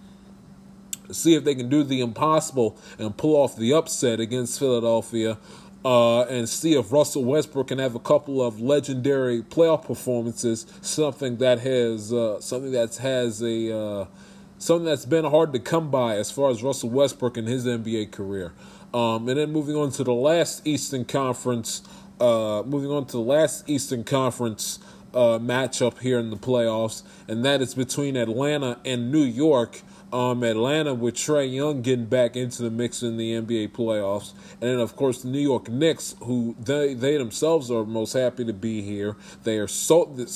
see 1.10 1.34
if 1.34 1.44
they 1.44 1.54
can 1.54 1.68
do 1.68 1.84
the 1.84 2.00
impossible 2.00 2.76
and 2.98 3.16
pull 3.16 3.36
off 3.36 3.56
the 3.56 3.72
upset 3.72 4.18
against 4.18 4.58
Philadelphia 4.58 5.38
uh, 5.84 6.22
and 6.22 6.48
see 6.48 6.74
if 6.74 6.90
Russell 6.90 7.24
Westbrook 7.24 7.68
can 7.68 7.78
have 7.78 7.94
a 7.94 8.00
couple 8.00 8.42
of 8.42 8.60
legendary 8.60 9.42
playoff 9.42 9.86
performances. 9.86 10.66
Something 10.80 11.36
that 11.36 11.60
has 11.60 12.12
uh, 12.12 12.40
something 12.40 12.72
that 12.72 12.96
has 12.96 13.40
a 13.40 13.78
uh, 13.78 14.06
something 14.58 14.84
that's 14.84 15.04
been 15.04 15.24
hard 15.24 15.52
to 15.52 15.58
come 15.58 15.90
by 15.90 16.16
as 16.16 16.30
far 16.30 16.50
as 16.50 16.62
Russell 16.62 16.90
Westbrook 16.90 17.36
in 17.36 17.46
his 17.46 17.66
NBA 17.66 18.10
career. 18.12 18.52
Um, 18.94 19.28
and 19.28 19.38
then 19.38 19.52
moving 19.52 19.76
on 19.76 19.90
to 19.92 20.04
the 20.04 20.14
last 20.14 20.66
Eastern 20.66 21.04
Conference, 21.04 21.82
uh, 22.20 22.62
moving 22.64 22.90
on 22.90 23.06
to 23.06 23.12
the 23.12 23.22
last 23.22 23.68
Eastern 23.68 24.04
Conference 24.04 24.78
uh, 25.12 25.38
matchup 25.38 26.00
here 26.00 26.18
in 26.18 26.30
the 26.30 26.36
playoffs, 26.36 27.02
and 27.28 27.44
that 27.44 27.60
is 27.60 27.74
between 27.74 28.16
Atlanta 28.16 28.78
and 28.84 29.10
New 29.10 29.24
York 29.24 29.82
um, 30.12 30.42
Atlanta 30.44 30.94
with 30.94 31.14
Trae 31.14 31.52
Young 31.52 31.82
getting 31.82 32.06
back 32.06 32.36
into 32.36 32.62
the 32.62 32.70
mix 32.70 33.02
in 33.02 33.16
the 33.16 33.32
NBA 33.32 33.72
playoffs, 33.72 34.32
and 34.60 34.70
then 34.70 34.78
of 34.78 34.94
course 34.96 35.22
the 35.22 35.28
New 35.28 35.40
York 35.40 35.68
Knicks, 35.68 36.14
who 36.20 36.54
they 36.58 36.94
they 36.94 37.16
themselves 37.16 37.70
are 37.70 37.84
most 37.84 38.12
happy 38.12 38.44
to 38.44 38.52
be 38.52 38.82
here. 38.82 39.16
They 39.44 39.58
are 39.58 39.68
so 39.68 40.04
the 40.04 40.26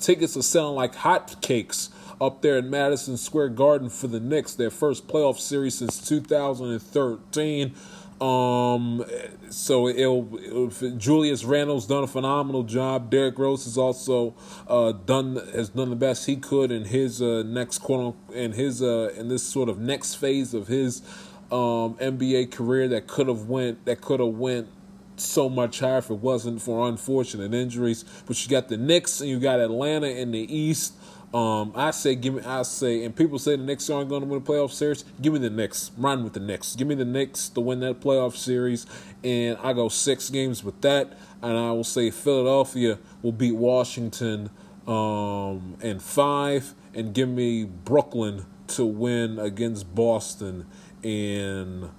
tickets 0.00 0.36
are 0.36 0.42
selling 0.42 0.74
like 0.74 0.94
hotcakes 0.96 1.90
up 2.24 2.42
there 2.42 2.58
in 2.58 2.70
Madison 2.70 3.16
Square 3.16 3.50
Garden 3.50 3.88
for 3.88 4.06
the 4.06 4.20
Knicks, 4.20 4.54
their 4.54 4.70
first 4.70 5.06
playoff 5.06 5.38
series 5.38 5.78
since 5.78 6.06
2013. 6.06 7.74
Um, 8.20 9.04
so 9.50 9.88
it'll, 9.88 10.38
it'll, 10.38 10.68
Julius 10.96 11.44
Randle's 11.44 11.86
done 11.86 12.04
a 12.04 12.06
phenomenal 12.06 12.62
job. 12.62 13.10
Derrick 13.10 13.38
Rose 13.38 13.64
has 13.64 13.76
also 13.76 14.34
uh, 14.68 14.92
done 14.92 15.36
has 15.52 15.70
done 15.70 15.90
the 15.90 15.96
best 15.96 16.26
he 16.26 16.36
could 16.36 16.70
in 16.70 16.84
his 16.84 17.20
uh, 17.20 17.42
next 17.44 17.78
quote 17.78 18.16
in 18.32 18.52
his 18.52 18.82
uh, 18.82 19.12
in 19.16 19.28
this 19.28 19.42
sort 19.42 19.68
of 19.68 19.78
next 19.78 20.14
phase 20.14 20.54
of 20.54 20.68
his 20.68 21.02
um, 21.50 21.94
NBA 21.96 22.52
career 22.52 22.88
that 22.88 23.08
could 23.08 23.26
have 23.26 23.48
went 23.48 23.84
that 23.84 24.00
could 24.00 24.20
have 24.20 24.34
went 24.34 24.68
so 25.16 25.48
much 25.48 25.80
higher 25.80 25.98
if 25.98 26.10
it 26.10 26.14
wasn't 26.18 26.62
for 26.62 26.88
unfortunate 26.88 27.52
injuries. 27.52 28.04
But 28.26 28.42
you 28.44 28.50
got 28.50 28.68
the 28.68 28.76
Knicks 28.76 29.20
and 29.20 29.28
you 29.28 29.38
got 29.40 29.60
Atlanta 29.60 30.08
in 30.08 30.30
the 30.30 30.56
East. 30.56 30.94
Um, 31.34 31.72
I 31.74 31.90
say, 31.90 32.14
give 32.14 32.34
me. 32.34 32.42
I 32.42 32.62
say, 32.62 33.04
and 33.04 33.14
people 33.14 33.40
say 33.40 33.56
the 33.56 33.64
Knicks 33.64 33.90
aren't 33.90 34.08
going 34.08 34.22
to 34.22 34.28
win 34.28 34.38
a 34.38 34.40
playoff 34.40 34.70
series. 34.70 35.04
Give 35.20 35.32
me 35.32 35.40
the 35.40 35.50
Knicks. 35.50 35.90
Run 35.98 36.22
with 36.22 36.34
the 36.34 36.40
Knicks. 36.40 36.76
Give 36.76 36.86
me 36.86 36.94
the 36.94 37.04
Knicks 37.04 37.48
to 37.50 37.60
win 37.60 37.80
that 37.80 38.00
playoff 38.00 38.36
series, 38.36 38.86
and 39.24 39.58
I 39.58 39.72
go 39.72 39.88
six 39.88 40.30
games 40.30 40.62
with 40.62 40.80
that. 40.82 41.18
And 41.42 41.58
I 41.58 41.72
will 41.72 41.82
say 41.82 42.12
Philadelphia 42.12 43.00
will 43.20 43.32
beat 43.32 43.56
Washington 43.56 44.50
um, 44.86 45.76
in 45.80 45.98
five, 45.98 46.72
and 46.94 47.12
give 47.12 47.28
me 47.28 47.64
Brooklyn 47.64 48.46
to 48.68 48.86
win 48.86 49.40
against 49.40 49.92
Boston 49.92 50.66
in 51.02 51.90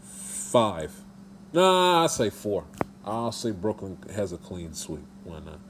five. 0.00 1.02
Nah, 1.52 2.04
I 2.04 2.06
say 2.06 2.30
four. 2.30 2.64
I'll 3.04 3.32
say 3.32 3.50
Brooklyn 3.50 3.98
has 4.14 4.32
a 4.32 4.38
clean 4.38 4.72
sweep. 4.72 5.04
Why 5.24 5.40
not? 5.40 5.60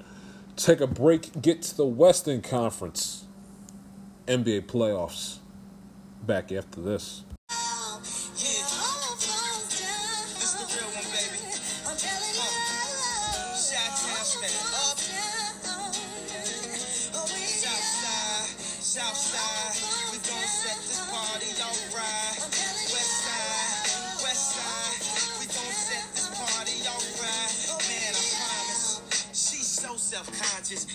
Take 0.57 0.81
a 0.81 0.87
break, 0.87 1.41
get 1.41 1.63
to 1.63 1.77
the 1.77 1.87
Western 1.87 2.41
Conference 2.43 3.25
NBA 4.27 4.63
playoffs. 4.67 5.39
Back 6.23 6.51
after 6.51 6.81
this. 6.81 7.23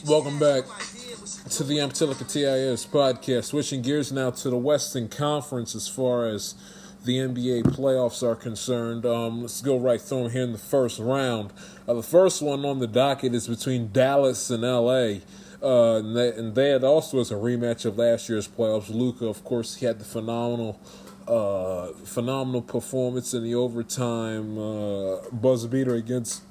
Welcome 0.07 0.39
back 0.39 0.63
to 1.49 1.63
the 1.63 1.77
Amtilica 1.77 2.27
TIS 2.27 2.87
podcast. 2.87 3.43
Switching 3.45 3.83
gears 3.83 4.11
now 4.11 4.31
to 4.31 4.49
the 4.49 4.57
Western 4.57 5.09
Conference 5.09 5.75
as 5.75 5.87
far 5.87 6.25
as 6.25 6.55
the 7.05 7.17
NBA 7.17 7.63
playoffs 7.65 8.23
are 8.23 8.35
concerned. 8.35 9.05
Um, 9.05 9.41
let's 9.41 9.61
go 9.61 9.77
right 9.77 10.01
through 10.01 10.23
them 10.23 10.31
here 10.31 10.41
in 10.41 10.53
the 10.53 10.57
first 10.57 10.97
round. 10.97 11.53
Uh, 11.87 11.93
the 11.93 12.01
first 12.01 12.41
one 12.41 12.65
on 12.65 12.79
the 12.79 12.87
docket 12.87 13.35
is 13.35 13.47
between 13.47 13.91
Dallas 13.91 14.49
and 14.49 14.63
LA. 14.63 15.19
Uh, 15.61 15.99
and, 15.99 16.15
that, 16.15 16.33
and 16.37 16.55
that 16.55 16.83
also 16.83 17.19
is 17.19 17.29
a 17.29 17.35
rematch 17.35 17.85
of 17.85 17.99
last 17.99 18.27
year's 18.27 18.47
playoffs. 18.47 18.89
Luka, 18.89 19.27
of 19.27 19.43
course, 19.43 19.75
he 19.75 19.85
had 19.85 19.99
the 19.99 20.05
phenomenal 20.05 20.79
uh, 21.27 21.93
phenomenal 22.03 22.63
performance 22.63 23.35
in 23.35 23.43
the 23.43 23.53
overtime 23.53 24.57
uh, 24.57 25.17
buzzer 25.31 25.67
beater 25.67 25.93
against, 25.93 26.41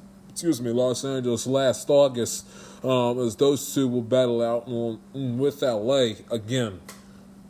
excuse 0.41 0.63
me, 0.63 0.71
Los 0.71 1.05
Angeles 1.05 1.47
last 1.47 1.91
August 1.91 2.47
um, 2.83 3.19
as 3.19 3.37
those 3.37 3.75
two 3.75 3.87
will 3.87 4.01
battle 4.01 4.41
out 4.41 4.67
with 4.67 5.61
LA 5.61 6.13
again. 6.31 6.81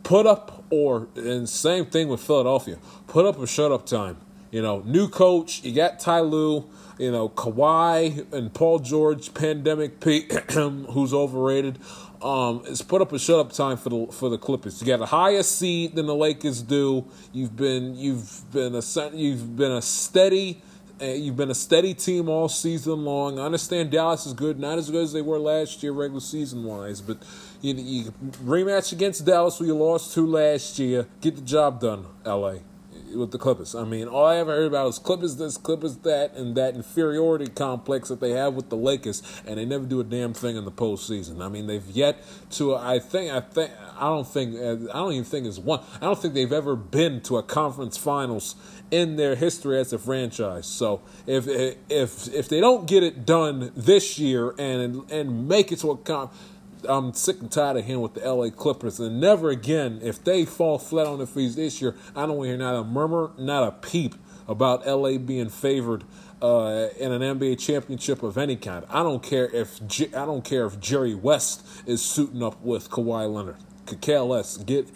Put 0.03 0.27
up 0.27 0.65
or 0.69 1.07
and 1.15 1.47
same 1.47 1.85
thing 1.85 2.09
with 2.09 2.19
Philadelphia. 2.19 2.79
Put 3.07 3.25
up 3.25 3.39
or 3.39 3.47
shut 3.47 3.71
up 3.71 3.85
time. 3.85 4.17
You 4.51 4.61
know, 4.61 4.81
new 4.85 5.07
coach. 5.07 5.63
You 5.63 5.73
got 5.73 6.01
Ty 6.01 6.19
Lue. 6.19 6.69
You 6.97 7.11
know, 7.11 7.29
Kawhi 7.29 8.31
and 8.33 8.53
Paul 8.53 8.79
George, 8.79 9.33
pandemic 9.33 10.01
Pete, 10.01 10.29
who's 10.51 11.13
overrated. 11.13 11.79
Um, 12.21 12.61
it's 12.67 12.81
put 12.81 13.01
up 13.01 13.13
a 13.13 13.17
shut 13.19 13.39
up 13.39 13.53
time 13.53 13.77
for 13.77 13.89
the 13.89 14.07
for 14.11 14.27
the 14.27 14.37
Clippers. 14.37 14.81
You 14.81 14.87
got 14.87 15.01
a 15.01 15.05
higher 15.05 15.43
seed 15.43 15.95
than 15.95 16.07
the 16.07 16.15
Lakers 16.15 16.61
do. 16.61 17.05
You've 17.31 17.55
been 17.55 17.95
you've 17.95 18.51
been 18.51 18.75
a 18.75 18.81
you've 19.13 19.55
been 19.55 19.71
a 19.71 19.81
steady 19.81 20.61
You've 21.01 21.35
been 21.35 21.49
a 21.49 21.55
steady 21.55 21.95
team 21.95 22.29
all 22.29 22.47
season 22.47 23.03
long. 23.05 23.39
I 23.39 23.43
understand 23.43 23.89
Dallas 23.89 24.27
is 24.27 24.33
good, 24.33 24.59
not 24.59 24.77
as 24.77 24.91
good 24.91 25.03
as 25.03 25.13
they 25.13 25.21
were 25.23 25.39
last 25.39 25.81
year, 25.81 25.91
regular 25.93 26.21
season 26.21 26.63
wise, 26.63 27.01
but 27.01 27.17
you, 27.61 27.73
you 27.73 28.13
rematch 28.43 28.91
against 28.91 29.25
Dallas, 29.25 29.59
where 29.59 29.67
you 29.67 29.75
lost 29.75 30.13
to 30.13 30.27
last 30.27 30.77
year. 30.77 31.07
Get 31.19 31.35
the 31.35 31.41
job 31.41 31.81
done, 31.81 32.05
LA. 32.23 32.57
with 33.15 33.31
the 33.31 33.39
Clippers. 33.39 33.73
I 33.73 33.83
mean, 33.83 34.07
all 34.07 34.25
I 34.25 34.37
ever 34.37 34.51
heard 34.51 34.67
about 34.67 34.89
is 34.89 34.99
Clippers 34.99 35.37
this, 35.37 35.57
Clippers 35.57 35.97
that, 35.97 36.35
and 36.35 36.55
that 36.55 36.75
inferiority 36.75 37.47
complex 37.47 38.09
that 38.09 38.19
they 38.19 38.31
have 38.31 38.53
with 38.53 38.69
the 38.69 38.77
Lakers, 38.77 39.23
and 39.47 39.57
they 39.57 39.65
never 39.65 39.85
do 39.85 39.99
a 39.99 40.03
damn 40.03 40.33
thing 40.33 40.55
in 40.55 40.65
the 40.65 40.71
postseason. 40.71 41.43
I 41.43 41.49
mean, 41.49 41.67
they've 41.67 41.89
yet 41.89 42.23
to. 42.51 42.75
I 42.75 42.99
think. 42.99 43.31
I 43.31 43.39
think. 43.41 43.71
I 43.97 44.01
don't 44.01 44.27
think. 44.27 44.55
I 44.55 44.93
don't 44.93 45.13
even 45.13 45.25
think 45.25 45.47
it's 45.47 45.57
one. 45.59 45.81
I 45.95 46.05
don't 46.05 46.19
think 46.19 46.35
they've 46.35 46.53
ever 46.53 46.75
been 46.75 47.21
to 47.21 47.37
a 47.37 47.43
conference 47.43 47.97
finals 47.97 48.55
in 48.91 49.15
their 49.15 49.35
history 49.35 49.79
as 49.79 49.93
a 49.93 49.97
franchise. 49.97 50.67
So 50.67 51.01
if 51.25 51.47
if 51.47 52.27
if 52.33 52.49
they 52.49 52.59
don't 52.59 52.87
get 52.87 53.03
it 53.03 53.25
done 53.25 53.71
this 53.75 54.19
year 54.19 54.53
and 54.59 55.09
and 55.11 55.47
make 55.47 55.71
it 55.71 55.79
to 55.79 55.91
a 55.91 55.97
conference 55.97 56.37
I'm 56.87 57.13
sick 57.13 57.39
and 57.41 57.51
tired 57.51 57.77
of 57.77 57.85
him 57.85 58.01
with 58.01 58.15
the 58.15 58.21
LA 58.21 58.49
Clippers. 58.49 58.99
And 58.99 59.21
never 59.21 59.49
again, 59.49 59.99
if 60.01 60.23
they 60.23 60.45
fall 60.45 60.79
flat 60.79 61.07
on 61.07 61.19
their 61.19 61.27
feet 61.27 61.55
this 61.55 61.81
year, 61.81 61.95
I 62.15 62.25
don't 62.25 62.37
want 62.37 62.47
to 62.47 62.49
hear 62.49 62.57
not 62.57 62.75
a 62.75 62.83
murmur, 62.83 63.31
not 63.37 63.67
a 63.67 63.71
peep 63.71 64.15
about 64.47 64.85
LA 64.85 65.17
being 65.17 65.49
favored 65.49 66.03
uh, 66.41 66.87
in 66.99 67.11
an 67.11 67.21
NBA 67.21 67.59
championship 67.59 68.23
of 68.23 68.37
any 68.37 68.55
kind. 68.55 68.85
I 68.89 69.03
don't 69.03 69.21
care 69.21 69.45
if 69.55 69.85
J- 69.87 70.13
I 70.15 70.25
don't 70.25 70.43
care 70.43 70.65
if 70.65 70.79
Jerry 70.79 71.13
West 71.13 71.65
is 71.85 72.03
suiting 72.03 72.41
up 72.41 72.61
with 72.61 72.89
Kawhi 72.89 73.31
Leonard. 73.31 73.57
Less. 74.07 74.55
Get 74.57 74.87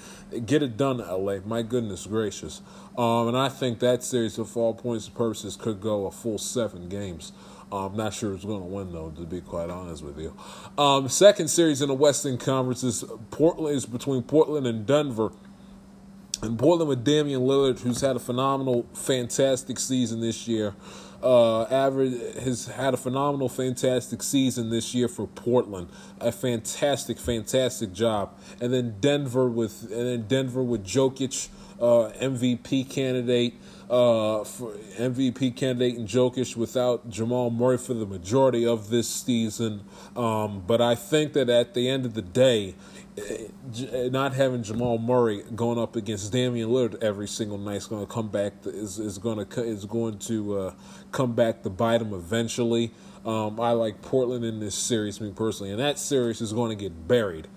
get 0.46 0.64
it 0.64 0.78
done, 0.78 1.00
LA. 1.00 1.40
My 1.46 1.62
goodness 1.64 2.06
gracious. 2.08 2.62
Um, 2.98 3.28
and 3.28 3.38
I 3.38 3.50
think 3.50 3.80
that 3.80 4.04
series, 4.04 4.36
for 4.36 4.46
all 4.56 4.74
points 4.74 5.08
and 5.08 5.16
purposes, 5.16 5.56
could 5.56 5.82
go 5.82 6.06
a 6.06 6.12
full 6.12 6.38
seven 6.38 6.88
games. 6.88 7.34
I'm 7.72 7.96
not 7.96 8.14
sure 8.14 8.32
who's 8.32 8.46
going 8.46 8.62
to 8.62 8.68
win 8.68 8.94
though, 8.94 9.10
to 9.12 9.26
be 9.26 9.42
quite 9.42 9.70
honest 9.70 10.04
with 10.04 10.20
you. 10.20 10.36
Um, 10.78 11.10
second 11.10 11.50
series 11.50 11.82
in 11.82 11.88
the 11.88 11.96
Western 11.96 12.38
Conference 12.38 12.84
is 12.84 13.04
Portland 13.32 13.76
is 13.76 13.86
between 13.86 14.24
Portland 14.24 14.68
and 14.68 14.86
Denver. 14.86 15.32
And 16.42 16.60
Portland 16.60 16.90
with 16.90 17.04
Damian 17.04 17.42
Lillard, 17.42 17.80
who's 17.80 18.02
had 18.02 18.16
a 18.16 18.20
phenomenal, 18.20 18.86
fantastic 18.94 19.80
season 19.80 20.22
this 20.22 20.48
year. 20.48 20.76
Uh, 21.24 21.64
average 21.64 22.14
has 22.44 22.68
had 22.68 22.94
a 22.94 22.98
phenomenal, 22.98 23.50
fantastic 23.50 24.22
season 24.22 24.70
this 24.70 24.94
year 24.94 25.08
for 25.08 25.28
Portland. 25.28 25.90
A 26.20 26.32
fantastic, 26.32 27.18
fantastic 27.18 27.94
job. 27.94 28.38
And 28.62 28.72
then 28.74 28.98
Denver 29.00 29.50
with 29.50 29.84
and 29.84 30.08
then 30.08 30.28
Denver 30.28 30.62
with 30.62 30.86
Jokic, 30.86 31.48
uh, 31.80 32.12
MVP 32.20 32.90
candidate 32.90 33.56
uh, 33.90 34.44
for 34.44 34.74
MVP 34.98 35.56
candidate 35.56 35.96
in 35.96 36.08
Jokic 36.08 36.56
without 36.56 37.10
Jamal 37.10 37.52
Murray 37.52 37.78
for 37.78 37.94
the 37.94 38.06
majority 38.06 38.66
of 38.66 38.90
this 38.90 39.08
season. 39.08 39.82
Um, 40.16 40.64
but 40.66 40.82
I 40.82 40.96
think 40.96 41.34
that 41.34 41.50
at 41.50 41.74
the 41.74 41.88
end 41.90 42.06
of 42.06 42.14
the 42.14 42.22
day, 42.22 42.76
eh, 43.18 44.10
not 44.10 44.34
having 44.34 44.64
Jamal 44.64 44.98
Murray 44.98 45.44
going 45.56 45.78
up 45.78 45.96
against 45.96 46.32
Damian 46.32 46.70
Lillard 46.70 47.02
every 47.04 47.28
single 47.28 47.58
night 47.58 47.78
is 47.78 47.88
going 47.88 48.06
to 48.06 48.12
come 48.12 48.30
back. 48.30 48.54
Is 48.66 48.98
is 48.98 49.18
going 49.18 49.46
to 49.46 49.64
is 49.64 49.86
going 49.86 50.18
to 50.20 50.58
uh, 50.58 50.74
come 51.12 51.34
back 51.34 51.64
to 51.64 51.70
bite 51.70 52.02
him 52.02 52.14
eventually. 52.14 52.92
Um, 53.26 53.60
I 53.60 53.72
like 53.72 54.04
Portland 54.04 54.46
in 54.46 54.60
this 54.60 54.76
series, 54.76 55.20
me 55.20 55.32
personally, 55.36 55.72
and 55.72 55.80
that 55.80 55.98
series 55.98 56.42
is 56.42 56.54
going 56.54 56.70
to 56.70 56.76
get 56.76 57.08
buried 57.08 57.48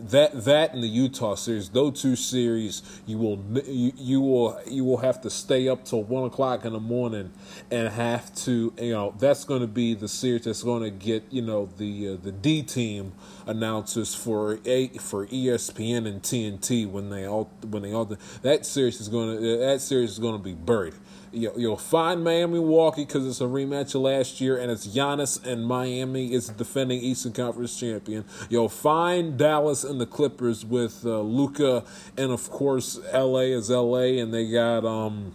that 0.00 0.44
that 0.44 0.74
and 0.74 0.82
the 0.82 0.88
Utah 0.88 1.34
series, 1.34 1.70
those 1.70 2.00
two 2.00 2.14
series, 2.14 2.82
you 3.06 3.16
will 3.16 3.42
you, 3.66 3.92
you 3.96 4.20
will 4.20 4.60
you 4.66 4.84
will 4.84 4.98
have 4.98 5.20
to 5.22 5.30
stay 5.30 5.68
up 5.68 5.84
till 5.84 6.02
one 6.02 6.24
o'clock 6.24 6.64
in 6.66 6.74
the 6.74 6.80
morning 6.80 7.32
and 7.70 7.88
have 7.88 8.34
to 8.34 8.72
you 8.78 8.92
know 8.92 9.14
that's 9.18 9.44
going 9.44 9.62
to 9.62 9.66
be 9.66 9.94
the 9.94 10.08
series 10.08 10.44
that's 10.44 10.62
going 10.62 10.82
to 10.82 10.90
get 10.90 11.24
you 11.30 11.40
know 11.40 11.70
the 11.78 12.10
uh, 12.10 12.16
the 12.22 12.32
D 12.32 12.62
team 12.62 13.12
announcers 13.46 14.14
for 14.14 14.58
a 14.66 14.88
for 14.88 15.26
ESPN 15.26 16.06
and 16.06 16.22
TNT 16.22 16.86
when 16.90 17.08
they 17.08 17.26
all 17.26 17.50
when 17.66 17.82
they 17.82 17.92
all 17.92 18.04
that 18.42 18.66
series 18.66 19.00
is 19.00 19.08
going 19.08 19.36
to 19.36 19.58
that 19.58 19.80
series 19.80 20.10
is 20.10 20.18
going 20.18 20.36
to 20.36 20.42
be 20.42 20.54
buried 20.54 20.94
You'll 21.32 21.78
find 21.78 22.22
Miami 22.22 22.54
Milwaukee 22.54 23.06
because 23.06 23.26
it's 23.26 23.40
a 23.40 23.44
rematch 23.44 23.94
of 23.94 24.02
last 24.02 24.40
year, 24.40 24.58
and 24.58 24.70
it's 24.70 24.86
Giannis 24.86 25.42
and 25.46 25.66
Miami 25.66 26.34
is 26.34 26.48
defending 26.48 27.00
Eastern 27.00 27.32
Conference 27.32 27.78
champion. 27.78 28.26
You'll 28.50 28.68
find 28.68 29.38
Dallas 29.38 29.82
and 29.82 29.98
the 29.98 30.04
Clippers 30.04 30.64
with 30.64 31.06
uh, 31.06 31.20
Luka, 31.20 31.84
and 32.18 32.30
of 32.30 32.50
course 32.50 33.00
LA 33.14 33.52
is 33.56 33.70
LA, 33.70 34.20
and 34.20 34.34
they 34.34 34.50
got 34.50 34.84
um, 34.84 35.32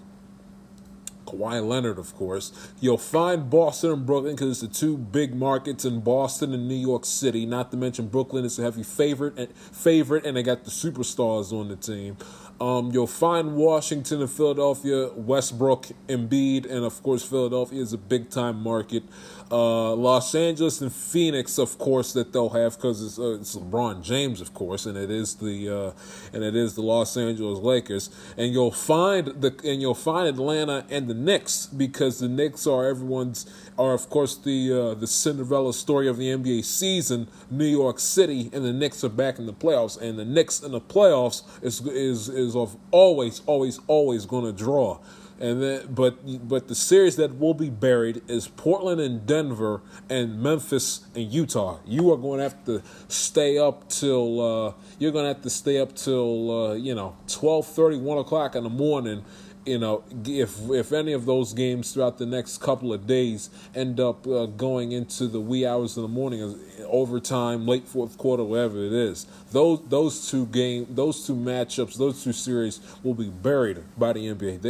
Kawhi 1.27 1.67
Leonard, 1.67 1.99
of 1.99 2.15
course. 2.15 2.51
You'll 2.79 2.97
find 2.97 3.49
Boston 3.49 3.91
and 3.91 4.05
Brooklyn 4.05 4.35
because 4.35 4.63
it's 4.63 4.79
the 4.79 4.79
two 4.79 4.97
big 4.97 5.35
markets 5.35 5.83
in 5.85 5.99
Boston 5.99 6.53
and 6.53 6.67
New 6.67 6.75
York 6.75 7.05
City. 7.05 7.45
Not 7.45 7.71
to 7.71 7.77
mention 7.77 8.07
Brooklyn 8.07 8.45
is 8.45 8.57
a 8.57 8.63
heavy 8.63 8.83
favorite, 8.83 9.37
and 9.37 9.51
favorite, 9.55 10.25
and 10.25 10.37
they 10.37 10.43
got 10.43 10.63
the 10.63 10.71
superstars 10.71 11.51
on 11.51 11.67
the 11.67 11.75
team. 11.75 12.17
Um, 12.59 12.91
you'll 12.91 13.05
find 13.05 13.55
Washington 13.55 14.21
and 14.21 14.29
Philadelphia, 14.29 15.09
Westbrook, 15.13 15.87
Embiid, 16.07 16.65
and 16.65 16.83
of 16.83 17.01
course 17.03 17.23
Philadelphia 17.23 17.81
is 17.81 17.93
a 17.93 17.97
big 17.97 18.29
time 18.29 18.61
market. 18.61 19.03
Uh, 19.49 19.93
Los 19.93 20.35
Angeles 20.35 20.81
and 20.81 20.91
Phoenix, 20.91 21.57
of 21.57 21.77
course, 21.77 22.11
that 22.13 22.33
they'll 22.33 22.49
have 22.49 22.75
because 22.75 23.01
it's, 23.01 23.17
uh, 23.17 23.37
it's, 23.39 23.55
LeBron 23.55 24.03
James, 24.03 24.41
of 24.41 24.53
course, 24.53 24.85
and 24.85 24.97
it 24.97 25.09
is 25.09 25.35
the 25.35 25.69
uh, 25.69 25.91
and 26.33 26.43
it 26.43 26.53
is 26.53 26.75
the 26.75 26.81
Los 26.81 27.15
Angeles 27.15 27.59
Lakers. 27.59 28.09
And 28.35 28.51
you'll 28.51 28.71
find 28.71 29.27
the 29.27 29.57
and 29.63 29.81
you'll 29.81 29.93
find 29.93 30.27
Atlanta 30.27 30.85
and 30.89 31.07
the 31.07 31.13
Knicks 31.13 31.65
because 31.65 32.19
the 32.19 32.27
Knicks 32.27 32.67
are 32.67 32.87
everyone's 32.87 33.45
are 33.77 33.93
of 33.93 34.09
course 34.09 34.35
the 34.35 34.73
uh, 34.73 34.93
the 34.95 35.07
Cinderella 35.07 35.73
story 35.73 36.09
of 36.09 36.17
the 36.17 36.27
NBA 36.27 36.65
season. 36.65 37.29
New 37.49 37.65
York 37.65 37.99
City 37.99 38.49
and 38.51 38.65
the 38.65 38.73
Knicks 38.73 39.01
are 39.05 39.09
back 39.09 39.39
in 39.39 39.45
the 39.45 39.53
playoffs, 39.53 39.99
and 40.01 40.19
the 40.19 40.25
Knicks 40.25 40.61
in 40.61 40.73
the 40.73 40.81
playoffs 40.81 41.43
is 41.63 41.79
is 41.87 42.27
is 42.27 42.53
of 42.53 42.75
always 42.91 43.41
always 43.45 43.79
always 43.87 44.25
going 44.25 44.43
to 44.43 44.51
draw. 44.51 44.99
And 45.39 45.61
then, 45.61 45.87
but 45.93 46.47
but 46.47 46.67
the 46.67 46.75
series 46.75 47.15
that 47.17 47.37
will 47.37 47.53
be 47.53 47.69
buried 47.69 48.21
is 48.27 48.47
Portland 48.47 48.99
and 48.99 49.25
Denver 49.25 49.81
and 50.09 50.41
Memphis 50.41 51.05
and 51.13 51.31
Utah. 51.31 51.77
You 51.85 52.11
are 52.11 52.17
going 52.17 52.37
to 52.37 52.43
have 52.43 52.65
to 52.65 52.81
stay 53.07 53.57
up 53.57 53.87
till 53.87 54.41
uh, 54.41 54.73
you're 54.97 55.11
going 55.11 55.25
to 55.25 55.33
have 55.33 55.43
to 55.43 55.49
stay 55.49 55.79
up 55.79 55.95
till 55.95 56.51
uh, 56.51 56.73
you 56.73 56.95
know 56.95 57.15
12, 57.27 57.67
30, 57.67 57.97
1 57.97 58.17
o'clock 58.17 58.55
in 58.55 58.63
the 58.63 58.69
morning 58.69 59.23
you 59.67 59.77
know, 59.77 60.03
if 60.25 60.57
if 60.69 60.93
any 60.93 61.11
of 61.11 61.25
those 61.25 61.53
games 61.53 61.91
throughout 61.91 62.17
the 62.17 62.25
next 62.25 62.59
couple 62.59 62.93
of 62.93 63.05
days 63.05 63.49
end 63.75 63.99
up 63.99 64.25
uh, 64.25 64.45
going 64.45 64.93
into 64.93 65.27
the 65.27 65.41
wee 65.41 65.65
hours 65.65 65.97
of 65.97 66.03
the 66.03 66.07
morning, 66.07 66.57
overtime, 66.85 67.67
late 67.67 67.87
fourth 67.87 68.17
quarter, 68.17 68.43
whatever 68.43 68.77
it 68.77 68.93
is, 68.93 69.27
those 69.51 69.81
those 69.89 70.31
two 70.31 70.45
game, 70.47 70.87
those 70.89 71.27
two 71.27 71.35
matchups, 71.35 71.97
those 71.97 72.23
two 72.23 72.31
series 72.31 72.79
will 73.03 73.13
be 73.13 73.29
buried 73.29 73.83
by 73.97 74.13
the 74.13 74.27
NBA. 74.27 74.61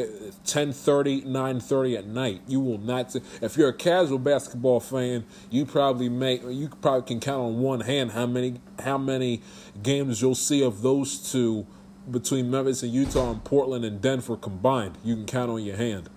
10:30, 0.45 1.25
9:30 1.25 1.97
at 1.97 2.07
night. 2.07 2.41
You 2.47 2.59
will 2.59 2.79
not. 2.79 3.15
If 3.41 3.55
you're 3.55 3.69
a 3.69 3.73
casual 3.73 4.19
basketball 4.19 4.79
fan, 4.79 5.25
you 5.51 5.65
probably 5.65 6.09
make 6.09 6.41
you 6.43 6.69
probably 6.81 7.03
can 7.03 7.19
count 7.19 7.43
on 7.43 7.59
one 7.59 7.81
hand 7.81 8.11
how 8.11 8.25
many 8.25 8.59
how 8.83 8.97
many 8.97 9.41
games 9.83 10.21
you'll 10.21 10.35
see 10.35 10.63
of 10.63 10.81
those 10.81 11.31
two 11.31 11.67
between 12.09 12.49
Memphis 12.49 12.83
and 12.83 12.91
Utah 12.91 13.31
and 13.31 13.43
Portland 13.43 13.85
and 13.85 14.01
Denver 14.01 14.37
combined, 14.37 14.97
you 15.03 15.15
can 15.15 15.25
count 15.25 15.51
on 15.51 15.63
your 15.63 15.77
hand. 15.77 16.09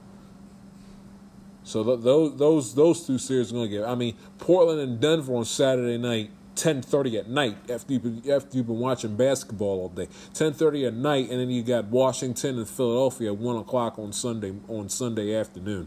So 1.63 1.85
th- 1.85 2.01
those 2.01 2.37
those 2.37 2.75
those 2.75 3.07
two 3.07 3.19
series 3.19 3.51
are 3.51 3.55
going 3.55 3.71
to 3.71 3.77
get. 3.77 3.87
I 3.87 3.95
mean, 3.95 4.17
Portland 4.39 4.81
and 4.81 5.01
Denver 5.01 5.37
on 5.37 5.45
Saturday 5.45 5.99
night, 5.99 6.31
ten 6.55 6.83
thirty 6.83 7.19
at 7.19 7.29
night 7.29 7.57
after 7.71 7.93
you've 7.93 8.03
been, 8.03 8.31
after 8.31 8.57
you've 8.57 8.67
been 8.67 8.79
watching 8.79 9.17
basketball 9.17 9.81
all 9.81 9.89
day. 9.89 10.09
Ten 10.33 10.53
thirty 10.53 10.87
at 10.87 10.95
night, 10.95 11.31
and 11.31 11.41
then 11.41 11.51
you 11.51 11.63
got 11.63 11.87
Washington 11.87 12.59
and 12.59 12.69
Philadelphia 12.69 13.33
at 13.33 13.39
one 13.39 13.57
o'clock 13.57 13.99
on 13.99 14.13
Sunday 14.13 14.55
on 14.69 14.89
Sunday 14.89 15.35
afternoon. 15.35 15.87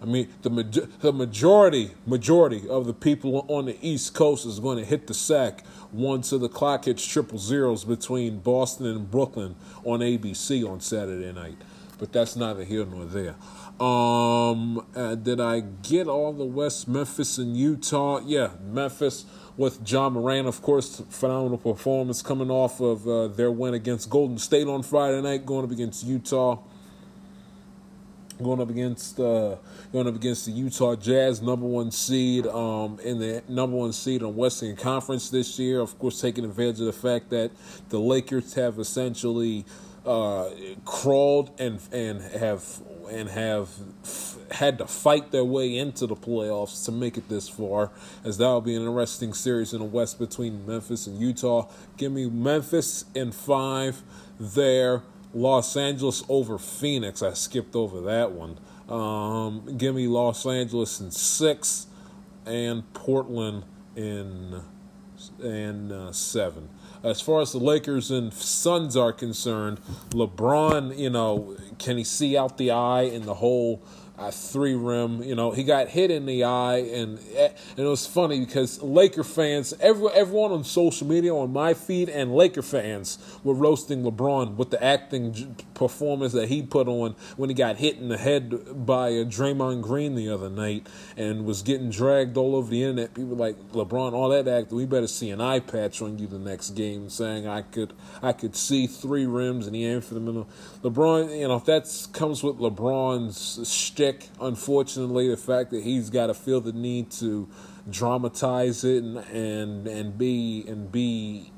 I 0.00 0.04
mean, 0.04 0.28
the 0.42 0.88
the 1.00 1.12
majority 1.12 1.92
majority 2.06 2.68
of 2.68 2.86
the 2.86 2.92
people 2.92 3.44
on 3.48 3.66
the 3.66 3.78
East 3.80 4.14
Coast 4.14 4.44
is 4.44 4.60
going 4.60 4.78
to 4.78 4.84
hit 4.84 5.06
the 5.06 5.14
sack 5.14 5.64
once 5.96 6.30
the 6.30 6.48
clock 6.48 6.84
hits 6.84 7.06
triple 7.06 7.38
zeros 7.38 7.84
between 7.84 8.38
Boston 8.38 8.86
and 8.86 9.10
Brooklyn 9.10 9.56
on 9.84 10.00
ABC 10.00 10.68
on 10.68 10.80
Saturday 10.80 11.32
night. 11.32 11.56
But 11.98 12.12
that's 12.12 12.36
neither 12.36 12.64
here 12.64 12.84
nor 12.84 13.06
there. 13.06 13.36
Um, 13.80 14.86
uh, 14.94 15.14
did 15.14 15.40
I 15.40 15.60
get 15.60 16.08
all 16.08 16.32
the 16.32 16.44
West 16.44 16.88
Memphis 16.88 17.38
and 17.38 17.56
Utah? 17.56 18.20
Yeah, 18.24 18.50
Memphis 18.62 19.24
with 19.56 19.80
Ja 19.90 20.10
Morant, 20.10 20.46
of 20.46 20.60
course, 20.60 21.02
phenomenal 21.08 21.58
performance 21.58 22.20
coming 22.20 22.50
off 22.50 22.80
of 22.80 23.08
uh, 23.08 23.28
their 23.28 23.50
win 23.50 23.74
against 23.74 24.10
Golden 24.10 24.38
State 24.38 24.66
on 24.66 24.82
Friday 24.82 25.20
night, 25.22 25.46
going 25.46 25.64
up 25.64 25.70
against 25.70 26.04
Utah 26.04 26.58
going 28.42 28.60
up 28.60 28.70
against 28.70 29.18
uh, 29.18 29.56
going 29.92 30.06
up 30.06 30.14
against 30.14 30.46
the 30.46 30.52
Utah 30.52 30.96
Jazz, 30.96 31.40
number 31.40 31.66
one 31.66 31.90
seed 31.90 32.46
um, 32.46 32.98
in 33.02 33.18
the 33.18 33.42
number 33.48 33.76
one 33.76 33.92
seed 33.92 34.22
on 34.22 34.36
Western 34.36 34.76
Conference 34.76 35.30
this 35.30 35.58
year. 35.58 35.80
Of 35.80 35.98
course, 35.98 36.20
taking 36.20 36.44
advantage 36.44 36.80
of 36.80 36.86
the 36.86 36.92
fact 36.92 37.30
that 37.30 37.50
the 37.88 37.98
Lakers 37.98 38.54
have 38.54 38.78
essentially 38.78 39.64
uh, 40.04 40.50
crawled 40.84 41.50
and 41.58 41.80
and 41.92 42.22
have 42.22 42.64
and 43.10 43.28
have 43.28 43.70
had 44.50 44.78
to 44.78 44.86
fight 44.86 45.30
their 45.32 45.44
way 45.44 45.76
into 45.76 46.06
the 46.06 46.16
playoffs 46.16 46.84
to 46.84 46.92
make 46.92 47.16
it 47.16 47.28
this 47.28 47.48
far, 47.48 47.90
as 48.24 48.38
that'll 48.38 48.60
be 48.60 48.74
an 48.74 48.82
interesting 48.82 49.32
series 49.34 49.72
in 49.72 49.80
the 49.80 49.84
West 49.84 50.18
between 50.18 50.64
Memphis 50.66 51.06
and 51.06 51.18
Utah. 51.18 51.68
Give 51.96 52.12
me 52.12 52.28
Memphis 52.28 53.04
in 53.14 53.32
five 53.32 54.02
there 54.38 55.02
Los 55.36 55.76
Angeles 55.76 56.24
over 56.30 56.56
Phoenix. 56.56 57.22
I 57.22 57.34
skipped 57.34 57.76
over 57.76 58.00
that 58.02 58.32
one. 58.32 58.58
Um, 58.88 59.76
give 59.76 59.94
me 59.94 60.06
Los 60.06 60.46
Angeles 60.46 60.98
in 61.00 61.10
six, 61.10 61.86
and 62.46 62.90
Portland 62.94 63.64
in 63.94 64.62
in 65.42 65.92
uh, 65.92 66.12
seven. 66.12 66.70
As 67.02 67.20
far 67.20 67.42
as 67.42 67.52
the 67.52 67.58
Lakers 67.58 68.10
and 68.10 68.32
Suns 68.32 68.96
are 68.96 69.12
concerned, 69.12 69.78
LeBron, 70.10 70.98
you 70.98 71.10
know, 71.10 71.56
can 71.78 71.98
he 71.98 72.04
see 72.04 72.36
out 72.36 72.56
the 72.56 72.70
eye 72.70 73.02
in 73.02 73.26
the 73.26 73.34
whole 73.34 73.82
uh, 74.18 74.30
three 74.30 74.74
rim? 74.74 75.22
You 75.22 75.34
know, 75.34 75.50
he 75.50 75.64
got 75.64 75.88
hit 75.88 76.10
in 76.10 76.26
the 76.26 76.44
eye, 76.44 76.78
and 76.78 77.18
and 77.18 77.52
it 77.76 77.84
was 77.84 78.06
funny 78.06 78.40
because 78.44 78.82
Laker 78.82 79.24
fans, 79.24 79.74
every, 79.80 80.08
everyone 80.08 80.52
on 80.52 80.64
social 80.64 81.06
media, 81.06 81.34
on 81.34 81.52
my 81.52 81.74
feed, 81.74 82.08
and 82.08 82.34
Laker 82.34 82.62
fans 82.62 83.18
were 83.44 83.54
roasting 83.54 84.02
LeBron 84.02 84.56
with 84.56 84.70
the 84.70 84.82
acting 84.82 85.56
performance 85.76 86.32
that 86.32 86.48
he 86.48 86.62
put 86.62 86.88
on 86.88 87.14
when 87.36 87.50
he 87.50 87.54
got 87.54 87.76
hit 87.76 87.98
in 87.98 88.08
the 88.08 88.16
head 88.16 88.86
by 88.86 89.08
uh, 89.08 89.24
Draymond 89.24 89.82
Green 89.82 90.14
the 90.14 90.28
other 90.30 90.48
night 90.48 90.88
and 91.16 91.44
was 91.44 91.62
getting 91.62 91.90
dragged 91.90 92.36
all 92.36 92.56
over 92.56 92.68
the 92.68 92.82
internet. 92.82 93.14
People 93.14 93.36
like 93.36 93.56
LeBron, 93.72 94.12
all 94.12 94.30
that 94.30 94.48
acting. 94.48 94.76
We 94.76 94.86
better 94.86 95.06
see 95.06 95.30
an 95.30 95.40
eye 95.40 95.60
patch 95.60 96.02
on 96.02 96.18
you 96.18 96.26
the 96.26 96.38
next 96.38 96.70
game, 96.70 97.08
saying 97.10 97.46
I 97.46 97.62
could 97.62 97.92
I 98.22 98.32
could 98.32 98.56
see 98.56 98.86
three 98.86 99.26
rims 99.26 99.66
and 99.66 99.76
he 99.76 99.84
aimed 99.84 100.04
for 100.04 100.14
the 100.14 100.20
middle. 100.20 100.48
LeBron, 100.82 101.38
you 101.38 101.46
know, 101.46 101.56
if 101.56 101.66
that 101.66 102.08
comes 102.12 102.42
with 102.42 102.56
LeBron's 102.56 103.70
shtick, 103.70 104.30
unfortunately, 104.40 105.28
the 105.28 105.36
fact 105.36 105.70
that 105.70 105.84
he's 105.84 106.10
got 106.10 106.28
to 106.28 106.34
feel 106.34 106.60
the 106.60 106.72
need 106.72 107.10
to 107.12 107.48
dramatize 107.88 108.82
it 108.82 109.04
and 109.04 109.18
and 109.18 109.86
and 109.86 110.18
be 110.18 110.64
and 110.66 110.90
be 110.90 111.52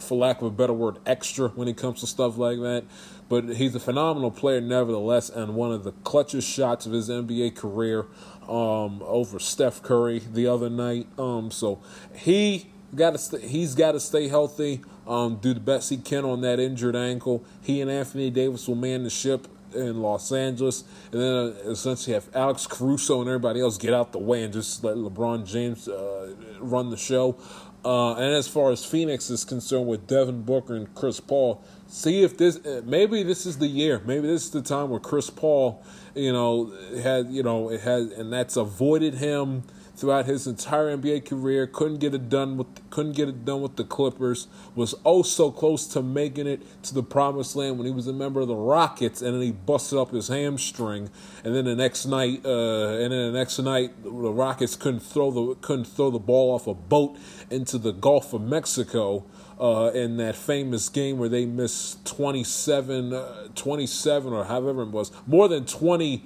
for 0.00 0.16
lack 0.16 0.40
of 0.40 0.46
a 0.46 0.50
better 0.50 0.72
word, 0.72 0.98
extra 1.06 1.48
when 1.50 1.68
it 1.68 1.76
comes 1.76 2.00
to 2.00 2.06
stuff 2.06 2.38
like 2.38 2.58
that. 2.58 2.84
But 3.28 3.56
he's 3.56 3.74
a 3.74 3.80
phenomenal 3.80 4.30
player, 4.30 4.60
nevertheless, 4.60 5.28
and 5.28 5.54
one 5.54 5.70
of 5.70 5.84
the 5.84 5.92
clutchest 5.92 6.52
shots 6.52 6.86
of 6.86 6.92
his 6.92 7.10
NBA 7.10 7.56
career 7.56 8.06
um, 8.48 9.02
over 9.02 9.38
Steph 9.38 9.82
Curry 9.82 10.20
the 10.20 10.46
other 10.46 10.70
night. 10.70 11.06
Um, 11.18 11.50
so 11.50 11.80
he 12.14 12.70
got 12.94 13.10
to 13.10 13.18
st- 13.18 13.44
he's 13.44 13.74
got 13.74 13.92
to 13.92 14.00
stay 14.00 14.28
healthy, 14.28 14.80
um, 15.06 15.36
do 15.36 15.52
the 15.52 15.60
best 15.60 15.90
he 15.90 15.98
can 15.98 16.24
on 16.24 16.40
that 16.40 16.58
injured 16.58 16.96
ankle. 16.96 17.44
He 17.62 17.80
and 17.80 17.90
Anthony 17.90 18.30
Davis 18.30 18.66
will 18.66 18.76
man 18.76 19.04
the 19.04 19.10
ship 19.10 19.46
in 19.74 20.00
Los 20.00 20.32
Angeles, 20.32 20.84
and 21.12 21.20
then 21.20 21.34
uh, 21.34 21.70
essentially 21.70 22.14
have 22.14 22.28
Alex 22.34 22.66
Caruso 22.66 23.20
and 23.20 23.28
everybody 23.28 23.60
else 23.60 23.76
get 23.76 23.92
out 23.92 24.12
the 24.12 24.18
way 24.18 24.42
and 24.42 24.52
just 24.52 24.82
let 24.82 24.96
LeBron 24.96 25.46
James 25.46 25.88
uh, 25.88 26.34
run 26.60 26.90
the 26.90 26.96
show. 26.96 27.36
Uh, 27.84 28.14
and 28.14 28.34
as 28.34 28.48
far 28.48 28.70
as 28.70 28.84
Phoenix 28.84 29.30
is 29.30 29.44
concerned, 29.44 29.86
with 29.86 30.06
Devin 30.06 30.42
Booker 30.42 30.74
and 30.74 30.92
Chris 30.94 31.20
Paul, 31.20 31.62
see 31.88 32.22
if 32.22 32.36
this 32.36 32.64
uh, 32.64 32.82
maybe 32.84 33.22
this 33.22 33.46
is 33.46 33.58
the 33.58 33.66
year, 33.66 34.00
maybe 34.04 34.28
this 34.28 34.44
is 34.44 34.50
the 34.50 34.62
time 34.62 34.90
where 34.90 35.00
Chris 35.00 35.30
Paul, 35.30 35.82
you 36.14 36.32
know, 36.32 36.72
had 37.02 37.30
you 37.30 37.42
know 37.42 37.70
it 37.70 37.80
has, 37.80 38.12
and 38.12 38.32
that's 38.32 38.56
avoided 38.56 39.14
him 39.14 39.64
throughout 39.96 40.26
his 40.26 40.46
entire 40.46 40.96
NBA 40.96 41.28
career. 41.28 41.66
Couldn't 41.66 41.98
get 41.98 42.14
it 42.14 42.28
done 42.28 42.56
with 42.56 42.68
couldn't 42.90 43.12
get 43.12 43.28
it 43.28 43.44
done 43.44 43.62
with 43.62 43.76
the 43.76 43.84
Clippers. 43.84 44.46
Was 44.74 44.94
oh 45.04 45.22
so 45.22 45.50
close 45.50 45.86
to 45.88 46.02
making 46.02 46.46
it 46.46 46.62
to 46.84 46.94
the 46.94 47.02
promised 47.02 47.56
land 47.56 47.78
when 47.78 47.86
he 47.86 47.92
was 47.92 48.06
a 48.06 48.12
member 48.12 48.40
of 48.40 48.48
the 48.48 48.54
Rockets, 48.54 49.22
and 49.22 49.34
then 49.34 49.42
he 49.42 49.52
busted 49.52 49.98
up 49.98 50.12
his 50.12 50.28
hamstring. 50.28 51.10
And 51.42 51.54
then 51.54 51.64
the 51.64 51.74
next 51.74 52.06
night, 52.06 52.44
uh, 52.44 52.98
and 52.98 53.12
then 53.12 53.32
the 53.32 53.38
next 53.38 53.58
night, 53.58 54.02
the 54.02 54.10
Rockets 54.10 54.76
couldn't 54.76 55.00
throw 55.00 55.30
the 55.30 55.54
couldn't 55.56 55.86
throw 55.86 56.10
the 56.10 56.18
ball 56.18 56.54
off 56.54 56.66
a 56.66 56.74
boat 56.74 57.16
into 57.50 57.78
the 57.78 57.92
Gulf 57.92 58.32
of 58.32 58.42
Mexico. 58.42 59.24
Uh, 59.60 59.90
in 59.92 60.18
that 60.18 60.36
famous 60.36 60.88
game 60.88 61.18
where 61.18 61.28
they 61.28 61.44
missed 61.44 62.06
27, 62.06 63.12
uh, 63.12 63.48
27 63.56 64.32
or 64.32 64.44
however 64.44 64.82
it 64.82 64.90
was, 64.90 65.10
more 65.26 65.48
than 65.48 65.66
20 65.66 66.24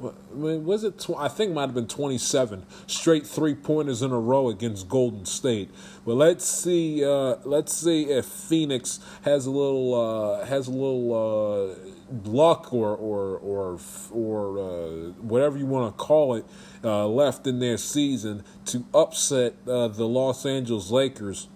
I 0.00 0.10
was 0.32 0.84
it? 0.84 0.98
Tw- 0.98 1.16
I 1.16 1.28
think 1.28 1.50
it 1.50 1.54
might 1.54 1.62
have 1.62 1.74
been 1.74 1.88
27 1.88 2.64
straight 2.86 3.26
three 3.26 3.54
pointers 3.54 4.02
in 4.02 4.12
a 4.12 4.18
row 4.18 4.48
against 4.48 4.88
Golden 4.88 5.24
State. 5.24 5.70
But 6.06 6.14
let's 6.14 6.44
see. 6.44 7.04
Uh, 7.04 7.36
let's 7.44 7.74
see 7.74 8.04
if 8.04 8.24
Phoenix 8.24 9.00
has 9.22 9.46
a 9.46 9.50
little 9.50 9.94
uh, 9.94 10.46
has 10.46 10.68
a 10.68 10.70
little 10.70 11.74
uh, 11.74 12.28
luck 12.28 12.72
or 12.72 12.94
or 12.94 13.38
or 13.38 13.80
or 14.12 14.58
uh, 14.58 15.10
whatever 15.20 15.58
you 15.58 15.66
want 15.66 15.96
to 15.96 16.02
call 16.02 16.34
it 16.34 16.44
uh, 16.84 17.06
left 17.06 17.46
in 17.46 17.58
their 17.58 17.76
season 17.76 18.44
to 18.66 18.84
upset 18.94 19.54
uh, 19.66 19.88
the 19.88 20.06
Los 20.06 20.46
Angeles 20.46 20.90
Lakers, 20.90 21.48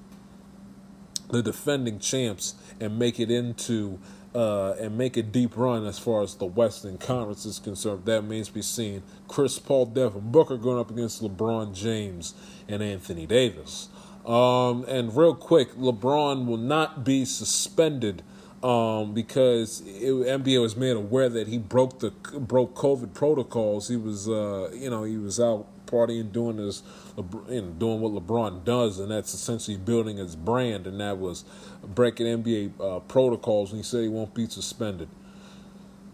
the 1.32 1.42
defending 1.42 1.98
champs, 1.98 2.54
and 2.78 2.98
make 2.98 3.18
it 3.18 3.30
into 3.30 3.98
uh, 4.34 4.72
and 4.80 4.96
make 4.96 5.16
a 5.16 5.22
deep 5.22 5.56
run 5.56 5.86
as 5.86 5.98
far 5.98 6.22
as 6.22 6.34
the 6.36 6.46
Western 6.46 6.98
Conference 6.98 7.44
is 7.44 7.58
concerned. 7.58 8.04
That 8.06 8.22
means 8.22 8.48
be 8.48 8.62
seen 8.62 9.02
Chris 9.28 9.58
Paul, 9.58 9.86
Devin 9.86 10.30
Booker 10.30 10.56
going 10.56 10.78
up 10.78 10.90
against 10.90 11.22
LeBron 11.22 11.74
James 11.74 12.34
and 12.68 12.82
Anthony 12.82 13.26
Davis. 13.26 13.88
Um, 14.24 14.84
and 14.84 15.14
real 15.14 15.34
quick, 15.34 15.72
LeBron 15.74 16.46
will 16.46 16.56
not 16.56 17.04
be 17.04 17.24
suspended 17.24 18.22
um, 18.62 19.12
because 19.12 19.80
it, 19.80 20.12
NBA 20.12 20.60
was 20.62 20.76
made 20.76 20.96
aware 20.96 21.28
that 21.28 21.48
he 21.48 21.58
broke 21.58 21.98
the 21.98 22.10
broke 22.10 22.74
COVID 22.74 23.12
protocols. 23.12 23.88
He 23.88 23.96
was, 23.96 24.28
uh, 24.28 24.70
you 24.72 24.88
know, 24.88 25.02
he 25.02 25.16
was 25.16 25.40
out 25.40 25.66
partying, 25.93 26.32
doing 26.32 26.57
his, 26.57 26.82
you 27.16 27.62
know, 27.62 27.70
doing 27.78 28.01
what 28.01 28.12
LeBron 28.12 28.64
does, 28.64 28.99
and 28.99 29.11
that's 29.11 29.34
essentially 29.34 29.76
building 29.76 30.16
his 30.16 30.34
brand, 30.34 30.86
and 30.86 31.01
that 31.01 31.18
was 31.18 31.45
breaking 31.84 32.26
NBA 32.26 32.80
uh, 32.80 33.01
protocols. 33.01 33.70
And 33.70 33.80
he 33.80 33.82
said 33.82 34.03
he 34.03 34.09
won't 34.09 34.34
be 34.34 34.49
suspended. 34.49 35.09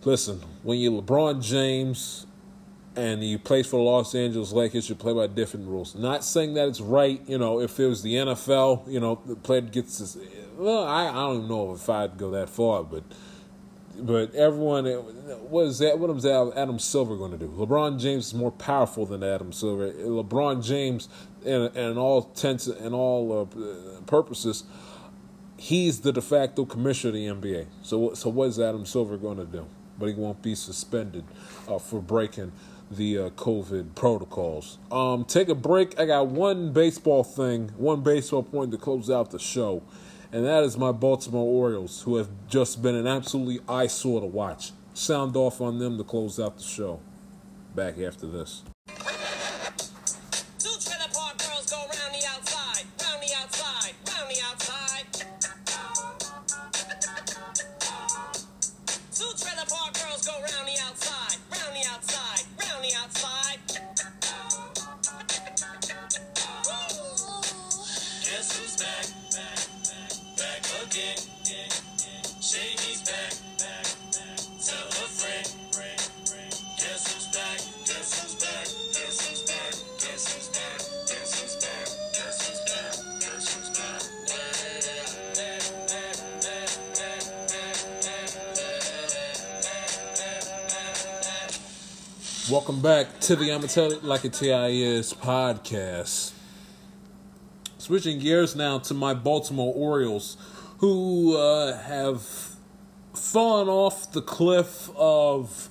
Listen, 0.04 0.40
when 0.62 0.78
you're 0.78 1.02
LeBron 1.02 1.42
James 1.42 2.26
and 2.96 3.22
you 3.22 3.38
play 3.38 3.62
for 3.62 3.76
the 3.76 3.82
Los 3.82 4.14
Angeles 4.14 4.52
Lakers, 4.52 4.88
you 4.88 4.94
play 4.94 5.12
by 5.12 5.26
different 5.26 5.68
rules. 5.68 5.94
Not 5.94 6.24
saying 6.24 6.54
that 6.54 6.68
it's 6.68 6.80
right, 6.80 7.20
you 7.28 7.38
know, 7.38 7.60
if 7.60 7.78
it 7.78 7.86
was 7.86 8.02
the 8.02 8.14
NFL, 8.14 8.90
you 8.90 9.00
know, 9.00 9.20
the 9.24 9.36
player 9.36 9.60
gets 9.60 9.98
this. 9.98 10.16
Well, 10.56 10.84
I, 10.84 11.08
I 11.08 11.12
don't 11.12 11.36
even 11.36 11.48
know 11.48 11.72
if 11.74 11.88
I'd 11.88 12.16
go 12.18 12.30
that 12.32 12.48
far, 12.48 12.82
but 12.82 13.04
but 13.98 14.34
everyone, 14.34 14.86
what 14.86 15.66
is 15.66 15.78
that? 15.80 15.98
What 15.98 16.10
is 16.10 16.24
Adam 16.24 16.78
Silver 16.78 17.16
going 17.16 17.32
to 17.32 17.38
do? 17.38 17.48
LeBron 17.48 17.98
James 17.98 18.28
is 18.28 18.34
more 18.34 18.52
powerful 18.52 19.06
than 19.06 19.22
Adam 19.22 19.52
Silver. 19.52 19.92
LeBron 19.92 20.64
James, 20.64 21.08
in, 21.44 21.68
in 21.76 21.98
all 21.98 22.22
tense 22.22 22.66
and 22.66 22.94
all 22.94 23.42
uh, 23.42 24.00
purposes, 24.06 24.64
he's 25.56 26.00
the 26.00 26.12
de 26.12 26.22
facto 26.22 26.64
commissioner 26.64 27.08
of 27.10 27.42
the 27.42 27.48
NBA. 27.48 27.66
So, 27.82 28.14
so 28.14 28.30
what 28.30 28.48
is 28.48 28.60
Adam 28.60 28.86
Silver 28.86 29.16
going 29.16 29.38
to 29.38 29.44
do? 29.44 29.66
But 29.98 30.06
he 30.06 30.14
won't 30.14 30.42
be 30.42 30.54
suspended 30.54 31.24
uh, 31.66 31.78
for 31.78 32.00
breaking 32.00 32.52
the 32.90 33.18
uh, 33.18 33.30
COVID 33.30 33.94
protocols. 33.94 34.78
Um, 34.90 35.24
take 35.24 35.48
a 35.48 35.54
break. 35.54 35.98
I 35.98 36.06
got 36.06 36.28
one 36.28 36.72
baseball 36.72 37.24
thing, 37.24 37.70
one 37.76 38.02
baseball 38.02 38.42
point 38.42 38.70
to 38.72 38.78
close 38.78 39.10
out 39.10 39.30
the 39.30 39.38
show, 39.38 39.82
and 40.32 40.44
that 40.44 40.62
is 40.62 40.76
my 40.76 40.92
Baltimore 40.92 41.46
Orioles, 41.46 42.02
who 42.02 42.16
have 42.16 42.28
just 42.48 42.82
been 42.82 42.94
an 42.94 43.06
absolutely 43.06 43.60
eyesore 43.68 44.20
to 44.20 44.26
watch. 44.26 44.72
Sound 44.94 45.36
off 45.36 45.60
on 45.60 45.78
them 45.78 45.96
to 45.98 46.04
close 46.04 46.38
out 46.38 46.56
the 46.56 46.62
show. 46.62 47.00
Back 47.74 47.98
after 47.98 48.26
this. 48.26 48.62
Welcome 92.50 92.80
back 92.80 93.20
to 93.20 93.36
the 93.36 93.52
I'ma 93.52 93.66
Tell 93.66 93.92
It 93.92 94.04
Like 94.04 94.24
a 94.24 94.30
TIS 94.30 95.12
podcast. 95.12 96.32
Switching 97.76 98.18
gears 98.20 98.56
now 98.56 98.78
to 98.78 98.94
my 98.94 99.12
Baltimore 99.12 99.74
Orioles, 99.76 100.38
who 100.78 101.36
uh, 101.36 101.76
have 101.76 102.22
fallen 103.12 103.68
off 103.68 104.10
the 104.12 104.22
cliff 104.22 104.88
of 104.96 105.68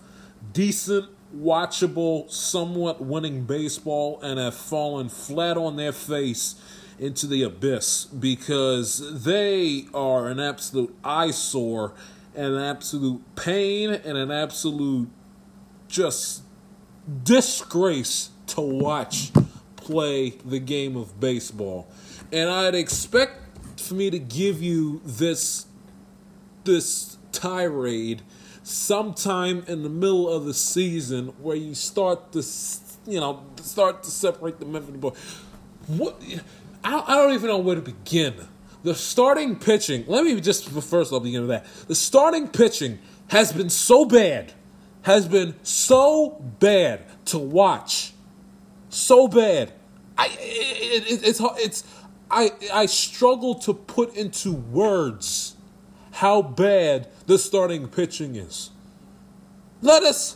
decent, 0.53 1.09
watchable, 1.35 2.29
somewhat 2.29 3.03
winning 3.03 3.45
baseball 3.45 4.21
and 4.21 4.39
have 4.39 4.53
fallen 4.53 5.09
flat 5.09 5.57
on 5.57 5.77
their 5.77 5.91
face 5.91 6.61
into 6.99 7.25
the 7.25 7.41
abyss 7.41 8.05
because 8.05 9.23
they 9.23 9.87
are 9.95 10.27
an 10.27 10.39
absolute 10.39 10.95
eyesore 11.03 11.93
an 12.35 12.55
absolute 12.55 13.23
pain 13.35 13.89
and 13.89 14.15
an 14.15 14.29
absolute 14.29 15.09
just 15.87 16.43
disgrace 17.23 18.29
to 18.47 18.61
watch 18.61 19.31
play 19.75 20.29
the 20.45 20.59
game 20.59 20.97
of 20.97 21.19
baseball. 21.19 21.87
And 22.31 22.49
I'd 22.49 22.75
expect 22.75 23.79
for 23.79 23.93
me 23.93 24.09
to 24.09 24.19
give 24.19 24.61
you 24.61 25.01
this 25.05 25.65
this 26.63 27.17
tirade 27.31 28.21
sometime 28.63 29.63
in 29.67 29.83
the 29.83 29.89
middle 29.89 30.29
of 30.29 30.43
the 30.43 30.53
season 30.53 31.27
where 31.39 31.55
you 31.55 31.73
start 31.73 32.33
to 32.33 32.43
you 33.05 33.19
know 33.19 33.43
start 33.61 34.03
to 34.03 34.11
separate 34.11 34.59
the 34.59 34.65
men 34.65 34.83
from 34.83 34.93
the 34.93 34.99
boy. 34.99 35.13
What 35.87 36.21
I, 36.83 37.03
I 37.07 37.15
don't 37.15 37.33
even 37.33 37.49
know 37.49 37.59
where 37.59 37.75
to 37.75 37.81
begin. 37.81 38.35
The 38.83 38.93
starting 38.93 39.55
pitching. 39.55 40.03
Let 40.07 40.25
me 40.25 40.39
just 40.41 40.69
first 40.69 41.13
I'll 41.13 41.19
begin 41.19 41.41
with 41.41 41.49
that. 41.49 41.65
The 41.87 41.95
starting 41.95 42.47
pitching 42.49 42.99
has 43.27 43.51
been 43.51 43.69
so 43.69 44.05
bad, 44.05 44.53
has 45.07 45.25
been 45.25 45.55
so 45.63 46.31
bad 46.59 47.01
to 47.23 47.39
watch, 47.39 48.11
so 48.89 49.29
bad. 49.29 49.71
I 50.17 50.27
it, 50.37 51.03
it, 51.09 51.23
it's 51.23 51.41
it's 51.41 51.83
I 52.29 52.51
I 52.73 52.87
struggle 52.87 53.55
to 53.55 53.73
put 53.73 54.13
into 54.17 54.51
words 54.51 55.55
how 56.11 56.41
bad 56.41 57.07
the 57.25 57.37
starting 57.37 57.87
pitching 57.87 58.35
is. 58.35 58.71
Let 59.81 60.03
us, 60.03 60.35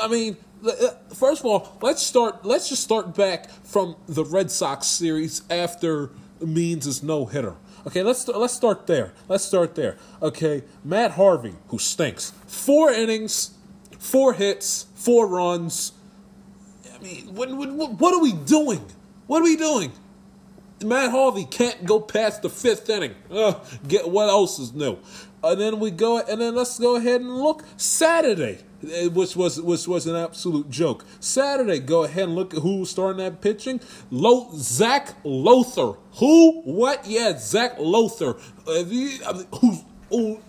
I 0.00 0.08
mean, 0.08 0.38
uh, 0.66 0.92
first 1.14 1.40
of 1.40 1.46
all, 1.46 1.76
let's 1.82 2.02
start. 2.02 2.46
Let's 2.46 2.70
just 2.70 2.82
start 2.82 3.14
back 3.14 3.50
from 3.50 3.96
the 4.06 4.24
Red 4.24 4.50
Sox 4.50 4.86
series 4.86 5.42
after 5.50 6.12
Means' 6.40 6.86
is 6.86 7.02
no 7.02 7.26
hitter. 7.26 7.56
Okay, 7.86 8.02
let's 8.02 8.26
let's 8.26 8.54
start 8.54 8.86
there. 8.86 9.12
Let's 9.28 9.44
start 9.44 9.74
there. 9.74 9.98
Okay, 10.22 10.62
Matt 10.82 11.10
Harvey, 11.12 11.56
who 11.66 11.78
stinks, 11.78 12.32
four 12.46 12.90
innings, 12.90 13.57
four 13.98 14.32
hits, 14.32 14.86
four 14.94 15.26
runs. 15.26 15.92
I 16.94 17.02
mean, 17.02 17.34
what, 17.34 17.50
what, 17.50 17.92
what 17.92 18.14
are 18.14 18.20
we 18.20 18.32
doing? 18.32 18.84
What 19.26 19.40
are 19.40 19.44
we 19.44 19.56
doing? 19.56 19.92
Matt 20.84 21.10
Harvey 21.10 21.44
can't 21.44 21.84
go 21.84 22.00
past 22.00 22.42
the 22.42 22.48
fifth 22.50 22.88
inning. 22.88 23.14
Ugh, 23.30 23.64
get 23.86 24.08
what 24.08 24.28
else 24.28 24.58
is 24.58 24.72
new? 24.72 24.98
And 25.42 25.60
then 25.60 25.78
we 25.80 25.90
go, 25.90 26.18
and 26.18 26.40
then 26.40 26.54
let's 26.54 26.78
go 26.78 26.96
ahead 26.96 27.20
and 27.20 27.30
look 27.36 27.64
Saturday, 27.76 28.58
eh, 28.92 29.06
which 29.06 29.36
was 29.36 29.60
which 29.60 29.86
was 29.86 30.06
an 30.06 30.16
absolute 30.16 30.68
joke. 30.70 31.04
Saturday, 31.20 31.78
go 31.78 32.04
ahead 32.04 32.24
and 32.24 32.34
look 32.34 32.54
at 32.54 32.60
who 32.60 32.78
was 32.80 32.90
starting 32.90 33.18
that 33.18 33.40
pitching. 33.40 33.80
Lo- 34.10 34.50
Zac 34.54 35.14
Lowther. 35.24 35.98
Who? 36.14 36.62
What? 36.62 37.06
Yeah, 37.06 37.38
Zac 37.38 37.78
Lowther. 37.78 38.34
Mean, 38.66 39.20
who's 39.60 39.84
who? 40.10 40.40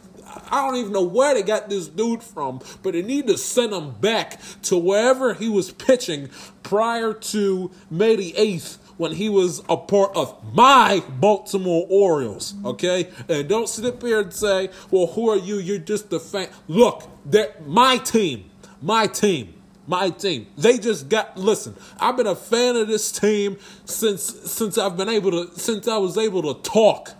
I 0.51 0.65
don't 0.65 0.77
even 0.77 0.93
know 0.93 1.03
where 1.03 1.33
they 1.33 1.43
got 1.43 1.69
this 1.69 1.87
dude 1.87 2.23
from, 2.23 2.61
but 2.83 2.93
they 2.93 3.01
need 3.01 3.27
to 3.27 3.37
send 3.37 3.73
him 3.73 3.91
back 3.91 4.39
to 4.63 4.77
wherever 4.77 5.33
he 5.33 5.49
was 5.49 5.71
pitching 5.71 6.29
prior 6.63 7.13
to 7.13 7.71
May 7.89 8.15
the 8.15 8.33
8th 8.33 8.77
when 8.97 9.13
he 9.13 9.29
was 9.29 9.61
a 9.69 9.77
part 9.77 10.15
of 10.15 10.53
my 10.53 11.01
Baltimore 11.07 11.87
Orioles, 11.89 12.53
okay? 12.65 13.09
And 13.29 13.47
don't 13.47 13.69
sit 13.69 13.85
up 13.85 14.01
here 14.01 14.19
and 14.19 14.33
say, 14.33 14.69
well, 14.91 15.07
who 15.07 15.29
are 15.29 15.37
you? 15.37 15.57
You're 15.57 15.77
just 15.77 16.11
a 16.11 16.19
fan. 16.19 16.49
Look, 16.67 17.03
they're 17.25 17.55
my 17.65 17.97
team. 17.97 18.49
My 18.81 19.07
team. 19.07 19.53
My 19.87 20.09
team. 20.09 20.47
They 20.57 20.77
just 20.77 21.09
got 21.09 21.37
listen, 21.37 21.75
I've 21.99 22.17
been 22.17 22.27
a 22.27 22.35
fan 22.35 22.75
of 22.75 22.87
this 22.87 23.11
team 23.11 23.57
since 23.85 24.21
since 24.21 24.77
I've 24.77 24.95
been 24.97 25.09
able 25.09 25.31
to 25.31 25.59
since 25.59 25.87
I 25.87 25.97
was 25.97 26.17
able 26.17 26.53
to 26.53 26.61
talk. 26.69 27.13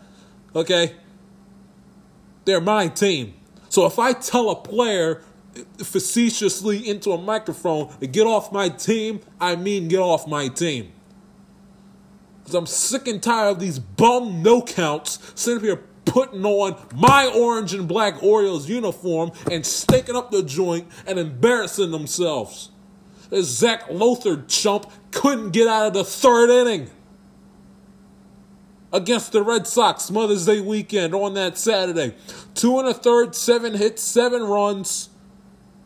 Okay? 0.56 0.96
They're 2.46 2.62
my 2.62 2.88
team. 2.88 3.34
So 3.70 3.86
if 3.86 4.00
I 4.00 4.14
tell 4.14 4.50
a 4.50 4.56
player 4.56 5.24
facetiously 5.78 6.88
into 6.88 7.12
a 7.12 7.18
microphone 7.18 7.90
to 8.00 8.08
get 8.08 8.26
off 8.26 8.52
my 8.52 8.70
team, 8.70 9.22
I 9.40 9.56
mean 9.56 9.88
get 9.88 10.00
off 10.00 10.28
my 10.28 10.48
team. 10.48 10.92
Because 12.40 12.56
I'm 12.56 12.66
sick 12.66 13.08
and 13.08 13.22
tired 13.22 13.52
of 13.52 13.60
these 13.60 13.80
bum 13.80 14.42
no 14.42 14.62
counts 14.62 15.20
sitting 15.36 15.64
here 15.64 15.84
putting 16.06 16.44
on 16.44 16.76
my 16.96 17.28
orange 17.28 17.74
and 17.74 17.88
black 17.88 18.24
Orioles 18.24 18.68
uniform 18.68 19.32
and 19.52 19.66
staking 19.66 20.16
up 20.16 20.32
the 20.32 20.42
joint 20.42 20.88
and 21.06 21.20
embarrassing 21.20 21.92
themselves. 21.92 22.72
This 23.30 23.46
Zac 23.46 23.90
Lowther 23.92 24.44
chump 24.48 24.92
couldn't 25.12 25.52
get 25.52 25.68
out 25.68 25.88
of 25.88 25.94
the 25.94 26.04
third 26.04 26.50
inning 26.50 26.90
against 28.92 29.32
the 29.32 29.44
Red 29.44 29.68
Sox 29.68 30.10
Mother's 30.10 30.46
Day 30.46 30.62
weekend 30.62 31.14
on 31.14 31.34
that 31.36 31.58
Saturday. 31.58 32.16
Two 32.56 32.80
and 32.80 32.88
a 32.88 32.94
third, 32.94 33.36
seven 33.36 33.76
hits, 33.76 34.02
seven 34.02 34.44
runs, 34.44 35.10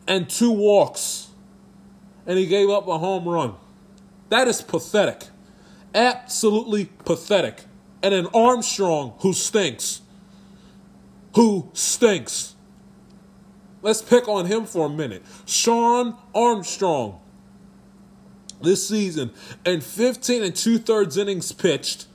and 0.06 0.28
two 0.28 0.50
walks. 0.50 1.28
And 2.26 2.38
he 2.38 2.46
gave 2.46 2.70
up 2.70 2.88
a 2.88 2.98
home 2.98 3.28
run. 3.28 3.54
That 4.30 4.48
is 4.48 4.62
pathetic. 4.62 5.28
Absolutely 5.94 6.86
pathetic. 7.04 7.64
And 8.02 8.14
an 8.14 8.26
Armstrong 8.34 9.14
who 9.20 9.32
stinks. 9.32 10.00
Who 11.34 11.70
stinks. 11.74 12.54
Let's 13.82 14.00
pick 14.00 14.28
on 14.28 14.46
him 14.46 14.64
for 14.64 14.86
a 14.86 14.88
minute. 14.88 15.22
Shawn 15.44 16.16
Armstrong, 16.34 17.20
this 18.62 18.88
season, 18.88 19.30
in 19.66 19.82
15 19.82 20.42
and 20.42 20.56
two 20.56 20.78
thirds 20.78 21.18
innings 21.18 21.52
pitched, 21.52 22.06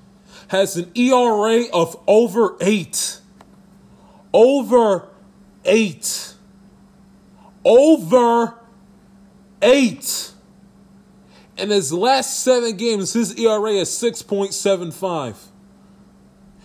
has 0.50 0.76
an 0.76 0.92
ERA 0.96 1.66
of 1.72 1.96
over 2.08 2.58
eight. 2.60 3.20
Over 4.34 5.08
eight. 5.64 6.34
Over 7.64 8.56
eight. 9.62 10.32
In 11.58 11.70
his 11.70 11.94
last 11.94 12.40
seven 12.40 12.78
games, 12.78 13.14
his 13.14 13.38
ERA 13.38 13.72
is 13.74 13.90
6.75. 13.90 15.36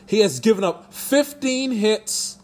He 0.07 0.21
has 0.21 0.41
given 0.41 0.65
up 0.65 0.93
15 0.93 1.73
hits, 1.73 2.39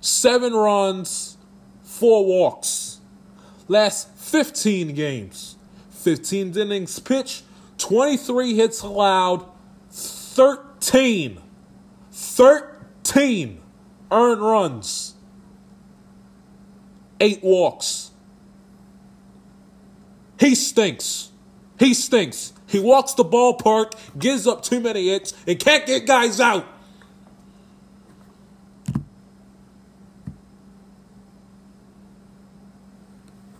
seven 0.00 0.52
runs, 0.52 1.36
four 1.82 2.24
walks. 2.24 3.00
Last 3.68 4.08
15 4.16 4.94
games, 4.94 5.56
15 5.90 6.56
innings 6.56 6.98
pitched, 6.98 7.44
23 7.78 8.54
hits 8.54 8.82
allowed, 8.82 9.44
13, 9.90 10.71
13 10.82 11.40
13 12.10 13.60
earned 14.10 14.42
runs, 14.42 15.14
eight 17.20 17.42
walks. 17.42 18.10
He 20.40 20.56
stinks. 20.56 21.30
He 21.78 21.94
stinks. 21.94 22.52
He 22.66 22.80
walks 22.80 23.14
the 23.14 23.24
ballpark, 23.24 23.92
gives 24.18 24.46
up 24.46 24.62
too 24.62 24.80
many 24.80 25.08
hits, 25.08 25.34
and 25.46 25.58
can't 25.58 25.86
get 25.86 26.04
guys 26.04 26.40
out. 26.40 26.66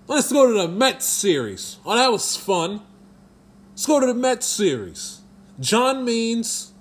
Let's 0.09 0.31
go 0.33 0.49
to 0.49 0.55
the 0.55 0.69
Mets 0.69 1.07
series. 1.07 1.79
Oh, 1.87 1.97
that 1.97 2.11
was 2.11 2.37
fun. 2.37 2.83
Let's 3.71 3.87
go 3.87 4.01
to 4.01 4.07
the 4.07 4.15
Mets 4.15 4.45
series. 4.45 5.21
John 5.61 6.05
Means 6.05 6.72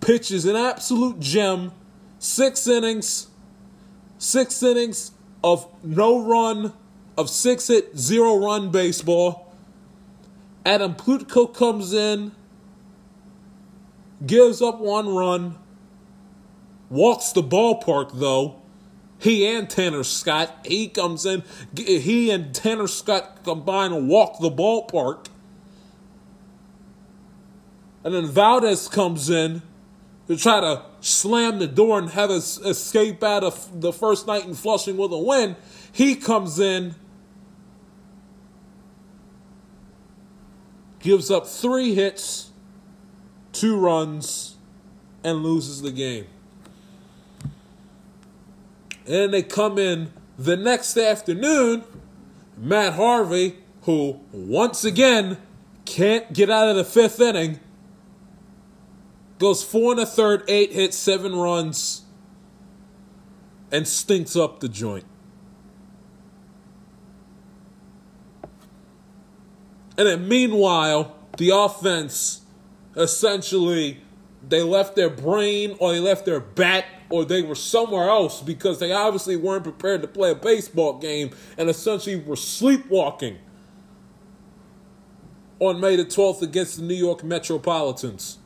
pitches 0.00 0.44
an 0.44 0.56
absolute 0.56 1.20
gem. 1.20 1.72
Six 2.18 2.66
innings. 2.66 3.28
Six 4.18 4.62
innings 4.62 5.12
of 5.42 5.66
no 5.82 6.24
run, 6.24 6.72
of 7.16 7.30
six 7.30 7.68
hit, 7.68 7.96
zero 7.96 8.36
run 8.36 8.70
baseball. 8.70 9.54
Adam 10.66 10.94
Plutko 10.94 11.54
comes 11.54 11.92
in, 11.92 12.32
gives 14.26 14.60
up 14.60 14.80
one 14.80 15.14
run, 15.14 15.56
walks 16.90 17.32
the 17.32 17.42
ballpark 17.42 18.10
though. 18.18 18.60
He 19.20 19.46
and 19.46 19.68
Tanner 19.68 20.04
Scott, 20.04 20.64
he 20.64 20.88
comes 20.88 21.26
in, 21.26 21.42
he 21.74 22.30
and 22.30 22.54
Tanner 22.54 22.86
Scott 22.86 23.42
combine 23.44 23.92
and 23.92 24.08
walk 24.08 24.38
the 24.40 24.50
ballpark. 24.50 25.26
And 28.04 28.14
then 28.14 28.26
Valdez 28.26 28.88
comes 28.88 29.28
in 29.28 29.62
to 30.28 30.36
try 30.36 30.60
to 30.60 30.82
slam 31.00 31.58
the 31.58 31.66
door 31.66 31.98
and 31.98 32.10
have 32.10 32.30
us 32.30 32.58
escape 32.58 33.24
out 33.24 33.42
of 33.42 33.80
the 33.80 33.92
first 33.92 34.26
night 34.26 34.44
in 34.44 34.54
Flushing 34.54 34.96
with 34.96 35.12
a 35.12 35.18
win. 35.18 35.56
He 35.90 36.14
comes 36.14 36.60
in, 36.60 36.94
gives 41.00 41.30
up 41.30 41.46
three 41.46 41.94
hits, 41.94 42.50
two 43.52 43.78
runs, 43.78 44.56
and 45.24 45.42
loses 45.42 45.80
the 45.80 45.90
game. 45.90 46.26
And 49.06 49.32
they 49.32 49.42
come 49.42 49.78
in 49.78 50.12
the 50.38 50.56
next 50.56 50.96
afternoon. 50.98 51.84
Matt 52.58 52.94
Harvey, 52.94 53.56
who 53.82 54.20
once 54.32 54.84
again 54.84 55.38
can't 55.86 56.30
get 56.34 56.50
out 56.50 56.68
of 56.68 56.76
the 56.76 56.84
fifth 56.84 57.18
inning, 57.20 57.60
goes 59.38 59.62
four 59.62 59.92
and 59.92 60.00
a 60.00 60.06
third, 60.06 60.42
eight 60.48 60.72
hits, 60.72 60.96
seven 60.96 61.34
runs, 61.34 62.02
and 63.70 63.86
stinks 63.86 64.36
up 64.36 64.60
the 64.60 64.68
joint. 64.68 65.04
And 69.96 70.06
then 70.06 70.28
meanwhile, 70.28 71.16
the 71.38 71.50
offense 71.50 72.42
essentially 72.96 74.00
they 74.48 74.62
left 74.62 74.96
their 74.96 75.10
brain 75.10 75.76
or 75.78 75.92
they 75.92 76.00
left 76.00 76.24
their 76.24 76.40
bat 76.40 76.84
or 77.10 77.24
they 77.24 77.42
were 77.42 77.54
somewhere 77.54 78.08
else 78.08 78.42
because 78.42 78.78
they 78.78 78.92
obviously 78.92 79.36
weren't 79.36 79.64
prepared 79.64 80.02
to 80.02 80.08
play 80.08 80.30
a 80.30 80.34
baseball 80.34 80.98
game 80.98 81.30
and 81.56 81.68
essentially 81.68 82.16
were 82.16 82.36
sleepwalking 82.36 83.38
on 85.58 85.80
May 85.80 85.96
the 85.96 86.04
12th 86.04 86.42
against 86.42 86.76
the 86.76 86.82
New 86.82 86.94
York 86.94 87.24
Metropolitans. 87.24 88.38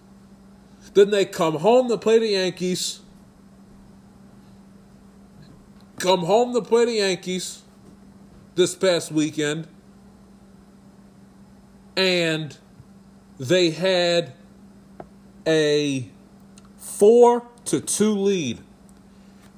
Then 0.95 1.11
they 1.11 1.25
come 1.25 1.57
home 1.57 1.89
to 1.89 1.97
play 1.97 2.19
the 2.19 2.29
Yankees. 2.29 3.01
Come 5.99 6.21
home 6.21 6.53
to 6.55 6.61
play 6.61 6.85
the 6.85 6.93
Yankees 6.93 7.63
this 8.55 8.75
past 8.75 9.11
weekend. 9.11 9.69
And 11.97 12.57
they 13.39 13.71
had 13.71 14.35
a 15.47 16.09
four 16.77 17.47
to 17.67 17.81
two 17.81 18.13
lead 18.13 18.59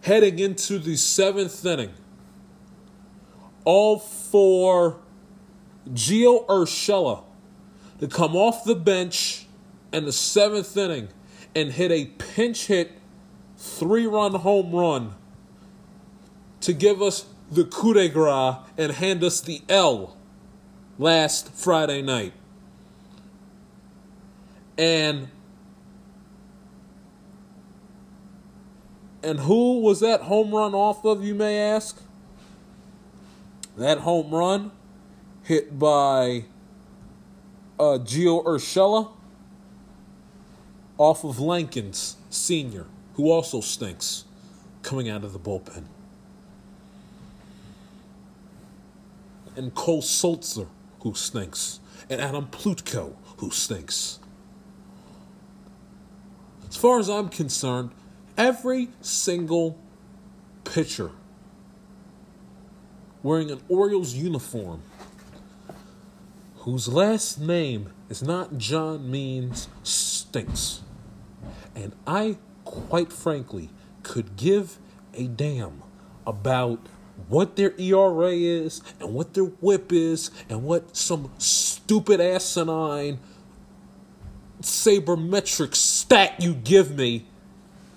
heading 0.02 0.38
into 0.38 0.78
the 0.78 0.96
seventh 0.96 1.64
inning. 1.64 1.92
All 3.64 3.98
for 3.98 5.00
Gio 5.90 6.46
Urshela 6.46 7.24
to 8.00 8.08
come 8.08 8.36
off 8.36 8.64
the 8.64 8.74
bench 8.74 9.46
in 9.92 10.04
the 10.04 10.12
seventh 10.12 10.76
inning 10.76 11.08
and 11.54 11.72
hit 11.72 11.90
a 11.90 12.06
pinch 12.06 12.66
hit 12.66 12.92
three 13.56 14.06
run 14.06 14.34
home 14.34 14.72
run 14.72 15.14
to 16.60 16.72
give 16.72 17.00
us 17.00 17.26
the 17.50 17.64
coup 17.64 17.94
de 17.94 18.08
grace 18.08 18.56
and 18.76 18.92
hand 18.92 19.22
us 19.22 19.40
the 19.40 19.62
L 19.68 20.16
last 20.98 21.52
Friday 21.52 22.02
night. 22.02 22.32
And 24.76 25.28
and 29.22 29.40
who 29.40 29.80
was 29.80 30.00
that 30.00 30.22
home 30.22 30.54
run 30.54 30.74
off 30.74 31.04
of, 31.04 31.24
you 31.24 31.34
may 31.34 31.58
ask? 31.58 32.02
That 33.76 33.98
home 33.98 34.34
run 34.34 34.70
hit 35.42 35.78
by 35.78 36.44
uh, 37.78 37.98
Gio 38.02 38.44
Urshela 38.44 39.10
off 40.98 41.24
of 41.24 41.36
Lakins 41.36 42.14
Sr., 42.30 42.86
who 43.14 43.30
also 43.30 43.60
stinks 43.60 44.24
coming 44.82 45.08
out 45.08 45.24
of 45.24 45.32
the 45.32 45.38
bullpen. 45.38 45.84
And 49.56 49.74
Cole 49.74 50.02
Sulser, 50.02 50.68
who 51.00 51.14
stinks. 51.14 51.80
And 52.10 52.20
Adam 52.20 52.46
Plutko, 52.46 53.14
who 53.38 53.50
stinks. 53.50 54.18
As 56.68 56.76
far 56.76 56.98
as 56.98 57.08
I'm 57.08 57.28
concerned, 57.28 57.90
every 58.36 58.88
single 59.00 59.78
pitcher 60.64 61.12
wearing 63.22 63.50
an 63.50 63.60
Orioles 63.68 64.14
uniform 64.14 64.82
whose 66.58 66.88
last 66.88 67.38
name 67.40 67.90
is 68.08 68.22
not 68.22 68.58
John 68.58 69.10
Means 69.10 69.68
stinks. 69.82 70.80
And 71.74 71.94
I, 72.06 72.38
quite 72.64 73.12
frankly, 73.12 73.70
could 74.02 74.36
give 74.36 74.78
a 75.14 75.26
damn 75.26 75.82
about 76.26 76.80
what 77.28 77.56
their 77.56 77.74
ERA 77.78 78.32
is 78.32 78.82
and 79.00 79.14
what 79.14 79.34
their 79.34 79.44
whip 79.44 79.92
is 79.92 80.30
and 80.48 80.64
what 80.64 80.96
some 80.96 81.30
stupid 81.38 82.20
asinine 82.20 83.18
sabermetric 84.60 85.74
stat 85.74 86.40
you 86.40 86.54
give 86.54 86.96
me 86.96 87.26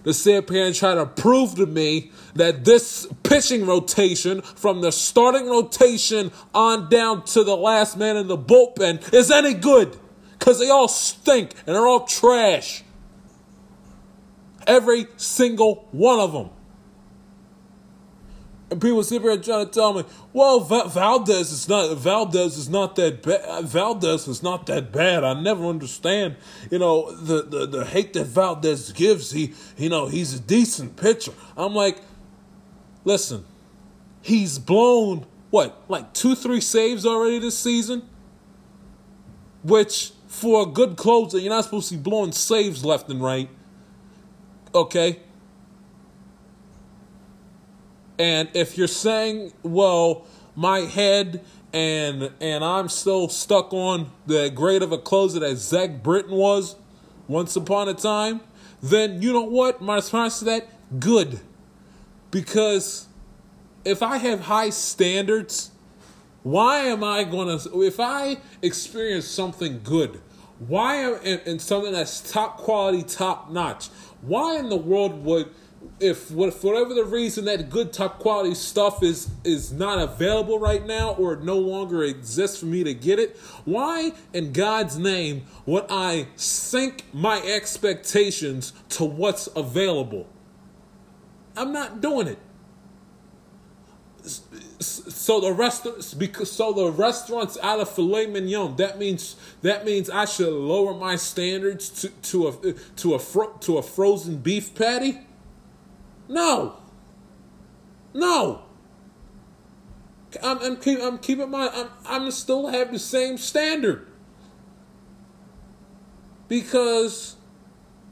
to 0.03 0.13
sit 0.13 0.49
here 0.49 0.65
and 0.65 0.75
try 0.75 0.95
to 0.95 1.05
prove 1.05 1.55
to 1.55 1.65
me 1.65 2.11
that 2.35 2.63
this 2.63 3.07
pitching 3.23 3.65
rotation 3.65 4.41
from 4.41 4.79
the 4.79 4.91
starting 4.91 5.49
rotation 5.49 6.31
on 6.53 6.89
down 6.89 7.25
to 7.25 7.43
the 7.43 7.57
last 7.57 7.97
man 7.97 8.15
in 8.15 8.27
the 8.27 8.37
bullpen 8.37 9.13
is 9.13 9.29
any 9.29 9.53
good. 9.53 9.97
Because 10.39 10.59
they 10.59 10.69
all 10.69 10.87
stink 10.87 11.51
and 11.65 11.75
they're 11.75 11.85
all 11.85 12.05
trash. 12.05 12.83
Every 14.67 15.07
single 15.15 15.87
one 15.91 16.19
of 16.19 16.33
them. 16.33 16.49
And 18.69 18.81
people 18.81 19.01
sit 19.01 19.21
here 19.21 19.37
trying 19.37 19.65
to 19.65 19.71
tell 19.71 19.93
me, 19.93 20.03
well, 20.33 20.59
Va- 20.59 20.89
Valdez 20.89 21.51
is 21.53 21.69
not 21.69 21.95
Valdez 21.97 22.57
is 22.57 22.67
not 22.67 22.97
that 22.97 23.23
bad. 23.23 23.63
Valdez 23.63 24.27
is 24.27 24.43
not 24.43 24.65
that 24.65 24.91
bad. 24.91 25.23
I 25.23 25.39
never 25.39 25.65
understand, 25.65 26.35
you 26.69 26.77
know, 26.77 27.15
the, 27.15 27.43
the 27.43 27.65
the 27.65 27.85
hate 27.85 28.11
that 28.13 28.25
Valdez 28.25 28.91
gives. 28.91 29.31
He, 29.31 29.53
you 29.77 29.87
know, 29.87 30.07
he's 30.07 30.33
a 30.33 30.39
decent 30.41 30.97
pitcher. 30.97 31.31
I'm 31.55 31.73
like, 31.73 32.01
listen, 33.05 33.45
he's 34.21 34.59
blown 34.59 35.25
what, 35.49 35.81
like 35.87 36.11
two, 36.11 36.35
three 36.35 36.59
saves 36.59 37.05
already 37.05 37.39
this 37.39 37.57
season, 37.57 38.07
which 39.63 40.11
for 40.27 40.63
a 40.63 40.65
good 40.65 40.97
closer, 40.97 41.39
you're 41.39 41.49
not 41.49 41.63
supposed 41.63 41.87
to 41.89 41.95
be 41.95 42.01
blowing 42.01 42.33
saves 42.33 42.83
left 42.83 43.09
and 43.09 43.23
right. 43.23 43.49
Okay, 44.77 45.17
and 48.19 48.47
if 48.53 48.77
you're 48.77 48.87
saying, 48.87 49.53
well, 49.63 50.27
my 50.55 50.81
head 50.81 51.43
and 51.73 52.31
and 52.39 52.63
I'm 52.63 52.87
still 52.87 53.27
stuck 53.27 53.73
on 53.73 54.11
the 54.27 54.51
grade 54.51 54.83
of 54.83 54.91
a 54.91 54.99
closer 54.99 55.39
that 55.39 55.55
Zach 55.57 56.03
Britton 56.03 56.35
was 56.35 56.75
once 57.27 57.55
upon 57.55 57.89
a 57.89 57.95
time, 57.95 58.41
then 58.83 59.19
you 59.19 59.33
know 59.33 59.41
what? 59.41 59.81
My 59.81 59.95
response 59.95 60.37
to 60.39 60.45
that, 60.45 60.67
good. 60.99 61.39
Because 62.29 63.07
if 63.83 64.03
I 64.03 64.17
have 64.17 64.41
high 64.41 64.69
standards, 64.69 65.71
why 66.43 66.81
am 66.81 67.03
I 67.03 67.23
gonna 67.23 67.57
if 67.77 67.99
I 67.99 68.37
experience 68.61 69.25
something 69.25 69.81
good, 69.83 70.21
why 70.59 70.95
am 70.97 71.15
in 71.21 71.59
something 71.59 71.91
that's 71.91 72.31
top 72.31 72.57
quality, 72.57 73.03
top 73.03 73.51
notch, 73.51 73.89
why 74.21 74.57
in 74.57 74.69
the 74.69 74.77
world 74.77 75.23
would 75.23 75.49
if 75.99 76.17
for 76.17 76.47
whatever 76.61 76.93
the 76.93 77.05
reason 77.05 77.45
that 77.45 77.69
good 77.69 77.93
top 77.93 78.19
quality 78.19 78.53
stuff 78.53 79.03
is 79.03 79.29
is 79.43 79.71
not 79.71 79.99
available 79.99 80.59
right 80.59 80.85
now 80.85 81.11
or 81.11 81.35
no 81.37 81.57
longer 81.57 82.03
exists 82.03 82.59
for 82.59 82.65
me 82.65 82.83
to 82.83 82.93
get 82.93 83.19
it 83.19 83.37
why 83.65 84.11
in 84.33 84.51
god's 84.51 84.97
name 84.97 85.43
would 85.65 85.85
i 85.89 86.27
sink 86.35 87.05
my 87.13 87.41
expectations 87.43 88.73
to 88.89 89.05
what's 89.05 89.47
available? 89.55 90.27
I'm 91.55 91.71
not 91.71 92.01
doing 92.01 92.27
it 92.27 92.37
so 94.79 95.39
the 95.39 95.51
restaurant 95.51 96.15
because 96.17 96.51
so 96.51 96.73
the 96.73 96.91
restaurants 96.91 97.57
out 97.61 97.79
of 97.79 97.89
filet 97.89 98.27
mignon 98.27 98.75
that 98.75 98.99
means 98.99 99.35
that 99.61 99.85
means 99.85 100.09
i 100.09 100.25
should 100.25 100.51
lower 100.51 100.93
my 100.93 101.15
standards 101.15 101.89
to 101.89 102.09
to 102.21 102.47
a 102.47 102.73
to 102.95 103.13
a 103.13 103.19
fro- 103.19 103.53
to 103.59 103.77
a 103.77 103.81
frozen 103.81 104.37
beef 104.37 104.75
patty 104.75 105.19
no. 106.27 106.77
No. 108.13 108.63
I'm, 110.43 110.59
I'm, 110.59 110.77
keep, 110.77 110.99
I'm 111.01 111.17
keeping 111.17 111.45
in 111.45 111.51
mind, 111.51 111.71
I'm, 111.73 111.89
I'm 112.05 112.31
still 112.31 112.67
have 112.67 112.91
the 112.91 112.99
same 112.99 113.37
standard. 113.37 114.07
Because 116.47 117.35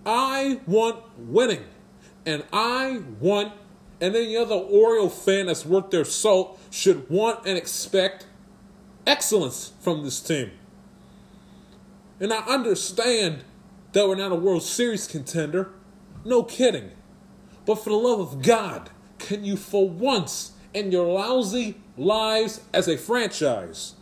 I 0.06 0.60
want 0.66 1.04
winning. 1.18 1.64
And 2.26 2.44
I 2.52 3.02
want, 3.20 3.54
and 4.02 4.16
any 4.16 4.36
other 4.36 4.56
Oriole 4.56 5.10
fan 5.10 5.48
that's 5.48 5.66
worth 5.66 5.90
their 5.92 6.06
salt 6.06 6.60
should 6.70 7.10
want 7.10 7.46
and 7.46 7.58
expect 7.58 8.26
excellence 9.08 9.74
from 9.80 10.04
this 10.04 10.20
team. 10.20 10.52
And 12.20 12.34
I 12.34 12.40
understand 12.46 13.44
that 13.94 14.08
we're 14.08 14.16
not 14.16 14.32
a 14.32 14.36
World 14.36 14.64
Series 14.64 15.08
contender. 15.08 15.72
No 16.24 16.44
kidding. 16.44 16.92
But 17.66 17.76
for 17.76 17.90
the 17.90 17.96
love 17.96 18.20
of 18.20 18.42
God, 18.42 18.90
can 19.20 19.44
you 19.44 19.58
for 19.58 19.90
once 19.90 20.52
in 20.74 20.92
your 20.92 21.08
lousy 21.08 21.76
lives 21.98 22.62
as 22.74 22.88
a 22.88 22.98
franchise 22.98 23.96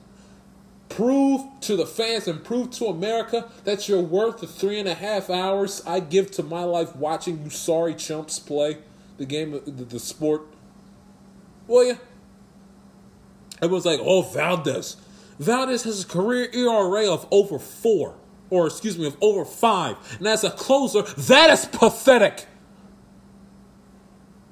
prove 0.89 1.41
to 1.59 1.75
the 1.75 1.85
fans 1.85 2.27
and 2.27 2.43
prove 2.43 2.69
to 2.69 2.85
America 2.85 3.49
that 3.63 3.89
you're 3.89 3.99
worth 3.99 4.39
the 4.39 4.47
three 4.47 4.79
and 4.79 4.87
a 4.87 4.93
half 4.93 5.29
hours 5.29 5.81
I 5.87 5.99
give 5.99 6.29
to 6.31 6.43
my 6.43 6.63
life 6.63 6.95
watching 6.95 7.43
you 7.43 7.49
sorry 7.49 7.95
chumps 7.95 8.37
play 8.37 8.77
the 9.23 9.29
game, 9.29 9.51
the, 9.51 9.85
the 9.85 9.99
sport? 9.99 10.41
Will 11.67 11.85
you? 11.85 11.97
Everyone's 13.61 13.85
like, 13.85 13.99
oh, 14.01 14.21
Valdez. 14.21 14.97
Valdez 15.39 15.83
has 15.83 16.03
a 16.03 16.07
career 16.07 16.49
ERA 16.53 17.11
of 17.11 17.25
over 17.31 17.57
four, 17.57 18.15
or 18.49 18.67
excuse 18.67 18.97
me, 18.97 19.07
of 19.07 19.15
over 19.21 19.45
five. 19.45 19.95
And 20.19 20.27
as 20.27 20.43
a 20.43 20.51
closer, 20.51 21.01
that 21.01 21.49
is 21.49 21.65
pathetic. 21.65 22.45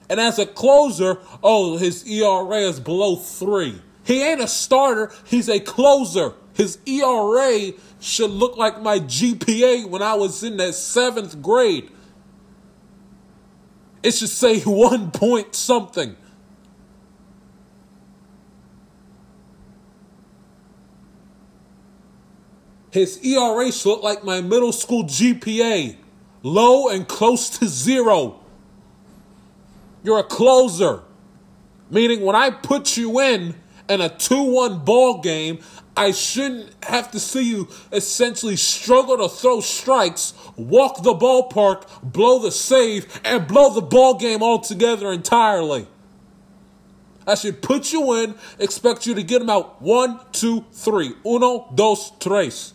And 0.09 0.19
as 0.19 0.39
a 0.39 0.45
closer, 0.45 1.19
oh, 1.43 1.78
his 1.78 2.05
ERA 2.07 2.61
is 2.61 2.80
below 2.80 3.17
three. 3.17 3.82
He 4.03 4.24
ain't 4.24 4.41
a 4.41 4.47
starter, 4.47 5.11
he's 5.26 5.49
a 5.49 5.59
closer. 5.59 6.34
His 6.53 6.80
ERA 6.86 7.72
should 7.99 8.32
look 8.32 8.57
like 8.57 8.82
my 8.82 8.99
GPA 8.99 9.89
when 9.89 10.01
I 10.01 10.15
was 10.15 10.43
in 10.43 10.57
that 10.57 10.74
seventh 10.74 11.41
grade. 11.41 11.91
It 14.04 14.12
should 14.12 14.30
say 14.30 14.60
one 14.62 15.12
point 15.12 15.56
something. 15.56 16.16
His 22.91 23.24
ERA 23.24 23.72
should 23.72 23.89
look 23.89 24.04
like 24.04 24.24
my 24.24 24.41
middle 24.41 24.74
school 24.74 25.06
GPA, 25.06 25.95
low 26.43 26.89
and 26.89 27.08
close 27.08 27.49
to 27.60 27.68
zero. 27.68 28.41
You're 30.04 30.20
a 30.20 30.24
closer, 30.24 31.04
meaning 31.89 32.22
when 32.22 32.36
I 32.36 32.49
put 32.49 32.97
you 32.97 33.20
in 33.22 33.56
in 33.88 34.02
a 34.02 34.10
2 34.10 34.43
1 34.43 34.80
ball 34.80 35.22
game, 35.22 35.60
I 35.96 36.12
shouldn't 36.12 36.74
have 36.86 37.12
to 37.12 37.20
see 37.20 37.44
you 37.44 37.68
essentially 37.92 38.56
struggle 38.56 39.18
to 39.18 39.28
throw 39.28 39.60
strikes, 39.60 40.34
walk 40.56 41.04
the 41.04 41.14
ballpark, 41.14 41.86
blow 42.02 42.39
the 42.39 42.52
save, 42.52 43.20
and 43.26 43.48
blow 43.48 43.74
the 43.74 43.82
ball 43.82 44.16
game 44.16 44.42
altogether 44.42 45.12
entirely. 45.12 45.88
I 47.28 47.36
should 47.36 47.62
put 47.62 47.94
you 47.94 48.14
in, 48.14 48.36
expect 48.58 49.06
you 49.06 49.14
to 49.16 49.24
get 49.24 49.39
them 49.39 49.50
out 49.50 49.82
one, 49.82 50.20
two, 50.32 50.66
three. 50.72 51.14
Uno, 51.26 51.72
dos, 51.76 52.12
tres. 52.20 52.74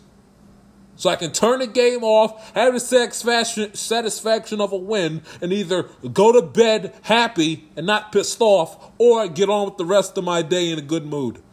So 0.95 1.09
I 1.09 1.15
can 1.15 1.31
turn 1.31 1.59
the 1.59 1.67
game 1.67 2.03
off, 2.03 2.53
have 2.55 2.73
the 2.73 2.79
satisfaction, 2.79 3.75
satisfaction 3.75 4.61
of 4.61 4.71
a 4.71 4.77
win, 4.77 5.21
and 5.41 5.53
either 5.53 5.83
go 6.11 6.31
to 6.31 6.41
bed 6.41 6.95
happy 7.03 7.67
and 7.75 7.85
not 7.85 8.11
pissed 8.11 8.41
off, 8.41 8.91
or 8.97 9.27
get 9.27 9.49
on 9.49 9.65
with 9.65 9.77
the 9.77 9.85
rest 9.85 10.17
of 10.17 10.23
my 10.23 10.41
day 10.41 10.71
in 10.71 10.79
a 10.79 10.81
good 10.81 11.05
mood. 11.05 11.43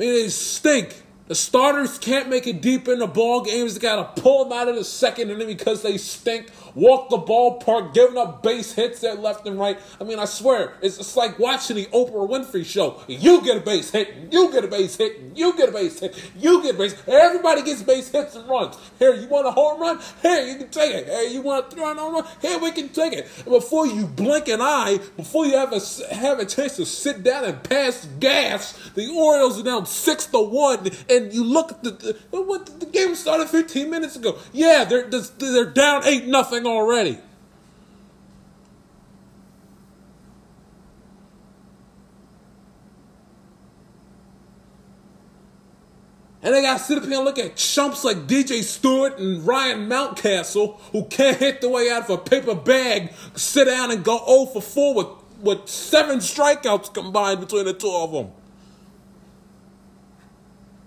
Mean, 0.00 0.14
they 0.14 0.28
stink. 0.28 1.02
The 1.28 1.34
starters 1.34 1.98
can't 1.98 2.28
make 2.28 2.46
it 2.46 2.60
deep 2.60 2.88
in 2.88 2.98
the 2.98 3.06
ball 3.06 3.42
games. 3.42 3.74
They 3.74 3.80
got 3.80 4.16
to 4.16 4.20
pull 4.20 4.44
them 4.44 4.58
out 4.58 4.66
of 4.66 4.74
the 4.74 4.84
second 4.84 5.30
inning 5.30 5.46
because 5.46 5.82
they 5.82 5.96
stink. 5.96 6.50
Walk 6.74 7.10
the 7.10 7.18
ballpark, 7.18 7.94
giving 7.94 8.16
up 8.16 8.42
base 8.42 8.72
hits 8.72 9.02
at 9.04 9.20
left 9.20 9.46
and 9.46 9.58
right. 9.58 9.78
I 10.00 10.04
mean, 10.04 10.18
I 10.18 10.24
swear, 10.24 10.74
it's, 10.82 10.98
it's 10.98 11.16
like 11.16 11.38
watching 11.38 11.76
the 11.76 11.86
Oprah 11.86 12.28
Winfrey 12.28 12.64
show. 12.64 13.02
You 13.08 13.42
get 13.42 13.56
a 13.56 13.60
base 13.60 13.90
hit, 13.90 14.14
you 14.30 14.52
get 14.52 14.64
a 14.64 14.68
base 14.68 14.96
hit, 14.96 15.18
you 15.34 15.56
get 15.56 15.68
a 15.68 15.72
base 15.72 15.98
hit, 16.00 16.20
you 16.36 16.62
get 16.62 16.74
a 16.74 16.78
base. 16.78 16.96
Everybody 17.06 17.62
gets 17.62 17.82
base 17.82 18.10
hits 18.10 18.36
and 18.36 18.48
runs. 18.48 18.76
Here, 18.98 19.14
you 19.14 19.28
want 19.28 19.46
a 19.46 19.50
home 19.50 19.80
run? 19.80 20.00
Here, 20.22 20.46
you 20.46 20.56
can 20.56 20.68
take 20.68 20.94
it. 20.94 21.06
Here, 21.06 21.30
you 21.30 21.42
want 21.42 21.66
a 21.66 21.70
three-run 21.70 21.96
home 21.96 22.14
run? 22.14 22.24
Here, 22.40 22.58
we 22.58 22.70
can 22.72 22.88
take 22.88 23.12
it. 23.12 23.28
And 23.38 23.46
before 23.46 23.86
you 23.86 24.06
blink 24.06 24.48
an 24.48 24.60
eye, 24.60 25.00
before 25.16 25.46
you 25.46 25.56
have 25.56 25.72
a 25.72 25.80
have 26.14 26.38
a 26.38 26.46
chance 26.46 26.76
to 26.76 26.86
sit 26.86 27.22
down 27.22 27.44
and 27.44 27.62
pass 27.62 28.06
gas, 28.18 28.90
the 28.94 29.08
Orioles 29.08 29.60
are 29.60 29.64
down 29.64 29.86
six 29.86 30.26
to 30.26 30.40
one, 30.40 30.90
and 31.08 31.32
you 31.32 31.44
look 31.44 31.72
at 31.72 31.82
the 31.82 31.90
the, 32.30 32.72
the 32.78 32.86
game 32.86 33.14
started 33.14 33.48
15 33.48 33.90
minutes 33.90 34.16
ago. 34.16 34.38
Yeah, 34.52 34.84
they're 34.84 35.08
they're 35.08 35.66
down 35.66 36.04
eight 36.04 36.26
nothing 36.26 36.59
already. 36.66 37.18
And 46.42 46.54
they 46.54 46.62
got 46.62 46.78
to 46.78 46.84
sit 46.84 46.96
up 46.96 47.04
here 47.04 47.16
and 47.16 47.24
look 47.24 47.38
at 47.38 47.56
chumps 47.56 48.02
like 48.02 48.26
DJ 48.26 48.62
Stewart 48.62 49.18
and 49.18 49.46
Ryan 49.46 49.88
Mountcastle 49.88 50.80
who 50.92 51.04
can't 51.04 51.36
hit 51.36 51.60
the 51.60 51.68
way 51.68 51.90
out 51.90 52.04
of 52.04 52.10
a 52.10 52.18
paper 52.18 52.54
bag, 52.54 53.12
sit 53.34 53.66
down 53.66 53.90
and 53.90 54.02
go 54.02 54.24
0 54.26 54.46
for 54.46 54.62
4 54.62 54.94
with, 54.94 55.06
with 55.40 55.68
seven 55.68 56.18
strikeouts 56.18 56.94
combined 56.94 57.40
between 57.40 57.66
the 57.66 57.74
two 57.74 57.90
of 57.90 58.12
them. 58.12 58.30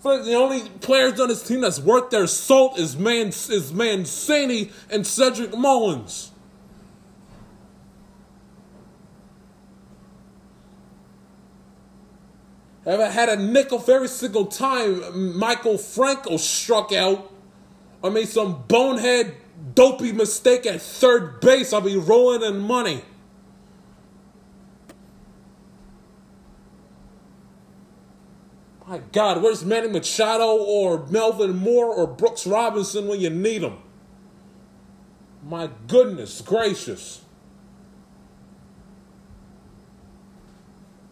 For 0.04 0.22
the 0.22 0.34
only 0.34 0.68
players 0.82 1.18
on 1.22 1.30
this 1.30 1.42
team 1.42 1.62
that's 1.62 1.80
worth 1.80 2.10
their 2.10 2.28
salt 2.28 2.78
is 2.78 2.98
Man 2.98 3.28
is 3.28 3.72
Mancini 3.72 4.70
and 4.90 5.08
Cedric 5.08 5.58
Mullins. 5.58 6.32
Have 12.84 13.00
I 13.00 13.08
had 13.08 13.30
a 13.30 13.38
nickel 13.38 13.82
every 13.88 14.10
single 14.10 14.48
time 14.48 15.00
Maikel 15.40 15.80
Franco 15.80 16.36
struck 16.36 16.92
out 16.92 17.32
I 18.04 18.10
made 18.10 18.28
some 18.28 18.66
bonehead 18.68 19.38
dopey 19.74 20.12
mistake 20.12 20.66
at 20.66 20.82
third 20.82 21.40
base? 21.40 21.72
I'll 21.72 21.80
be 21.80 21.96
rolling 21.96 22.44
in 22.44 22.60
money. 22.60 23.04
My 28.94 29.02
God, 29.12 29.42
where's 29.42 29.66
Manny 29.66 29.88
Machado 29.88 30.56
or 30.56 31.08
Melvin 31.08 31.58
Mora 31.58 31.90
or 31.90 32.06
Brooks 32.06 32.46
Robinson 32.46 33.08
when 33.08 33.20
you 33.20 33.32
need 33.32 33.64
them? 33.64 33.80
My 35.44 35.72
goodness 35.88 36.42
gracious. 36.42 37.24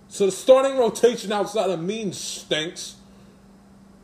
So 0.10 0.28
the 0.28 0.32
starting 0.32 0.78
rotation 0.78 1.32
outside 1.32 1.72
of 1.72 1.82
Means 1.82 2.20
stinks. 2.20 2.98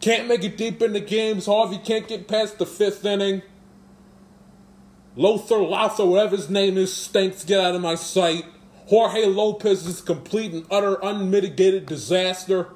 Can't 0.02 0.28
make 0.28 0.44
it 0.44 0.58
deep 0.58 0.82
in 0.82 0.94
the 0.94 1.00
games. 1.00 1.46
Harvey 1.46 1.78
can't 1.78 2.08
get 2.08 2.28
past 2.28 2.58
the 2.58 2.66
fifth 2.66 3.06
inning. 3.06 3.44
Lowther 5.16 5.58
Lowther, 5.58 6.04
whatever 6.04 6.36
his 6.36 6.50
name 6.50 6.80
is, 6.80 6.92
stinks. 6.92 7.44
Get 7.44 7.60
out 7.60 7.76
of 7.76 7.82
my 7.82 7.94
sight. 7.94 8.46
Jorge 8.88 9.28
Lopez 9.28 9.86
is 9.86 10.02
complete 10.02 10.52
and 10.52 10.66
utter 10.72 10.98
unmitigated 11.04 11.86
disaster. 11.86 12.70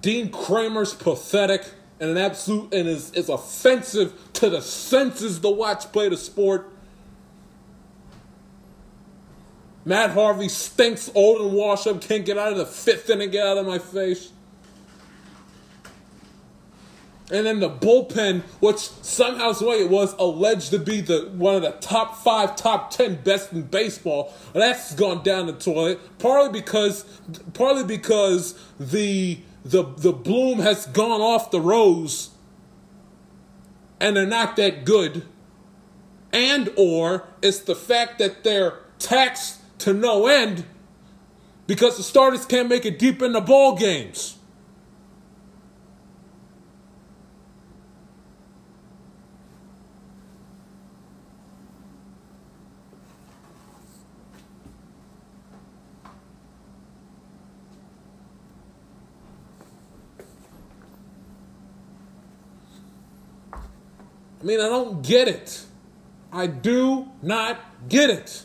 Dean 0.00 0.30
Kremer's 0.30 0.94
pathetic 0.94 1.64
and 1.98 2.10
an 2.10 2.16
absolute 2.16 2.72
and 2.72 2.88
is, 2.88 3.12
is 3.12 3.28
offensive 3.28 4.12
to 4.34 4.48
the 4.48 4.62
senses 4.62 5.38
to 5.40 5.50
watch 5.50 5.92
play 5.92 6.08
the 6.08 6.16
sport. 6.16 6.70
Matt 9.84 10.10
Harvey 10.10 10.48
stinks 10.48 11.10
old 11.14 11.40
and 11.40 11.52
washed 11.52 11.86
up, 11.86 12.00
can't 12.00 12.24
get 12.24 12.38
out 12.38 12.52
of 12.52 12.58
the 12.58 12.66
fifth 12.66 13.10
inning, 13.10 13.30
get 13.30 13.46
out 13.46 13.58
of 13.58 13.66
my 13.66 13.78
face. 13.78 14.32
And 17.32 17.46
then 17.46 17.60
the 17.60 17.70
bullpen, 17.70 18.40
which 18.58 18.78
somehow 18.78 19.52
way 19.60 19.76
it 19.76 19.90
was 19.90 20.14
alleged 20.18 20.70
to 20.70 20.80
be 20.80 21.00
the 21.00 21.30
one 21.34 21.54
of 21.54 21.62
the 21.62 21.70
top 21.70 22.18
five, 22.18 22.56
top 22.56 22.90
ten 22.90 23.22
best 23.22 23.52
in 23.52 23.62
baseball, 23.62 24.34
that's 24.52 24.94
gone 24.94 25.22
down 25.22 25.46
the 25.46 25.52
toilet. 25.52 26.00
Partly 26.18 26.60
because, 26.60 27.04
partly 27.54 27.84
because 27.84 28.58
the 28.80 29.38
the 29.64 29.82
the 29.82 30.12
bloom 30.12 30.58
has 30.60 30.86
gone 30.86 31.20
off 31.20 31.50
the 31.50 31.60
rose, 31.60 32.30
and 33.98 34.16
they're 34.16 34.26
not 34.26 34.56
that 34.56 34.84
good. 34.84 35.26
And 36.32 36.70
or 36.76 37.28
it's 37.42 37.58
the 37.58 37.74
fact 37.74 38.18
that 38.18 38.44
they're 38.44 38.78
taxed 38.98 39.60
to 39.80 39.92
no 39.92 40.26
end 40.26 40.64
because 41.66 41.96
the 41.96 42.02
starters 42.02 42.46
can't 42.46 42.68
make 42.68 42.84
it 42.84 42.98
deep 42.98 43.22
in 43.22 43.32
the 43.32 43.40
ball 43.40 43.76
games. 43.76 44.36
Mean, 64.50 64.60
I 64.60 64.68
don't 64.68 65.02
get 65.02 65.28
it. 65.28 65.64
I 66.32 66.46
do 66.46 67.08
not 67.22 67.58
get 67.88 68.10
it. 68.10 68.42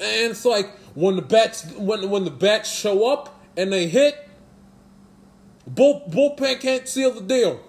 And 0.00 0.30
it's 0.32 0.44
like 0.44 0.70
when 0.94 1.16
the 1.16 1.22
bats 1.22 1.64
when 1.72 2.10
when 2.10 2.24
the 2.24 2.30
bats 2.30 2.70
show 2.70 3.10
up 3.10 3.40
and 3.56 3.72
they 3.72 3.88
hit, 3.88 4.28
bull, 5.66 6.04
bullpen 6.08 6.60
can't 6.60 6.86
seal 6.86 7.12
the 7.12 7.20
deal. 7.20 7.60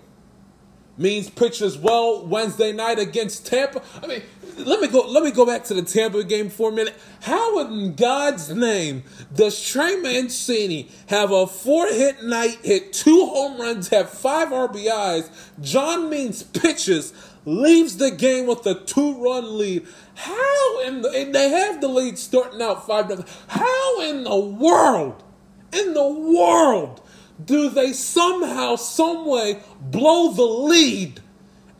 Means 0.98 1.30
pitches 1.30 1.78
well 1.78 2.26
Wednesday 2.26 2.72
night 2.72 3.00
against 3.00 3.48
Tampa. 3.48 3.82
I 4.02 4.08
mean, 4.08 4.24
let 4.58 4.80
me 4.82 4.88
go. 4.88 5.02
Let 5.08 5.24
me 5.24 5.32
go 5.32 5.46
back 5.46 5.64
to 5.66 5.74
the 5.74 5.82
Tampa 5.82 6.24
game 6.24 6.50
for 6.50 6.70
a 6.70 6.72
minute. 6.72 6.96
How 7.22 7.60
in 7.60 7.96
God's 7.96 8.50
name 8.50 9.04
does 9.34 9.62
Trey 9.64 9.96
Mancini 9.98 10.90
have 11.08 11.32
a 11.32 11.48
four-hit 11.48 12.24
night, 12.24 12.60
hit 12.64 12.94
two 12.94 13.26
home 13.26 13.60
runs, 13.60 13.90
have 13.90 14.10
five 14.10 14.50
RBIs? 14.50 15.30
John 15.62 16.10
Means 16.10 16.44
pitches 16.44 17.14
leaves 17.46 17.98
the 17.98 18.12
game 18.12 18.48
with 18.48 18.66
a 18.66 18.76
two-run 18.76 19.58
lead. 19.58 19.86
How 20.16 20.82
in 20.82 21.02
the 21.02 21.10
and 21.10 21.36
they 21.36 21.50
have 21.50 21.82
the 21.82 21.88
lead 21.88 22.18
starting 22.18 22.62
out 22.62 22.88
five 22.88 23.10
nothing. 23.10 23.26
How 23.48 24.02
in 24.02 24.24
the 24.24 24.36
world, 24.36 25.24
in 25.72 25.94
the 25.94 26.08
world, 26.08 27.02
do 27.44 27.70
they 27.70 27.94
somehow, 27.94 28.78
some 28.78 29.26
way 29.26 29.60
blow 29.82 30.32
the 30.32 30.44
lead 30.44 31.22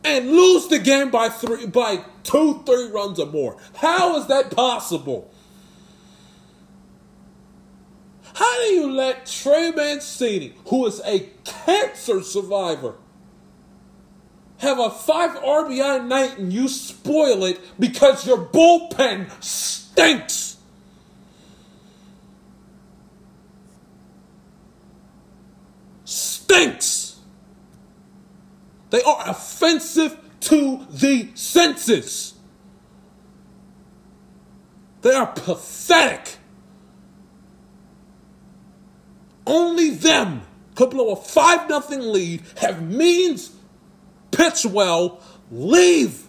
and 0.06 0.30
lose 0.30 0.68
the 0.68 0.78
game 0.78 1.10
by 1.10 1.28
three, 1.28 1.66
by 1.66 2.04
two, 2.22 2.62
three 2.64 2.88
runs 2.90 3.18
or 3.18 3.26
more? 3.26 3.56
How 3.74 4.16
is 4.16 4.28
that 4.28 4.54
possible? 4.54 5.32
How 8.34 8.60
do 8.60 8.74
you 8.74 8.92
let 8.92 9.26
Trey 9.26 9.72
Mancini, 9.72 10.54
who 10.66 10.86
is 10.86 11.00
a 11.04 11.28
cancer 11.44 12.22
survivor, 12.22 12.94
have 14.58 14.78
a 14.78 14.90
five 14.90 15.32
RBI 15.32 16.06
night 16.06 16.38
and 16.38 16.52
you 16.52 16.68
spoil 16.68 17.44
it 17.44 17.60
because 17.80 18.26
your 18.26 18.38
bullpen 18.38 19.30
stinks? 19.42 20.58
Stinks. 26.04 27.05
They 28.96 29.02
are 29.02 29.28
offensive 29.28 30.16
to 30.40 30.86
the 30.88 31.28
senses. 31.34 32.32
They 35.02 35.12
are 35.12 35.26
pathetic. 35.26 36.38
Only 39.46 39.90
them 39.90 40.40
could 40.76 40.88
blow 40.88 41.12
a 41.12 41.16
5 41.16 41.68
0 41.68 42.02
lead, 42.04 42.42
have 42.56 42.80
Means, 42.80 43.54
pitch 44.30 44.64
well, 44.64 45.20
leave, 45.50 46.22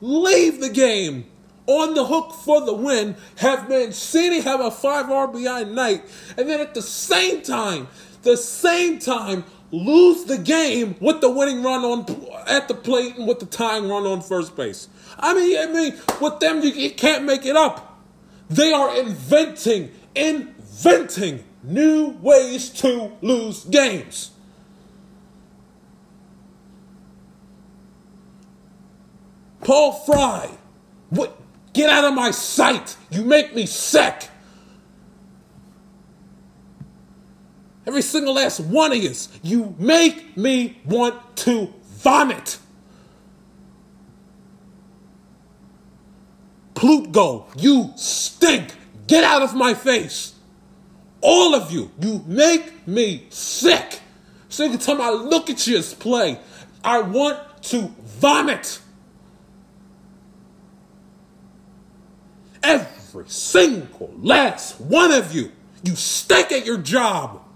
leave 0.00 0.60
the 0.60 0.70
game 0.70 1.26
on 1.68 1.94
the 1.94 2.06
hook 2.06 2.32
for 2.32 2.60
the 2.66 2.74
win, 2.74 3.14
have 3.36 3.68
Mancini 3.68 4.40
have 4.40 4.58
a 4.58 4.72
5 4.72 5.06
RBI 5.06 5.70
night, 5.70 6.02
and 6.36 6.48
then 6.48 6.58
at 6.58 6.74
the 6.74 6.82
same 6.82 7.42
time, 7.42 7.86
the 8.22 8.36
same 8.36 8.98
time, 8.98 9.44
lose 9.72 10.24
the 10.24 10.38
game 10.38 10.96
with 11.00 11.20
the 11.20 11.30
winning 11.30 11.62
run 11.62 11.84
on 11.84 12.26
at 12.48 12.68
the 12.68 12.74
plate 12.74 13.16
and 13.16 13.26
with 13.26 13.40
the 13.40 13.46
tying 13.46 13.88
run 13.88 14.04
on 14.04 14.20
first 14.20 14.56
base. 14.56 14.88
I 15.18 15.34
mean, 15.34 15.58
I 15.58 15.66
mean, 15.66 15.98
with 16.20 16.40
them 16.40 16.62
you, 16.62 16.70
you 16.70 16.90
can't 16.90 17.24
make 17.24 17.46
it 17.46 17.56
up. 17.56 18.00
They 18.48 18.72
are 18.72 18.96
inventing, 18.98 19.92
inventing 20.14 21.44
new 21.62 22.16
ways 22.20 22.70
to 22.70 23.12
lose 23.20 23.64
games. 23.64 24.32
Paul 29.62 29.92
Fry, 29.92 30.50
what? 31.10 31.36
Get 31.72 31.90
out 31.90 32.04
of 32.04 32.14
my 32.14 32.32
sight! 32.32 32.96
You 33.10 33.24
make 33.24 33.54
me 33.54 33.66
sick. 33.66 34.29
Every 37.90 38.02
single 38.02 38.34
last 38.34 38.60
one 38.60 38.92
of 38.92 38.98
you, 38.98 39.12
you 39.42 39.74
make 39.76 40.36
me 40.36 40.78
want 40.84 41.36
to 41.38 41.74
vomit. 41.96 42.58
Plutko, 46.74 47.46
you 47.60 47.92
stink. 47.96 48.76
Get 49.08 49.24
out 49.24 49.42
of 49.42 49.56
my 49.56 49.74
face. 49.74 50.34
All 51.20 51.52
of 51.52 51.72
you, 51.72 51.90
you 52.00 52.24
make 52.28 52.86
me 52.86 53.26
sick. 53.28 53.98
So 54.48 54.66
every 54.66 54.78
time 54.78 55.00
I 55.00 55.10
look 55.10 55.50
at 55.50 55.66
you 55.66 55.76
as 55.76 55.92
play, 55.92 56.38
I 56.84 57.00
want 57.00 57.40
to 57.62 57.92
vomit. 58.20 58.78
Every 62.62 63.28
single 63.28 64.14
last 64.16 64.80
one 64.80 65.10
of 65.10 65.34
you, 65.34 65.50
you 65.82 65.96
stink 65.96 66.52
at 66.52 66.64
your 66.64 66.78
job. 66.78 67.48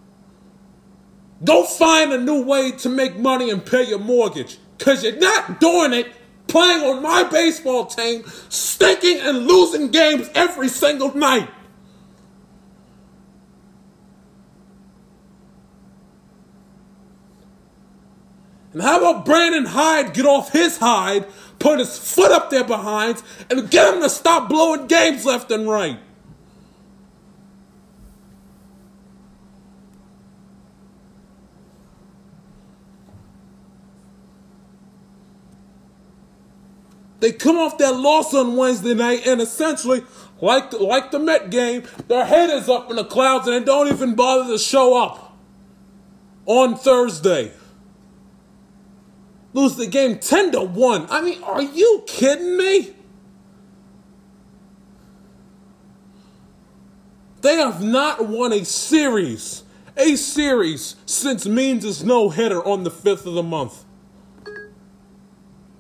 Go 1.43 1.65
find 1.65 2.13
a 2.13 2.19
new 2.19 2.45
way 2.45 2.73
to 2.73 2.89
make 2.89 3.17
money 3.17 3.51
and 3.51 3.65
pay 3.65 3.89
your 3.89 3.99
mortgage. 3.99 4.59
Because 4.79 5.03
you're 5.03 5.17
not 5.17 5.61
doing 5.61 5.93
it 5.93 6.13
playing 6.47 6.83
on 6.85 7.03
my 7.03 7.25
baseball 7.25 7.87
team, 7.87 8.25
stinking 8.49 9.19
and 9.21 9.47
losing 9.47 9.91
games 9.91 10.29
every 10.35 10.69
single 10.69 11.17
night. 11.17 11.49
And 18.73 18.83
how 18.83 18.99
about 18.99 19.25
Brandon 19.25 19.65
Hyde 19.65 20.15
get 20.15 20.27
off 20.27 20.53
his 20.53 20.79
hide, 20.79 21.27
put 21.61 21.79
his 21.79 21.97
foot 21.97 22.33
up 22.33 22.51
there 22.51 22.65
behind, 22.65 23.23
and 23.49 23.71
get 23.71 23.95
him 23.95 24.03
to 24.03 24.11
stop 24.11 24.49
blowing 24.49 24.89
games 24.89 25.25
left 25.25 25.51
and 25.53 25.69
right? 25.69 25.99
They 37.25 37.33
come 37.33 37.57
off 37.57 37.79
that 37.79 37.97
loss 37.97 38.35
on 38.35 38.55
Wednesday 38.55 38.93
night 38.93 39.27
and 39.27 39.41
essentially, 39.41 40.05
like 40.43 40.71
the, 40.71 40.77
like 40.77 41.11
the 41.11 41.19
Met 41.19 41.49
game, 41.49 41.85
their 42.07 42.27
head 42.27 42.51
is 42.51 42.69
up 42.69 42.91
in 42.91 42.97
the 42.97 43.05
clouds 43.05 43.49
and 43.49 43.57
they 43.57 43.65
don't 43.65 43.89
even 43.89 44.15
bother 44.15 44.53
to 44.53 44.59
show 44.59 45.03
up 45.03 45.35
on 46.45 46.77
Thursday. 46.77 47.51
Lose 49.55 49.75
the 49.77 49.87
game 49.87 50.19
10 50.19 50.53
to 50.53 50.61
1. 50.65 51.07
I 51.09 51.23
mean, 51.23 51.43
are 51.45 51.63
you 51.63 52.05
kidding 52.07 52.59
me? 52.59 52.95
They 57.41 57.57
have 57.57 57.83
not 57.83 58.29
won 58.29 58.53
a 58.53 58.67
series, 58.67 59.63
a 59.97 60.17
series 60.17 60.97
since 61.07 61.47
Means' 61.47 61.87
is 61.87 62.05
no 62.05 62.29
hitter 62.29 62.63
on 62.63 62.85
the 62.85 62.91
5th 62.91 63.25
of 63.25 63.33
the 63.33 63.43
month. 63.43 63.83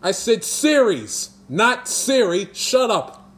I 0.02 0.12
said 0.12 0.42
series, 0.42 1.33
not 1.48 1.88
Siri. 1.88 2.48
Shut 2.52 2.90
up. 2.90 3.30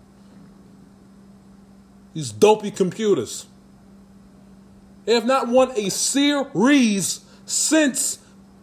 These 2.15 2.33
dopey 2.33 2.71
computers. 2.71 3.47
They 5.05 5.15
have 5.15 5.27
not 5.27 5.49
won 5.49 5.71
a 5.77 5.91
series 5.91 7.21
since 7.45 8.19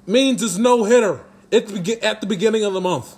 Means' 0.06 0.44
is 0.44 0.60
no 0.60 0.84
hitter 0.84 1.24
at 1.52 1.68
the, 1.68 1.80
be- 1.80 2.02
at 2.02 2.20
the 2.20 2.28
beginning 2.28 2.64
of 2.66 2.74
the 2.74 2.82
month. 2.82 3.16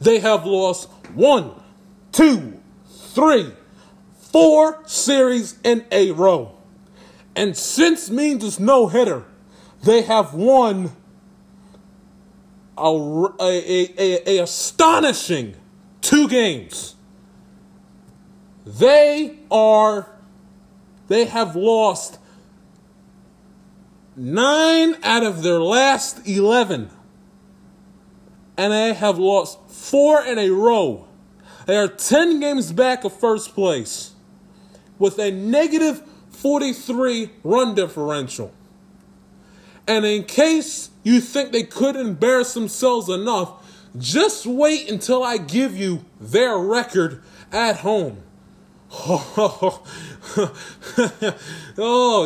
They 0.00 0.18
have 0.18 0.44
lost 0.44 0.90
one, 1.14 1.52
two, 2.12 2.60
three, 2.86 3.52
four 4.18 4.82
series 4.86 5.58
in 5.64 5.86
a 5.90 6.10
row. 6.10 6.56
And 7.34 7.56
since 7.56 8.10
Means' 8.10 8.44
is 8.44 8.60
no 8.60 8.88
hitter, 8.88 9.24
they 9.82 10.02
have 10.02 10.34
won 10.34 10.90
a, 12.78 13.32
a, 13.40 13.94
a, 13.98 14.38
a 14.38 14.42
astonishing 14.42 15.56
two 16.00 16.28
games. 16.28 16.94
They 18.64 19.38
are, 19.50 20.08
they 21.08 21.26
have 21.26 21.54
lost 21.54 22.18
nine 24.16 24.96
out 25.02 25.22
of 25.22 25.42
their 25.42 25.60
last 25.60 26.26
11. 26.26 26.90
And 28.58 28.72
they 28.72 28.94
have 28.94 29.18
lost 29.18 29.58
four 29.70 30.24
in 30.24 30.38
a 30.38 30.50
row. 30.50 31.06
They 31.66 31.76
are 31.76 31.88
10 31.88 32.40
games 32.40 32.72
back 32.72 33.04
of 33.04 33.12
first 33.12 33.54
place 33.54 34.12
with 34.98 35.18
a 35.18 35.30
negative 35.30 36.02
43 36.30 37.30
run 37.44 37.74
differential. 37.74 38.52
And 39.86 40.04
in 40.04 40.24
case 40.24 40.90
you 41.06 41.20
think 41.20 41.52
they 41.52 41.62
could 41.62 41.94
embarrass 41.94 42.52
themselves 42.54 43.08
enough, 43.08 43.64
just 43.96 44.44
wait 44.44 44.90
until 44.90 45.22
I 45.22 45.36
give 45.38 45.76
you 45.76 46.04
their 46.20 46.58
record 46.58 47.22
at 47.52 47.76
home. 47.76 48.24
oh, 48.90 49.84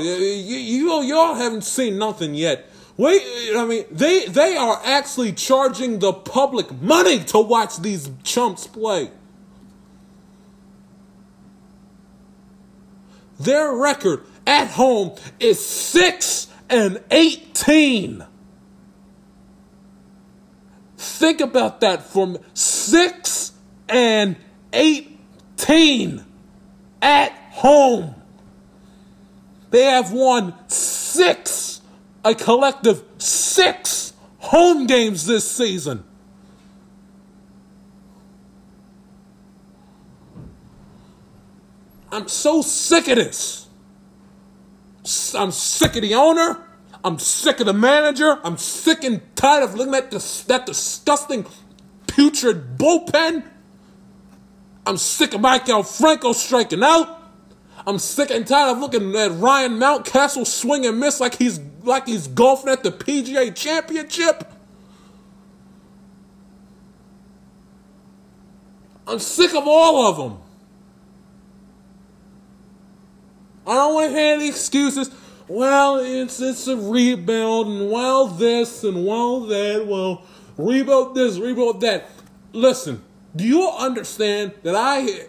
you, 0.02 0.12
you, 0.56 1.02
y'all 1.02 1.34
haven't 1.34 1.64
seen 1.64 1.98
nothing 1.98 2.34
yet. 2.34 2.70
Wait, 2.96 3.22
I 3.54 3.66
mean, 3.66 3.84
they 3.90 4.24
they 4.26 4.56
are 4.56 4.80
actually 4.82 5.32
charging 5.32 5.98
the 5.98 6.14
public 6.14 6.72
money 6.80 7.22
to 7.24 7.38
watch 7.38 7.76
these 7.78 8.10
chumps 8.22 8.66
play. 8.66 9.10
Their 13.38 13.74
record 13.74 14.24
at 14.46 14.68
home 14.68 15.16
is 15.38 15.62
6 15.64 16.48
and 16.70 17.02
18. 17.10 18.26
Think 21.00 21.40
about 21.40 21.80
that 21.80 22.02
from 22.02 22.36
6 22.52 23.52
and 23.88 24.36
18 24.74 26.24
at 27.00 27.32
home. 27.52 28.14
They 29.70 29.84
have 29.84 30.12
won 30.12 30.52
six, 30.68 31.80
a 32.22 32.34
collective 32.34 33.02
six 33.16 34.12
home 34.40 34.86
games 34.86 35.24
this 35.24 35.50
season. 35.50 36.04
I'm 42.12 42.28
so 42.28 42.60
sick 42.60 43.08
of 43.08 43.16
this. 43.16 43.68
I'm 45.34 45.50
sick 45.50 45.96
of 45.96 46.02
the 46.02 46.14
owner. 46.14 46.69
I'm 47.02 47.18
sick 47.18 47.60
of 47.60 47.66
the 47.66 47.72
manager. 47.72 48.38
I'm 48.44 48.58
sick 48.58 49.04
and 49.04 49.22
tired 49.34 49.64
of 49.64 49.74
looking 49.74 49.94
at 49.94 50.10
this, 50.10 50.42
that 50.44 50.66
disgusting, 50.66 51.46
putrid 52.06 52.76
bullpen. 52.76 53.44
I'm 54.86 54.96
sick 54.96 55.34
of 55.34 55.40
Maikel 55.40 55.86
Franco 55.98 56.32
striking 56.32 56.82
out. 56.82 57.18
I'm 57.86 57.98
sick 57.98 58.30
and 58.30 58.46
tired 58.46 58.72
of 58.72 58.78
looking 58.78 59.14
at 59.16 59.32
Ryan 59.32 59.72
Mountcastle 59.72 60.46
swing 60.46 60.84
and 60.84 61.00
miss 61.00 61.20
like 61.20 61.36
he's 61.36 61.58
like 61.82 62.06
he's 62.06 62.26
golfing 62.26 62.70
at 62.70 62.82
the 62.82 62.90
PGA 62.90 63.54
Championship. 63.54 64.52
I'm 69.06 69.18
sick 69.18 69.54
of 69.54 69.64
all 69.66 70.06
of 70.06 70.16
them. 70.18 70.38
I 73.66 73.74
don't 73.74 73.94
want 73.94 74.10
to 74.12 74.18
hear 74.18 74.34
any 74.34 74.48
excuses. 74.48 75.10
Well, 75.50 75.96
it's 75.96 76.40
it's 76.40 76.68
a 76.68 76.76
rebuild, 76.76 77.66
and 77.66 77.90
well 77.90 78.28
this 78.28 78.84
and 78.84 79.04
well 79.04 79.40
that. 79.46 79.84
Well, 79.84 80.22
rebuild 80.56 81.16
this, 81.16 81.38
rebuild 81.38 81.80
that. 81.80 82.08
Listen, 82.52 83.02
do 83.34 83.42
you 83.42 83.68
understand 83.68 84.52
that 84.62 84.76
I 84.76 85.26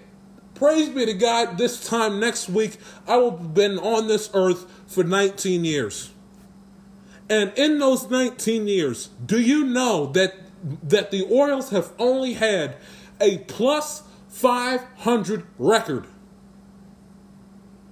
praise 0.53 0.89
be 0.89 1.07
to 1.07 1.15
God? 1.15 1.57
This 1.57 1.83
time 1.83 2.19
next 2.19 2.49
week, 2.49 2.77
I 3.07 3.17
will 3.17 3.35
have 3.35 3.55
been 3.55 3.79
on 3.79 4.07
this 4.07 4.29
earth 4.35 4.71
for 4.85 5.03
19 5.03 5.65
years. 5.65 6.11
And 7.27 7.51
in 7.55 7.79
those 7.79 8.07
19 8.11 8.67
years, 8.67 9.09
do 9.25 9.41
you 9.41 9.63
know 9.65 10.05
that 10.11 10.35
that 10.83 11.09
the 11.09 11.23
Orioles 11.23 11.71
have 11.71 11.93
only 11.97 12.33
had 12.33 12.75
a 13.19 13.39
plus 13.39 14.03
500 14.29 15.47
record? 15.57 16.05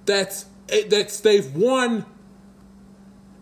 That's 0.06 0.46
that's 0.88 1.18
they've 1.18 1.52
won 1.56 2.06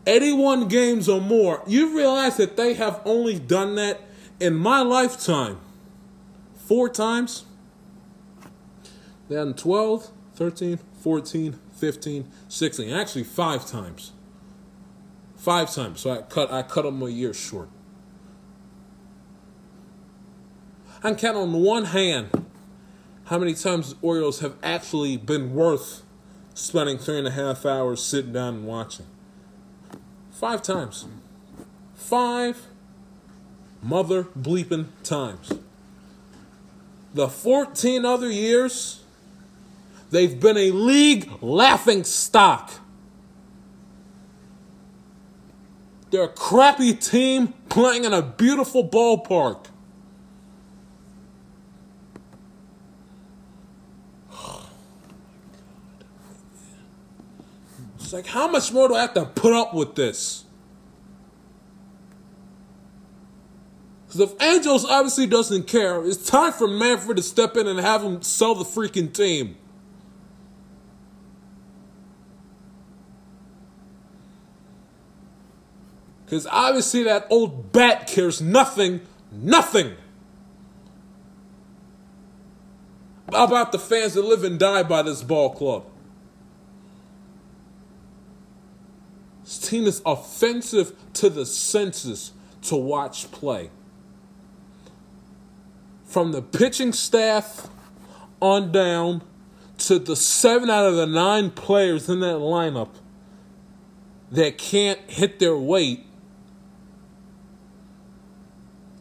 81 0.08 0.68
games 0.68 1.08
or 1.08 1.20
more. 1.20 1.62
You 1.66 1.94
realize 1.94 2.38
that 2.38 2.56
they 2.56 2.74
have 2.74 3.00
only 3.04 3.38
done 3.38 3.74
that 3.74 4.00
in 4.40 4.54
my 4.54 4.80
lifetime 4.80 5.58
four 6.54 6.88
times? 6.88 7.44
Then 9.28 9.52
12, 9.52 10.10
13, 10.34 10.78
14, 11.02 11.58
15, 11.76 12.32
16. 12.48 12.92
Actually, 12.92 13.24
five 13.24 13.66
times. 13.66 14.12
Five 15.36 15.72
times. 15.72 16.00
So 16.00 16.10
I 16.10 16.22
cut 16.22 16.50
I 16.50 16.62
cut 16.62 16.82
them 16.82 17.02
a 17.02 17.08
year 17.08 17.34
short. 17.34 17.68
I 20.98 21.10
can 21.10 21.16
count 21.16 21.36
on 21.36 21.52
one 21.52 21.84
hand 21.84 22.46
how 23.26 23.38
many 23.38 23.54
times 23.54 23.94
Orioles 24.00 24.40
have 24.40 24.56
actually 24.62 25.18
been 25.18 25.54
worth 25.54 26.02
spending 26.54 26.98
three 26.98 27.18
and 27.18 27.28
a 27.28 27.30
half 27.30 27.66
hours 27.66 28.02
sitting 28.02 28.32
down 28.32 28.54
and 28.54 28.66
watching. 28.66 29.06
Five 30.38 30.62
times. 30.62 31.04
Five 31.96 32.64
mother 33.82 34.22
bleeping 34.38 34.86
times. 35.02 35.52
The 37.12 37.28
14 37.28 38.04
other 38.04 38.30
years, 38.30 39.02
they've 40.12 40.38
been 40.38 40.56
a 40.56 40.70
league 40.70 41.28
laughing 41.42 42.04
stock. 42.04 42.70
They're 46.12 46.22
a 46.22 46.28
crappy 46.28 46.94
team 46.94 47.52
playing 47.68 48.04
in 48.04 48.12
a 48.12 48.22
beautiful 48.22 48.88
ballpark. 48.88 49.66
It's 58.08 58.14
like, 58.14 58.26
how 58.28 58.48
much 58.48 58.72
more 58.72 58.88
do 58.88 58.94
I 58.94 59.02
have 59.02 59.12
to 59.12 59.26
put 59.26 59.52
up 59.52 59.74
with 59.74 59.94
this? 59.94 60.44
Because 64.06 64.20
if 64.22 64.40
Angelos 64.40 64.86
obviously 64.86 65.26
doesn't 65.26 65.66
care, 65.66 66.02
it's 66.02 66.26
time 66.26 66.54
for 66.54 66.66
Manfred 66.66 67.18
to 67.18 67.22
step 67.22 67.54
in 67.58 67.66
and 67.66 67.78
have 67.78 68.02
him 68.02 68.22
sell 68.22 68.54
the 68.54 68.64
freaking 68.64 69.12
team. 69.12 69.58
Because 76.24 76.46
obviously 76.46 77.02
that 77.02 77.26
old 77.28 77.72
bat 77.72 78.06
cares 78.06 78.40
nothing, 78.40 79.02
nothing 79.30 79.96
about 83.28 83.70
the 83.70 83.78
fans 83.78 84.14
that 84.14 84.22
live 84.22 84.44
and 84.44 84.58
die 84.58 84.82
by 84.82 85.02
this 85.02 85.22
ball 85.22 85.50
club. 85.50 85.84
This 89.48 89.56
team 89.56 89.86
is 89.86 90.02
offensive 90.04 90.92
to 91.14 91.30
the 91.30 91.46
senses 91.46 92.32
to 92.64 92.76
watch 92.76 93.30
play. 93.30 93.70
From 96.04 96.32
the 96.32 96.42
pitching 96.42 96.92
staff 96.92 97.66
on 98.42 98.72
down 98.72 99.22
to 99.78 99.98
the 99.98 100.16
seven 100.16 100.68
out 100.68 100.84
of 100.84 100.96
the 100.96 101.06
nine 101.06 101.50
players 101.50 102.10
in 102.10 102.20
that 102.20 102.36
lineup 102.36 102.90
that 104.30 104.58
can't 104.58 105.00
hit 105.08 105.38
their 105.38 105.56
weight 105.56 106.04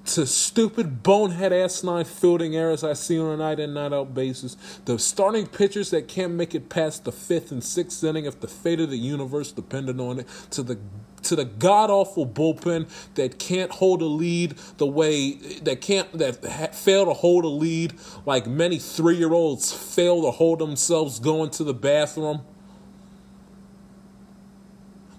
to 0.08 0.26
stupid 0.26 1.04
bonehead 1.04 1.52
ass 1.52 1.84
nine 1.84 2.06
fielding 2.06 2.56
errors 2.56 2.84
I 2.84 2.94
see 2.94 3.20
on 3.20 3.34
a 3.34 3.38
night 3.38 3.60
in 3.60 3.74
night 3.74 3.94
out 3.94 4.14
basis. 4.14 4.56
The 4.86 4.98
starting 4.98 5.48
pitchers 5.48 5.90
that 5.92 6.08
can't 6.08 6.34
make 6.34 6.56
it 6.56 6.70
past 6.70 7.04
the 7.04 7.12
fifth 7.12 7.52
and 7.52 7.64
sixth 7.64 8.04
inning 8.04 8.26
if 8.26 8.40
the 8.40 8.48
fate 8.48 8.80
of 8.80 8.90
the 8.90 8.98
universe 8.98 9.52
depended 9.52 10.00
on 10.00 10.20
it. 10.20 10.28
To 10.52 10.64
the 10.64 10.80
to 11.24 11.36
the 11.36 11.46
god 11.46 11.90
awful 11.90 12.26
bullpen 12.26 12.88
that 13.16 13.38
can't 13.38 13.72
hold 13.72 14.02
a 14.02 14.06
lead 14.06 14.52
the 14.78 14.86
way 14.86 15.34
that 15.62 15.82
can't 15.82 16.12
that 16.14 16.44
ha, 16.46 16.68
fail 16.68 17.06
to 17.06 17.14
hold 17.14 17.44
a 17.44 17.50
lead 17.50 17.94
like 18.26 18.48
many 18.48 18.80
three 18.80 19.18
year 19.18 19.34
olds 19.34 19.74
fail 19.74 20.22
to 20.22 20.32
hold 20.32 20.60
themselves 20.60 21.20
going 21.20 21.50
to 21.50 21.64
the 21.64 21.74
bathroom. 21.74 22.42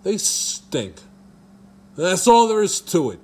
They 0.02 0.16
stink. 0.16 0.96
That's 1.96 2.26
all 2.26 2.48
there 2.48 2.62
is 2.62 2.80
to 2.80 3.10
it. 3.10 3.20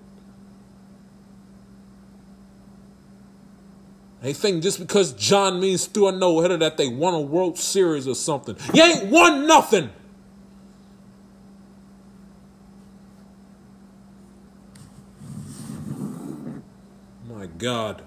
They 4.25 4.33
think 4.33 4.63
just 4.63 4.79
because 4.79 5.13
John 5.13 5.61
Means 5.61 5.85
threw 5.85 6.09
a 6.09 6.13
no 6.13 6.41
hitter 6.41 6.57
that 6.57 6.79
they 6.79 6.89
won 6.89 7.13
a 7.13 7.21
World 7.21 7.59
Series 7.59 8.09
or 8.09 8.15
something. 8.15 8.57
You 8.73 8.83
ain't 8.83 9.11
won 9.11 9.47
nothing. 9.47 9.91
My 17.29 17.45
God. 17.59 18.03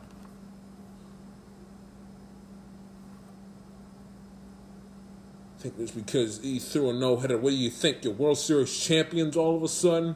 I 5.56 5.61
think 5.61 5.76
it's 5.77 5.91
because 5.91 6.39
he 6.41 6.57
threw 6.57 6.89
a 6.89 6.94
no 6.94 7.18
hitter. 7.18 7.38
What 7.38 7.52
do 7.52 7.56
you 7.56 7.69
think? 7.69 8.03
You're 8.03 8.14
World 8.14 8.39
Series 8.39 8.76
champions 8.76 9.38
all 9.38 9.56
of 9.56 9.61
a 9.61 9.68
sudden? 9.68 10.15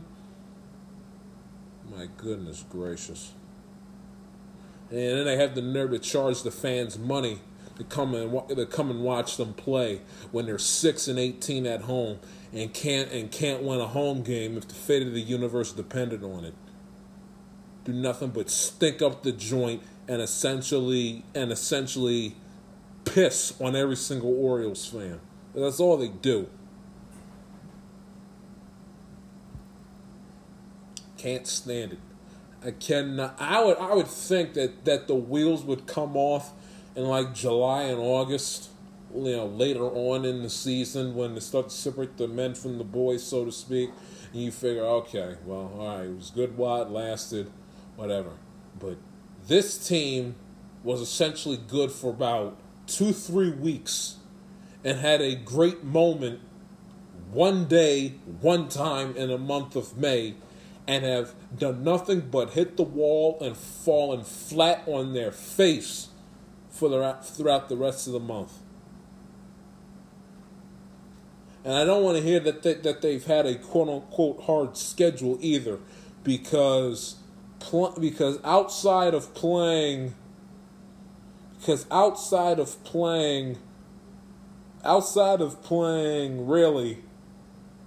My 1.95 2.07
goodness 2.17 2.65
gracious. 2.67 3.33
And 4.91 4.99
then 4.99 5.25
they 5.25 5.37
have 5.37 5.55
the 5.55 5.61
nerve 5.61 5.91
to 5.91 5.99
charge 5.99 6.43
the 6.43 6.51
fans 6.51 6.99
money 6.99 7.39
to 7.77 7.83
come 7.85 8.13
and 8.13 8.47
to 8.49 8.65
come 8.65 8.91
and 8.91 9.01
watch 9.01 9.37
them 9.37 9.53
play 9.53 10.01
when 10.31 10.45
they're 10.45 10.59
six 10.59 11.07
and 11.07 11.17
eighteen 11.17 11.65
at 11.65 11.81
home 11.81 12.19
and 12.53 12.73
can't 12.73 13.09
and 13.11 13.31
can't 13.31 13.63
win 13.63 13.79
a 13.79 13.87
home 13.87 14.21
game 14.21 14.57
if 14.57 14.67
the 14.67 14.75
fate 14.75 15.07
of 15.07 15.13
the 15.13 15.21
universe 15.21 15.71
depended 15.71 16.23
on 16.23 16.43
it. 16.43 16.53
Do 17.85 17.93
nothing 17.93 18.29
but 18.29 18.49
stink 18.49 19.01
up 19.01 19.23
the 19.23 19.31
joint 19.31 19.81
and 20.09 20.21
essentially 20.21 21.23
and 21.33 21.51
essentially 21.51 22.35
piss 23.05 23.53
on 23.61 23.75
every 23.75 23.95
single 23.95 24.33
Orioles 24.33 24.85
fan. 24.85 25.21
That's 25.55 25.79
all 25.79 25.97
they 25.97 26.09
do. 26.09 26.47
Can't 31.17 31.47
stand 31.47 31.93
it. 31.93 31.99
I 32.63 32.71
cannot. 32.71 33.35
I 33.39 33.63
would. 33.63 33.77
I 33.77 33.93
would 33.95 34.07
think 34.07 34.53
that 34.53 34.85
that 34.85 35.07
the 35.07 35.15
wheels 35.15 35.63
would 35.63 35.87
come 35.87 36.15
off 36.15 36.51
in 36.95 37.03
like 37.05 37.33
July 37.33 37.83
and 37.83 37.99
August. 37.99 38.69
You 39.13 39.35
know, 39.35 39.45
later 39.45 39.83
on 39.83 40.23
in 40.23 40.41
the 40.41 40.49
season 40.49 41.15
when 41.15 41.33
they 41.33 41.41
start 41.41 41.67
to 41.67 41.75
separate 41.75 42.15
the 42.15 42.29
men 42.29 42.55
from 42.55 42.77
the 42.77 42.85
boys, 42.85 43.21
so 43.21 43.43
to 43.43 43.51
speak, 43.51 43.89
and 44.31 44.41
you 44.41 44.51
figure, 44.51 44.83
okay, 44.83 45.35
well, 45.45 45.69
all 45.77 45.97
right, 45.97 46.05
it 46.05 46.15
was 46.15 46.29
good 46.29 46.55
while 46.55 46.83
it 46.83 46.89
lasted, 46.89 47.51
whatever. 47.97 48.29
But 48.79 48.95
this 49.49 49.85
team 49.85 50.35
was 50.81 51.01
essentially 51.01 51.57
good 51.57 51.91
for 51.91 52.09
about 52.09 52.57
two, 52.87 53.11
three 53.11 53.51
weeks, 53.51 54.15
and 54.81 54.97
had 54.97 55.21
a 55.21 55.35
great 55.35 55.83
moment 55.83 56.39
one 57.31 57.65
day, 57.65 58.15
one 58.39 58.69
time 58.69 59.15
in 59.17 59.29
a 59.29 59.37
month 59.37 59.75
of 59.75 59.97
May, 59.97 60.35
and 60.91 61.05
have 61.05 61.33
done 61.57 61.85
nothing 61.85 62.19
but 62.19 62.49
hit 62.49 62.75
the 62.75 62.83
wall 62.83 63.37
and 63.39 63.55
fallen 63.55 64.25
flat 64.25 64.83
on 64.85 65.13
their 65.13 65.31
face 65.31 66.09
for 66.69 66.89
the, 66.89 67.17
throughout 67.23 67.69
the 67.69 67.77
rest 67.77 68.07
of 68.07 68.13
the 68.13 68.19
month. 68.19 68.51
And 71.63 71.75
I 71.75 71.85
don't 71.85 72.03
want 72.03 72.17
to 72.17 72.23
hear 72.23 72.41
that 72.41 72.63
they, 72.63 72.73
that 72.73 73.01
they've 73.01 73.23
had 73.23 73.45
a 73.45 73.55
quote 73.55 73.87
unquote 73.87 74.43
hard 74.43 74.75
schedule 74.75 75.37
either, 75.39 75.79
because 76.25 77.15
pl- 77.59 77.95
because 77.97 78.37
outside 78.43 79.13
of 79.13 79.33
playing 79.33 80.13
because 81.57 81.85
outside 81.89 82.59
of 82.59 82.83
playing 82.83 83.59
outside 84.83 85.39
of 85.39 85.63
playing 85.63 86.47
really 86.47 86.97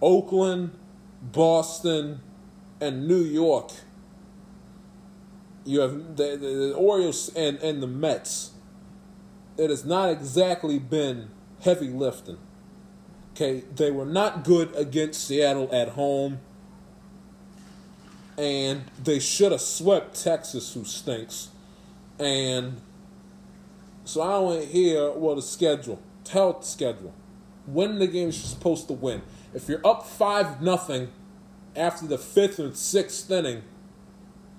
Oakland, 0.00 0.78
Boston, 1.20 2.20
and 2.80 3.08
New 3.08 3.22
York, 3.22 3.70
you 5.64 5.80
have 5.80 6.16
the, 6.16 6.36
the, 6.36 6.36
the 6.36 6.74
Orioles 6.74 7.30
and, 7.34 7.58
and 7.58 7.82
the 7.82 7.86
Mets. 7.86 8.52
It 9.56 9.70
has 9.70 9.84
not 9.84 10.10
exactly 10.10 10.78
been 10.78 11.30
heavy 11.60 11.88
lifting. 11.88 12.38
Okay, 13.32 13.64
they 13.74 13.90
were 13.90 14.04
not 14.04 14.44
good 14.44 14.74
against 14.76 15.26
Seattle 15.26 15.68
at 15.72 15.90
home. 15.90 16.40
And 18.36 18.84
they 19.02 19.20
should 19.20 19.52
have 19.52 19.60
swept 19.60 20.20
Texas, 20.20 20.74
who 20.74 20.84
stinks. 20.84 21.48
And 22.18 22.80
so 24.04 24.20
I 24.20 24.38
want 24.38 24.62
to 24.62 24.66
hear 24.66 25.10
well 25.12 25.36
the 25.36 25.42
schedule. 25.42 26.00
Tell 26.24 26.54
the 26.54 26.64
schedule. 26.64 27.14
When 27.66 27.98
the 27.98 28.06
game 28.06 28.24
you're 28.24 28.32
supposed 28.32 28.88
to 28.88 28.92
win. 28.92 29.22
If 29.52 29.68
you're 29.68 29.84
up 29.86 30.06
five 30.06 30.60
nothing 30.60 31.10
after 31.76 32.06
the 32.06 32.18
fifth 32.18 32.58
or 32.58 32.74
sixth 32.74 33.30
inning, 33.30 33.62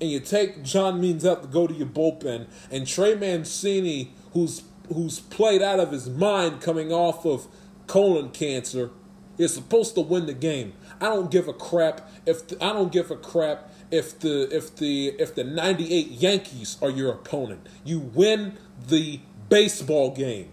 and 0.02 0.10
you 0.10 0.20
take 0.20 0.64
John 0.64 1.00
Means 1.00 1.26
up 1.26 1.42
to 1.42 1.48
go 1.48 1.68
to 1.68 1.74
your 1.74 1.88
bullpen, 1.88 2.48
and 2.72 2.88
Trey 2.88 3.16
Mancini, 3.16 4.14
who's 4.34 4.64
who's 4.94 5.20
played 5.20 5.62
out 5.62 5.80
of 5.80 5.92
his 5.92 6.08
mind 6.10 6.62
coming 6.62 6.92
off 6.92 7.26
of 7.26 7.48
colon 7.88 8.30
cancer, 8.30 8.92
is 9.38 9.54
supposed 9.54 9.96
to 9.96 10.02
win 10.02 10.26
the 10.26 10.34
game. 10.34 10.74
I 11.02 11.06
don't 11.06 11.32
give 11.32 11.48
a 11.48 11.54
crap 11.54 12.10
if 12.26 12.48
the, 12.48 12.64
I 12.64 12.74
don't 12.74 12.92
give 12.92 13.12
a 13.12 13.16
crap 13.16 13.72
if 13.92 14.20
the 14.20 14.54
if 14.56 14.76
the 14.76 15.10
if 15.20 15.36
the 15.36 15.44
98 15.44 16.08
Yankees 16.08 16.78
are 16.82 16.90
your 16.90 17.12
opponent. 17.12 17.68
You 17.84 18.00
win 18.00 18.58
the 18.88 19.20
baseball 19.50 20.12
game. 20.12 20.50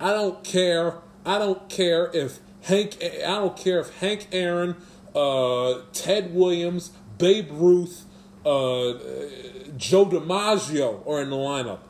I 0.00 0.12
don't 0.12 0.42
care. 0.44 0.98
I 1.24 1.38
don't 1.38 1.68
care 1.68 2.10
if 2.12 2.40
Hank. 2.62 2.98
I 3.02 3.26
don't 3.26 3.56
care 3.56 3.80
if 3.80 3.98
Hank 3.98 4.28
Aaron, 4.32 4.76
uh, 5.14 5.80
Ted 5.92 6.34
Williams, 6.34 6.90
Babe 7.18 7.48
Ruth, 7.50 8.04
uh, 8.44 8.94
Joe 9.76 10.06
DiMaggio 10.06 11.06
are 11.06 11.22
in 11.22 11.30
the 11.30 11.36
lineup. 11.36 11.80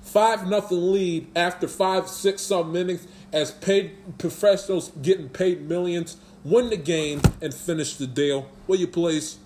Five 0.00 0.46
nothing 0.46 0.92
lead 0.92 1.26
after 1.36 1.66
five, 1.66 2.08
six 2.08 2.42
some 2.42 2.72
minutes 2.72 3.06
as 3.32 3.50
paid 3.50 4.18
professionals 4.18 4.90
getting 5.02 5.28
paid 5.28 5.68
millions. 5.68 6.18
Win 6.44 6.70
the 6.70 6.76
game 6.76 7.22
and 7.40 7.52
finish 7.52 7.96
the 7.96 8.06
deal. 8.06 8.48
Will 8.66 8.76
you 8.76 8.86
please? 8.86 9.38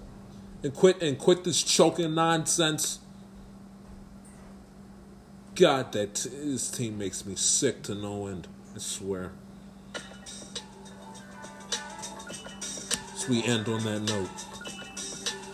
And 0.62 0.74
quit 0.74 1.00
and 1.00 1.16
quit 1.16 1.44
this 1.44 1.62
choking 1.62 2.14
nonsense. 2.14 2.98
God, 5.54 5.92
that 5.92 6.14
t- 6.14 6.28
this 6.28 6.70
team 6.70 6.98
makes 6.98 7.24
me 7.24 7.36
sick 7.36 7.82
to 7.84 7.94
no 7.94 8.26
end. 8.26 8.48
I 8.74 8.78
swear. 8.78 9.32
We 13.28 13.44
end 13.44 13.68
on 13.68 13.84
that 13.84 14.00
note. 14.00 14.28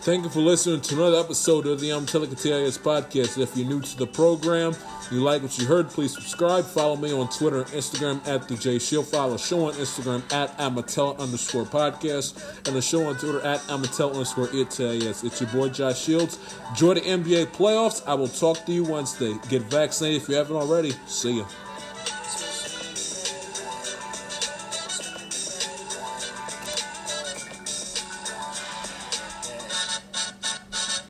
Thank 0.05 0.24
you 0.24 0.30
for 0.30 0.40
listening 0.40 0.82
to 0.82 0.94
another 0.96 1.18
episode 1.18 1.66
of 1.66 1.80
the 1.80 1.90
I'm 1.90 2.05
TIS 2.05 2.78
podcast. 2.78 3.38
If 3.38 3.56
you're 3.56 3.66
new 3.66 3.80
to 3.80 3.96
the 3.96 4.06
program, 4.06 4.74
you 5.10 5.22
like 5.22 5.42
what 5.42 5.59
you 5.59 5.66
heard, 5.66 5.88
please 5.88 6.12
subscribe. 6.12 6.64
Follow 6.64 6.94
me 6.96 7.12
on 7.12 7.28
Twitter 7.30 7.62
and 7.62 7.70
Instagram 7.70 8.26
at 8.28 8.46
the 8.46 8.55
J 8.56 8.78
Shield. 8.78 9.09
Follow 9.09 9.32
the 9.32 9.38
show 9.38 9.66
on 9.66 9.72
Instagram 9.74 10.22
at 10.32 10.56
Amatel 10.59 11.18
underscore 11.18 11.64
podcast 11.64 12.66
and 12.66 12.76
the 12.76 12.82
show 12.82 13.06
on 13.06 13.16
Twitter 13.16 13.40
at 13.40 13.60
Amatel 13.62 14.12
underscore 14.12 14.48
TIS. 14.48 15.24
It's 15.24 15.40
your 15.40 15.51
boy 15.51 15.70
Josh 15.70 16.02
Shields. 16.02 16.38
Enjoy 16.68 16.94
the 16.94 17.01
NBA 17.01 17.46
playoffs. 17.46 18.06
I 18.06 18.14
will 18.14 18.28
talk 18.28 18.64
to 18.66 18.72
you 18.72 18.84
Wednesday. 18.84 19.34
Get 19.48 19.62
vaccinated 19.62 20.22
if 20.22 20.28
you 20.28 20.36
haven't 20.36 20.56
already. 20.56 20.92
See 21.06 21.38
ya. 21.38 21.46